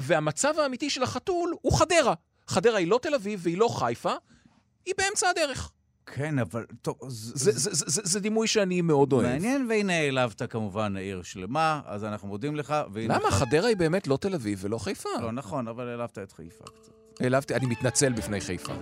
[0.00, 2.14] והמצב האמיתי של החתול הוא חדרה.
[2.46, 4.12] חדרה היא לא תל אביב והיא לא חיפה,
[4.86, 5.70] היא באמצע הדרך.
[6.06, 6.66] כן, אבל...
[6.82, 9.26] טוב, זה, זה, זה, זה, זה דימוי שאני מאוד אוהב.
[9.26, 12.74] מעניין, והנה העלבת כמובן עיר שלמה, אז אנחנו מודים לך.
[12.94, 13.18] למה?
[13.28, 15.08] לך- חדרה היא באמת לא תל אביב ולא חיפה.
[15.20, 16.92] לא, נכון, אבל העלבת את חיפה קצת.
[17.20, 18.72] העלבתי, אני מתנצל בפני חיפה.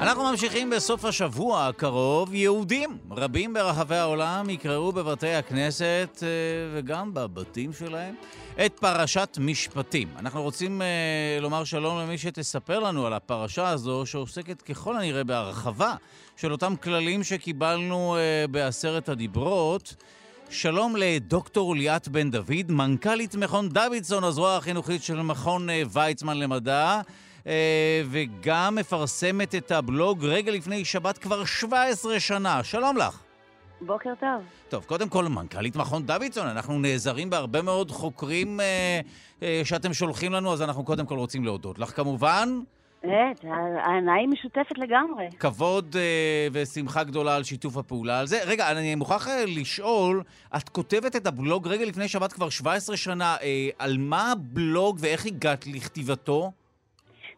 [0.00, 2.34] אנחנו ממשיכים בסוף השבוע הקרוב.
[2.34, 6.28] יהודים רבים ברחבי העולם יקראו בבתי הכנסת אה,
[6.74, 8.14] וגם בבתים שלהם
[8.66, 10.08] את פרשת משפטים.
[10.18, 15.94] אנחנו רוצים אה, לומר שלום למי שתספר לנו על הפרשה הזו, שעוסקת ככל הנראה בהרחבה
[16.36, 19.94] של אותם כללים שקיבלנו אה, בעשרת הדיברות.
[20.50, 27.00] שלום לדוקטור ליאת בן דוד, מנכ"לית מכון דוידסון, הזרוע החינוכית של מכון ויצמן למדע.
[27.46, 32.64] אה, וגם מפרסמת את הבלוג רגע לפני שבת כבר 17 שנה.
[32.64, 33.22] שלום לך.
[33.80, 34.42] בוקר טוב.
[34.68, 39.00] טוב, קודם כל, מנכ"לית מכון דוידסון, אנחנו נעזרים בהרבה מאוד חוקרים אה,
[39.42, 42.60] אה, שאתם שולחים לנו, אז אנחנו קודם כל רוצים להודות לך כמובן.
[43.02, 43.44] באמת,
[43.84, 45.24] העיניים משותפת לגמרי.
[45.38, 45.98] כבוד uh,
[46.52, 48.40] ושמחה גדולה על שיתוף הפעולה על זה.
[48.44, 50.22] רגע, אני מוכרח לשאול,
[50.56, 53.44] את כותבת את הבלוג רגע לפני שבת כבר 17 שנה, uh,
[53.78, 56.52] על מה הבלוג ואיך הגעת לכתיבתו?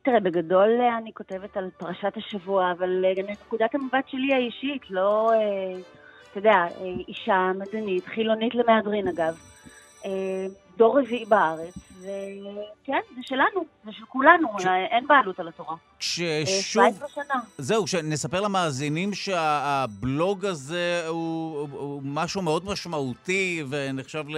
[0.08, 5.30] תראה, בגדול אני כותבת על פרשת השבוע, אבל נקודת המבט שלי האישית, לא,
[6.30, 6.64] אתה יודע,
[7.08, 9.38] אישה מדענית, חילונית למהדרין אגב.
[10.76, 14.66] דור רביעי בארץ, וכן, זה שלנו, זה של כולנו, ש...
[14.90, 15.76] אין בעלות על התורה.
[15.98, 16.84] כששוב...
[16.84, 17.40] 17 שנה.
[17.58, 24.36] זהו, שנספר למאזינים שהבלוג הזה הוא, הוא, הוא משהו מאוד משמעותי ונחשב ל...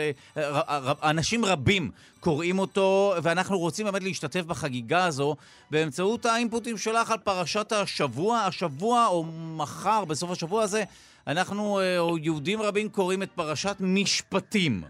[1.03, 5.37] אנשים רבים קוראים אותו, ואנחנו רוצים באמת להשתתף בחגיגה הזו
[5.71, 9.25] באמצעות האינפוטים שלך על פרשת השבוע, השבוע או
[9.57, 10.85] מחר, בסוף השבוע הזה,
[11.27, 14.83] אנחנו, או יהודים רבים, קוראים את פרשת משפטים.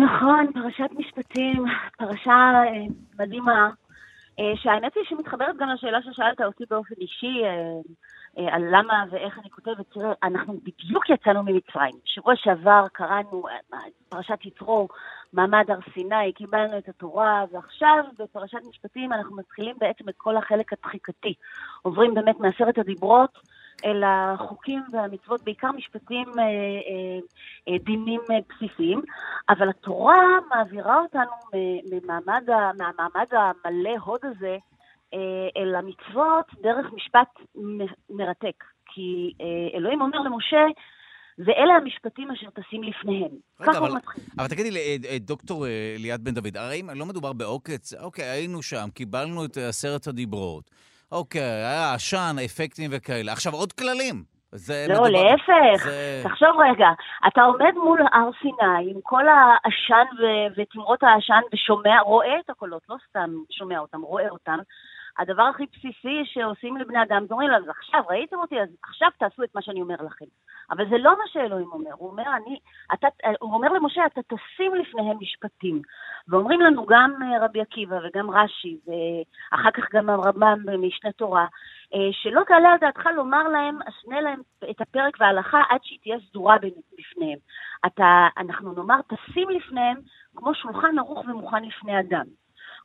[0.00, 1.64] נכון, פרשת משפטים,
[1.98, 2.84] פרשה אה,
[3.18, 3.70] מדהימה,
[4.38, 9.50] אה, שהאמת היא שמתחברת גם לשאלה ששאלת אותי באופן אישי, אה, על למה ואיך אני
[9.50, 9.86] כותבת.
[9.92, 11.94] תראה, אנחנו בדיוק יצאנו ממצרים.
[12.04, 13.42] שבוע שעבר קראנו
[14.08, 14.88] פרשת יתרו,
[15.32, 20.72] מעמד הר סיני, קיבלנו את התורה, ועכשיו בפרשת משפטים אנחנו מתחילים בעצם את כל החלק
[20.72, 21.34] הדחיקתי.
[21.82, 23.38] עוברים באמת מעשרת הדיברות.
[23.84, 26.48] אל החוקים והמצוות, בעיקר משפטים, אה, אה,
[27.68, 29.02] אה, דינים בסיסיים,
[29.48, 32.42] אבל התורה מעבירה אותנו ממעמד,
[32.78, 34.56] מהמעמד המלא הוד הזה
[35.56, 37.28] אל המצוות דרך משפט
[38.10, 38.64] מרתק.
[38.94, 39.32] כי
[39.74, 40.66] אלוהים אומר למשה,
[41.38, 43.30] ואלה המשפטים אשר טסים לפניהם.
[43.62, 44.24] ככה הוא מתחיל.
[44.38, 45.66] אבל תגידי, דוקטור
[45.98, 50.70] ליאת בן דוד, הרי אם לא מדובר בעוקץ, אוקיי, היינו שם, קיבלנו את עשרת הדיברות.
[51.12, 53.32] אוקיי, היה עשן, אפקטים וכאלה.
[53.32, 54.24] עכשיו, עוד כללים.
[54.52, 55.10] זה לא, מדובר...
[55.10, 55.84] להפך.
[55.84, 56.20] זה...
[56.24, 56.88] תחשוב רגע,
[57.26, 62.82] אתה עומד מול הר סיני עם כל העשן ו- ותמרות העשן ושומע, רואה את הקולות,
[62.88, 64.58] לא סתם שומע אותם, רואה אותם.
[65.20, 69.42] הדבר הכי בסיסי שעושים לבני אדם, זה אומרים להם, עכשיו ראיתם אותי, אז עכשיו תעשו
[69.42, 70.24] את מה שאני אומר לכם.
[70.70, 72.58] אבל זה לא מה שאלוהים אומר, הוא אומר, אני,
[72.94, 73.08] אתה,
[73.40, 75.82] הוא אומר למשה, אתה תשים לפניהם משפטים.
[76.28, 81.46] ואומרים לנו גם אה, רבי עקיבא וגם רש"י, ואחר כך גם הרמב"ם במשנה תורה,
[81.94, 84.40] אה, שלא תעלה על דעתך לומר להם, אשנה להם
[84.70, 86.56] את הפרק וההלכה עד שהיא תהיה סדורה
[86.98, 87.38] בפניהם.
[87.86, 89.96] אתה, אנחנו נאמר, תשים לפניהם
[90.36, 92.24] כמו שולחן ערוך ומוכן לפני אדם.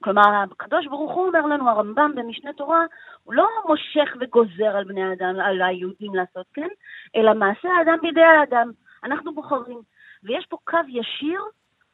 [0.04, 2.86] כלומר, הקדוש ברוך הוא אומר לנו, הרמב"ם במשנה תורה,
[3.24, 6.68] הוא לא מושך וגוזר על בני האדם, על היהודים לעשות כן,
[7.16, 8.72] אלא מעשה האדם בידי האדם.
[9.04, 9.82] אנחנו בוחרים.
[10.24, 11.42] ויש פה קו ישיר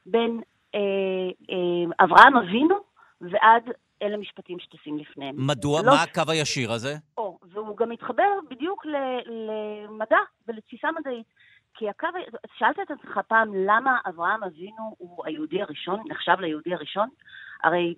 [0.06, 0.42] בין
[0.76, 0.80] אה,
[1.50, 2.76] אה, אברהם אבינו
[3.22, 3.64] ועד
[4.02, 5.36] אלה משפטים שטסים לפניהם.
[5.48, 5.82] מדוע?
[5.82, 5.92] לא...
[5.92, 6.96] מה הקו הישיר הזה?
[7.18, 8.86] או, והוא גם מתחבר בדיוק
[9.26, 10.18] למדע
[10.48, 11.26] ולתפיסה מדעית.
[11.74, 12.08] כי הקו,
[12.58, 17.10] שאלת את עצמך פעם למה אברהם אבינו הוא היהודי הראשון, נחשב ליהודי הראשון?
[17.64, 17.94] הרי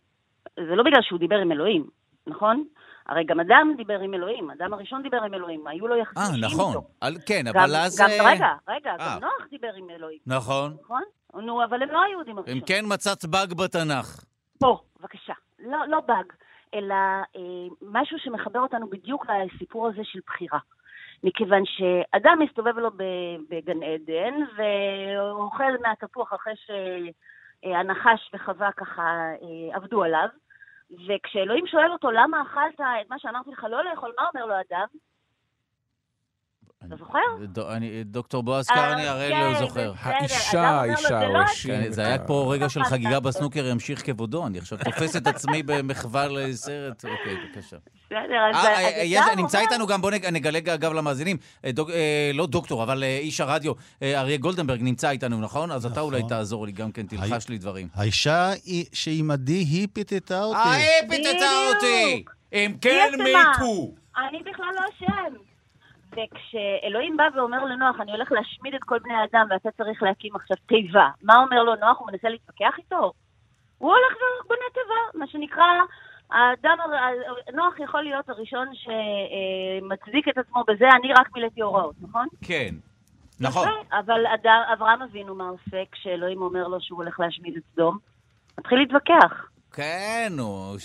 [0.56, 1.90] זה לא בגלל שהוא דיבר עם אלוהים,
[2.28, 2.64] נכון?
[3.06, 6.46] הרי גם אדם דיבר עם אלוהים, אדם הראשון דיבר עם אלוהים, היו לו יחסים איתו.
[6.48, 6.84] אה, נכון.
[7.02, 8.02] על, כן, גם, אבל אז...
[8.02, 9.02] גם, רגע, רגע, 아.
[9.02, 10.20] גם נוח דיבר עם אלוהים.
[10.28, 10.78] נכון.
[10.84, 11.02] נכון?
[11.34, 12.62] נו, אבל הם לא היהודים הראשונים.
[12.62, 14.26] אם כן מצאת באג בתנ"ך.
[14.60, 15.34] פה, בבקשה.
[15.60, 16.26] לא, לא באג,
[16.74, 16.96] אלא
[17.36, 20.60] אה, משהו שמחבר אותנו בדיוק לסיפור הזה של בחירה.
[21.24, 22.90] מכיוון שאדם מסתובב לו
[23.50, 26.54] בגן עדן ואוכל מהתפוח אחרי
[27.64, 29.02] שהנחש וחווה ככה
[29.42, 30.28] אה, עבדו עליו,
[31.08, 34.88] וכשאלוהים שואל אותו למה אכלת את מה שאמרתי לך לא לאכול, מה אומר לו אדם?
[36.88, 37.20] אתה זוכר?
[38.06, 39.94] דוקטור בועז קרני, הרי לא כן, זוכר.
[40.02, 41.34] האישה, האישה, או
[41.64, 44.48] כן, זה היה פה רגע של חגיגה בסנוקר, ימשיך כבודו.
[44.48, 47.06] אני עכשיו תופס את עצמי במחווה לסרט.
[47.06, 47.78] אוקיי, בבקשה.
[48.06, 48.66] בסדר, אז...
[48.66, 51.72] אה, אה, נמצא איתנו גם, בואו נגלה אגב למאזינים, אה,
[52.34, 55.72] לא דוקטור, אבל איש הרדיו, אריה גולדנברג נמצא איתנו, נכון?
[55.72, 56.30] אז אתה אולי נכון.
[56.30, 57.88] תעזור לי גם כן, תלחש לי דברים.
[57.94, 58.52] האישה
[58.94, 60.70] שעימדי, היא פיתתה אותי.
[60.70, 62.24] היא פיתתה אותי!
[62.54, 63.92] אם כן מתו.
[64.18, 65.53] אני בכלל לא אשם.
[66.14, 70.58] וכשאלוהים בא ואומר לנוח, אני הולך להשמיד את כל בני האדם ואתה צריך להקים עכשיו
[70.66, 72.00] תיבה, מה אומר לו נוח?
[72.00, 73.12] הוא מנסה להתווכח איתו?
[73.78, 75.66] הוא הולך ובונה תיבה, מה שנקרא,
[76.32, 76.78] האדם,
[77.54, 82.28] נוח יכול להיות הראשון שמצדיק את עצמו בזה, אני רק מילאתי הוראות, נכון?
[82.42, 82.76] כן.
[83.40, 83.68] נכון.
[83.92, 84.26] אבל
[84.74, 87.98] אברהם אבינו מה עושה כשאלוהים אומר לו שהוא הולך להשמיד את סדום?
[88.60, 89.46] מתחיל להתווכח.
[89.74, 90.76] כן, הוא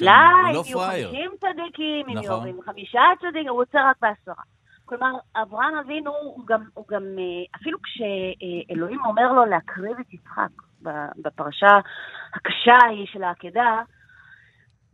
[0.53, 1.13] לא פראייר.
[1.13, 2.63] לא, אם יהיו חמישים צדיקים, אם יהיו נכון.
[2.65, 4.43] חמישה צדיקים, הוא רוצה רק בעשרה.
[4.89, 10.51] כלומר, אברהם אבינו הוא גם, הוא גם, אה, אפילו כשאלוהים אומר לו להקריב את יצחק
[11.16, 11.78] בפרשה
[12.35, 13.82] הקשה ההיא של העקדה,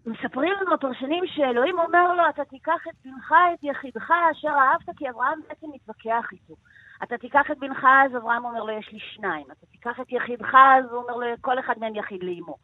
[0.06, 5.10] מספרים לנו הפרשנים שאלוהים אומר לו, אתה תיקח את בנך, את יחידך, אשר אהבת, כי
[5.10, 6.54] אברהם בעצם מתווכח איתו.
[7.02, 9.46] אתה תיקח את בנך, אז אברהם אומר לו, יש לי שניים.
[9.46, 12.56] אתה תיקח את יחידך, אז הוא אומר לו, כל אחד מהם יחיד לאמו.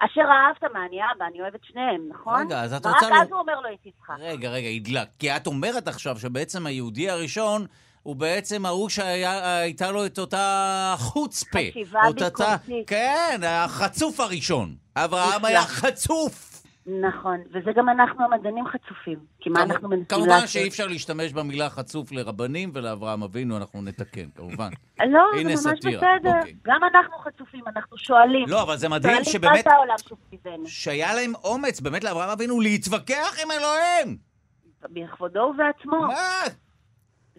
[0.00, 2.46] אשר אהבת מה, אני אבא, אני אוהבת שניהם, נכון?
[2.46, 3.06] רגע, אז את ורק רוצה...
[3.06, 4.14] אז לו- הוא אומר לו את יצחק.
[4.20, 5.08] רגע, רגע, הדלק.
[5.18, 7.66] כי את אומרת עכשיו שבעצם היהודי הראשון
[8.02, 11.58] הוא בעצם ההוא שהייתה לו את אותה חוצפה.
[11.70, 12.88] חשיבה ביקורתית.
[12.88, 14.74] כן, החצוף הראשון.
[14.96, 15.44] אברהם.
[15.44, 16.57] היה חצוף.
[16.88, 19.18] נכון, וזה גם אנחנו המדענים חצופים.
[19.40, 20.48] כי מה אנחנו מנסים כמובן לעשות?
[20.48, 24.68] שאי אפשר להשתמש במילה חצוף לרבנים ולאברהם אבינו, אנחנו נתקן, כמובן.
[25.12, 26.38] לא, זה ממש בסדר.
[26.38, 26.54] אוקיי.
[26.64, 28.48] גם אנחנו חצופים, אנחנו שואלים.
[28.48, 29.64] לא, אבל זה מדהים שבאמת.
[30.66, 34.18] שהיה להם אומץ באמת לאברהם אבינו להתווכח עם אלוהים.
[34.90, 36.00] בכבודו ובעצמו.
[36.00, 36.42] מה?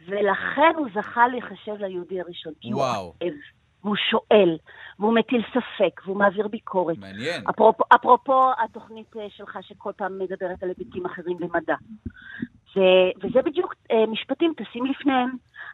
[0.08, 2.54] ולכן הוא זכה להיחשב ליהודי הראשון.
[2.62, 3.14] כי הוא וואו.
[3.84, 4.58] והוא שואל,
[5.00, 6.98] והוא מטיל ספק, והוא מעביר ביקורת.
[6.98, 7.44] מעניין.
[7.50, 11.76] אפרופו, אפרופו התוכנית אה, שלך שכל פעם מדברת על היבטים אחרים במדע.
[12.76, 12.80] ו,
[13.22, 15.30] וזה בדיוק אה, משפטים, תשים לפניהם.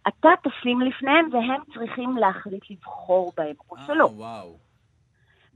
[0.07, 4.05] אתה תשים לפניהם והם צריכים להחליט לבחור בהם, או אה, שלא.
[4.05, 4.57] וואו.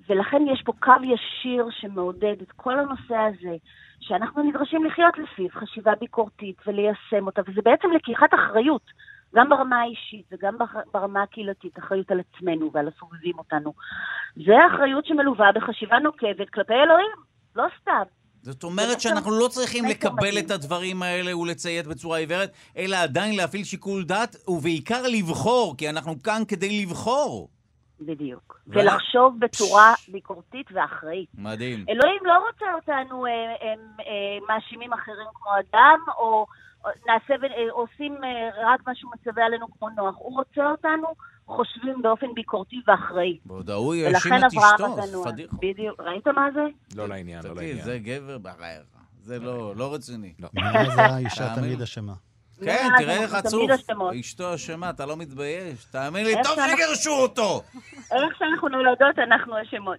[0.09, 3.55] ולכן יש פה קו ישיר שמעודד את כל הנושא הזה,
[3.99, 8.91] שאנחנו נדרשים לחיות לפיו, חשיבה ביקורתית וליישם אותה, וזה בעצם לקיחת אחריות,
[9.35, 10.57] גם ברמה האישית וגם
[10.93, 13.73] ברמה הקהילתית, אחריות על עצמנו ועל הסובבים אותנו.
[14.35, 17.11] זה אחריות שמלווה בחשיבה נוקבת כלפי אלוהים,
[17.56, 18.03] לא סתם.
[18.41, 20.39] זאת אומרת שאנחנו לא צריכים לקבל.
[20.39, 26.23] את הדברים האלה ולציית בצורה עיוורת, אלא עדיין להפעיל שיקול דעת, ובעיקר לבחור, כי אנחנו
[26.23, 27.49] כאן כדי לבחור.
[28.01, 28.60] בדיוק.
[28.68, 31.30] ו- ולחשוב בצורה ביקורתית ואחראית.
[31.38, 31.85] מדהים.
[31.89, 36.45] אלוהים לא רוצה אותנו אה, אה, אה, מאשימים אחרים כמו אדם, או
[36.85, 40.15] נעשה אה, עושים אה, רק מה שהוא מצווה עלינו כמו נוח.
[40.18, 41.07] הוא רוצה אותנו
[41.45, 43.38] חושבים באופן ביקורתי ואחראי.
[43.45, 45.31] ועוד ההוא האשים ולכן את אברהם אשתו, הגנוע.
[45.31, 45.57] פדיחה.
[45.61, 45.99] בדיוק.
[45.99, 46.65] ראית מה זה?
[46.95, 47.81] לא לעניין, לא לעניין.
[47.81, 48.84] זה גבר בחייך.
[49.22, 50.34] זה לא לא רציני.
[50.53, 51.81] מאז האישה תמיד.
[51.81, 52.14] אשמה.
[52.65, 53.69] כן, תראה איך עצוב.
[54.19, 55.85] אשתו אשמה, אתה לא מתבייש.
[55.85, 57.61] תאמין לי, טוב שגירשו אותו!
[58.11, 59.97] איך שאנחנו נולדות, אנחנו אשמות.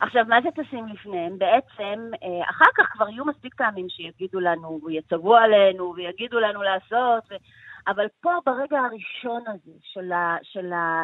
[0.00, 1.38] עכשיו, מה זה תשים לפניהם?
[1.38, 7.24] בעצם, אה, אחר כך כבר יהיו מספיק פעמים שיגידו לנו, ויצוו עלינו, ויגידו לנו לעשות,
[7.30, 7.34] ו...
[7.88, 11.02] אבל פה, ברגע הראשון הזה, של, ה, של אה,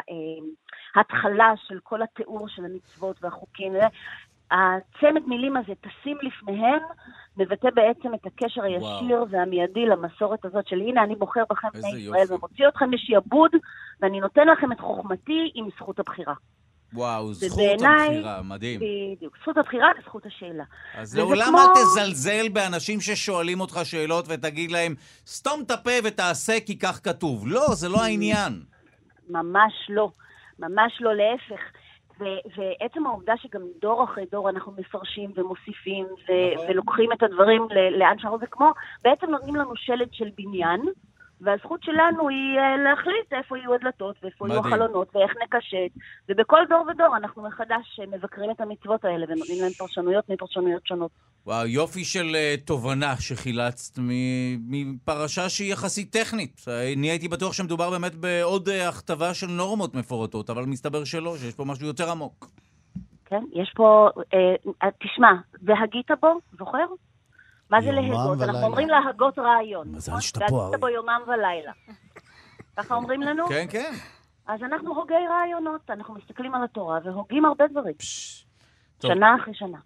[0.95, 3.87] ההתחלה של כל התיאור של המצוות והחוקים, אה,
[4.51, 6.79] הצמד מילים הזה, תשים לפניהם,
[7.37, 9.29] מבטא בעצם את הקשר הישיר וואו.
[9.29, 12.25] והמיידי למסורת הזאת של הנה, אני בוחר בכם בני ישראל.
[12.29, 13.51] ומוציא אתכם משעבוד,
[14.01, 16.33] ואני נותן לכם את חוכמתי עם זכות הבחירה.
[16.93, 18.79] וואו, זכות ובעיניי- הבחירה, מדהים.
[19.15, 19.37] בדיוק.
[19.41, 20.63] זכות הבחירה וזכות השאלה.
[20.97, 24.95] אז לעולם כמו- אל תזלזל באנשים ששואלים אותך שאלות ותגיד להם,
[25.27, 27.47] סתום את הפה ותעשה כי כך כתוב.
[27.47, 28.61] לא, זה לא העניין.
[29.29, 30.11] ממש לא.
[30.59, 31.61] ממש לא, להפך.
[32.19, 32.23] ו-
[32.57, 36.65] ועצם העובדה שגם דור אחרי דור אנחנו מפרשים ומוסיפים ו- נכון.
[36.69, 38.71] ולוקחים את הדברים ל- לאן שאנחנו, זה כמו,
[39.03, 40.81] בעצם נותנים לנו שלד של בניין,
[41.43, 44.73] והזכות שלנו היא אה, להחליט איפה יהיו הדלתות ואיפה יהיו מדהים.
[44.73, 46.01] החלונות ואיך נקשט.
[46.29, 51.11] ובכל דור ודור אנחנו מחדש אה, מבקרים את המצוות האלה ונותנים להם פרשנויות מפרשנויות שונות.
[51.45, 53.99] וואו, יופי של uh, תובנה שחילצת
[54.69, 56.61] מפרשה שהיא יחסית טכנית.
[56.93, 61.55] אני הייתי בטוח שמדובר באמת בעוד uh, הכתבה של נורמות מפורטות, אבל מסתבר שלא, שיש
[61.55, 62.47] פה משהו יותר עמוק.
[63.25, 63.43] כן?
[63.53, 66.85] יש פה, אה, תשמע, והגית בו, זוכר?
[67.73, 68.37] מה זה להגות?
[68.37, 68.43] ולילה.
[68.43, 69.87] אנחנו אומרים להגות רעיון.
[69.87, 70.21] מזל נכון?
[70.21, 71.71] שאתה פה, והגית בו יומם ולילה.
[72.77, 73.47] ככה אומרים לנו?
[73.47, 73.93] כן, כן.
[74.47, 77.93] אז אנחנו הוגי רעיונות, אנחנו מסתכלים על התורה והוגים הרבה דברים.
[79.01, 79.77] שנה אחרי שנה.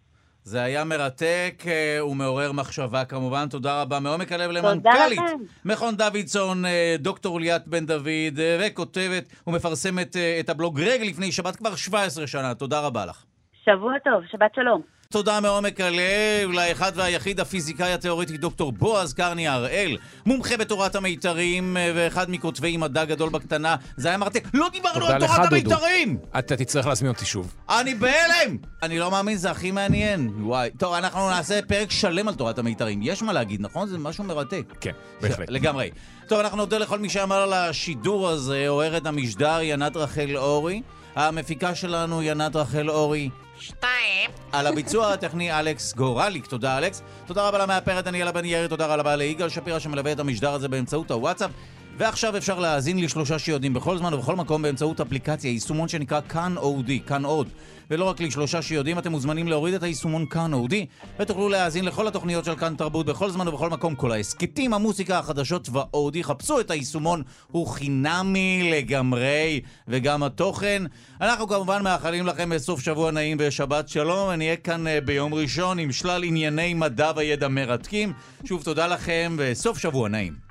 [0.43, 3.49] זה היה מרתק אה, ומעורר מחשבה כמובן.
[3.49, 5.19] תודה רבה מעומק הלב למנכ"לית.
[5.65, 11.55] מכון דוידסון, אה, דוקטור ליאת בן דוד, אה, וכותבת ומפרסמת את הבלוג רגע לפני שבת
[11.55, 12.55] כבר 17 שנה.
[12.55, 13.23] תודה רבה לך.
[13.65, 14.96] שבוע טוב, שבת שלום.
[15.09, 21.91] תודה מעומק הלב לאחד והיחיד הפיזיקאי התיאורטי דוקטור בועז קרני הראל, מומחה בתורת המיתרים אה,
[21.95, 23.75] ואחד מכותבי מדע גדול בקטנה.
[23.97, 24.43] זה היה מרתק.
[24.53, 25.51] לא דיברנו על תורת.
[25.51, 26.17] המיתרים!
[26.39, 27.53] אתה תצטרך להזמין אותי שוב.
[27.69, 28.57] אני בהלם!
[28.83, 30.29] אני לא מאמין, זה הכי מעניין.
[30.39, 30.69] וואי.
[30.77, 32.99] טוב, אנחנו נעשה פרק שלם על תורת המיתרים.
[33.03, 33.87] יש מה להגיד, נכון?
[33.87, 34.63] זה משהו מרתק.
[34.81, 35.49] כן, בהחלט.
[35.49, 35.89] לגמרי.
[36.27, 40.81] טוב, אנחנו נודה לכל מי שאמר על השידור הזה, עוררת המשדר ינת רחל אורי.
[41.15, 43.29] המפיקה שלנו ינת רחל אורי.
[43.59, 44.29] שתיים.
[44.51, 47.01] על הביצוע הטכני אלכס גורליק, תודה אלכס.
[47.25, 51.11] תודה רבה למאפרת דניאלה בן ירי, תודה רבה ליגאל שפירא שמלווה את המשדר הזה באמצעות
[51.11, 51.51] הוואטסאפ.
[51.97, 56.99] ועכשיו אפשר להאזין לשלושה שיודעים בכל זמן ובכל מקום באמצעות אפליקציה, יישומון שנקרא כאן אודי,
[57.07, 57.49] כאן עוד.
[57.91, 60.85] ולא רק לשלושה שיודעים, אתם מוזמנים להוריד את היישומון כאן אודי,
[61.19, 65.69] ותוכלו להאזין לכל התוכניות של כאן תרבות בכל זמן ובכל מקום, כל ההסכתים, המוסיקה, החדשות
[65.69, 66.23] והאודי.
[66.23, 70.83] חפשו את היישומון, הוא חינמי לגמרי, וגם התוכן.
[71.21, 75.91] אנחנו כמובן מאחלים לכם סוף שבוע נעים ושבת שלום, ונהיה כאן אה, ביום ראשון עם
[75.91, 78.13] שלל ענייני מדע וידע מרתקים.
[78.45, 80.47] שוב תודה לכם, וסוף שבוע נעים.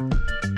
[0.00, 0.49] thank you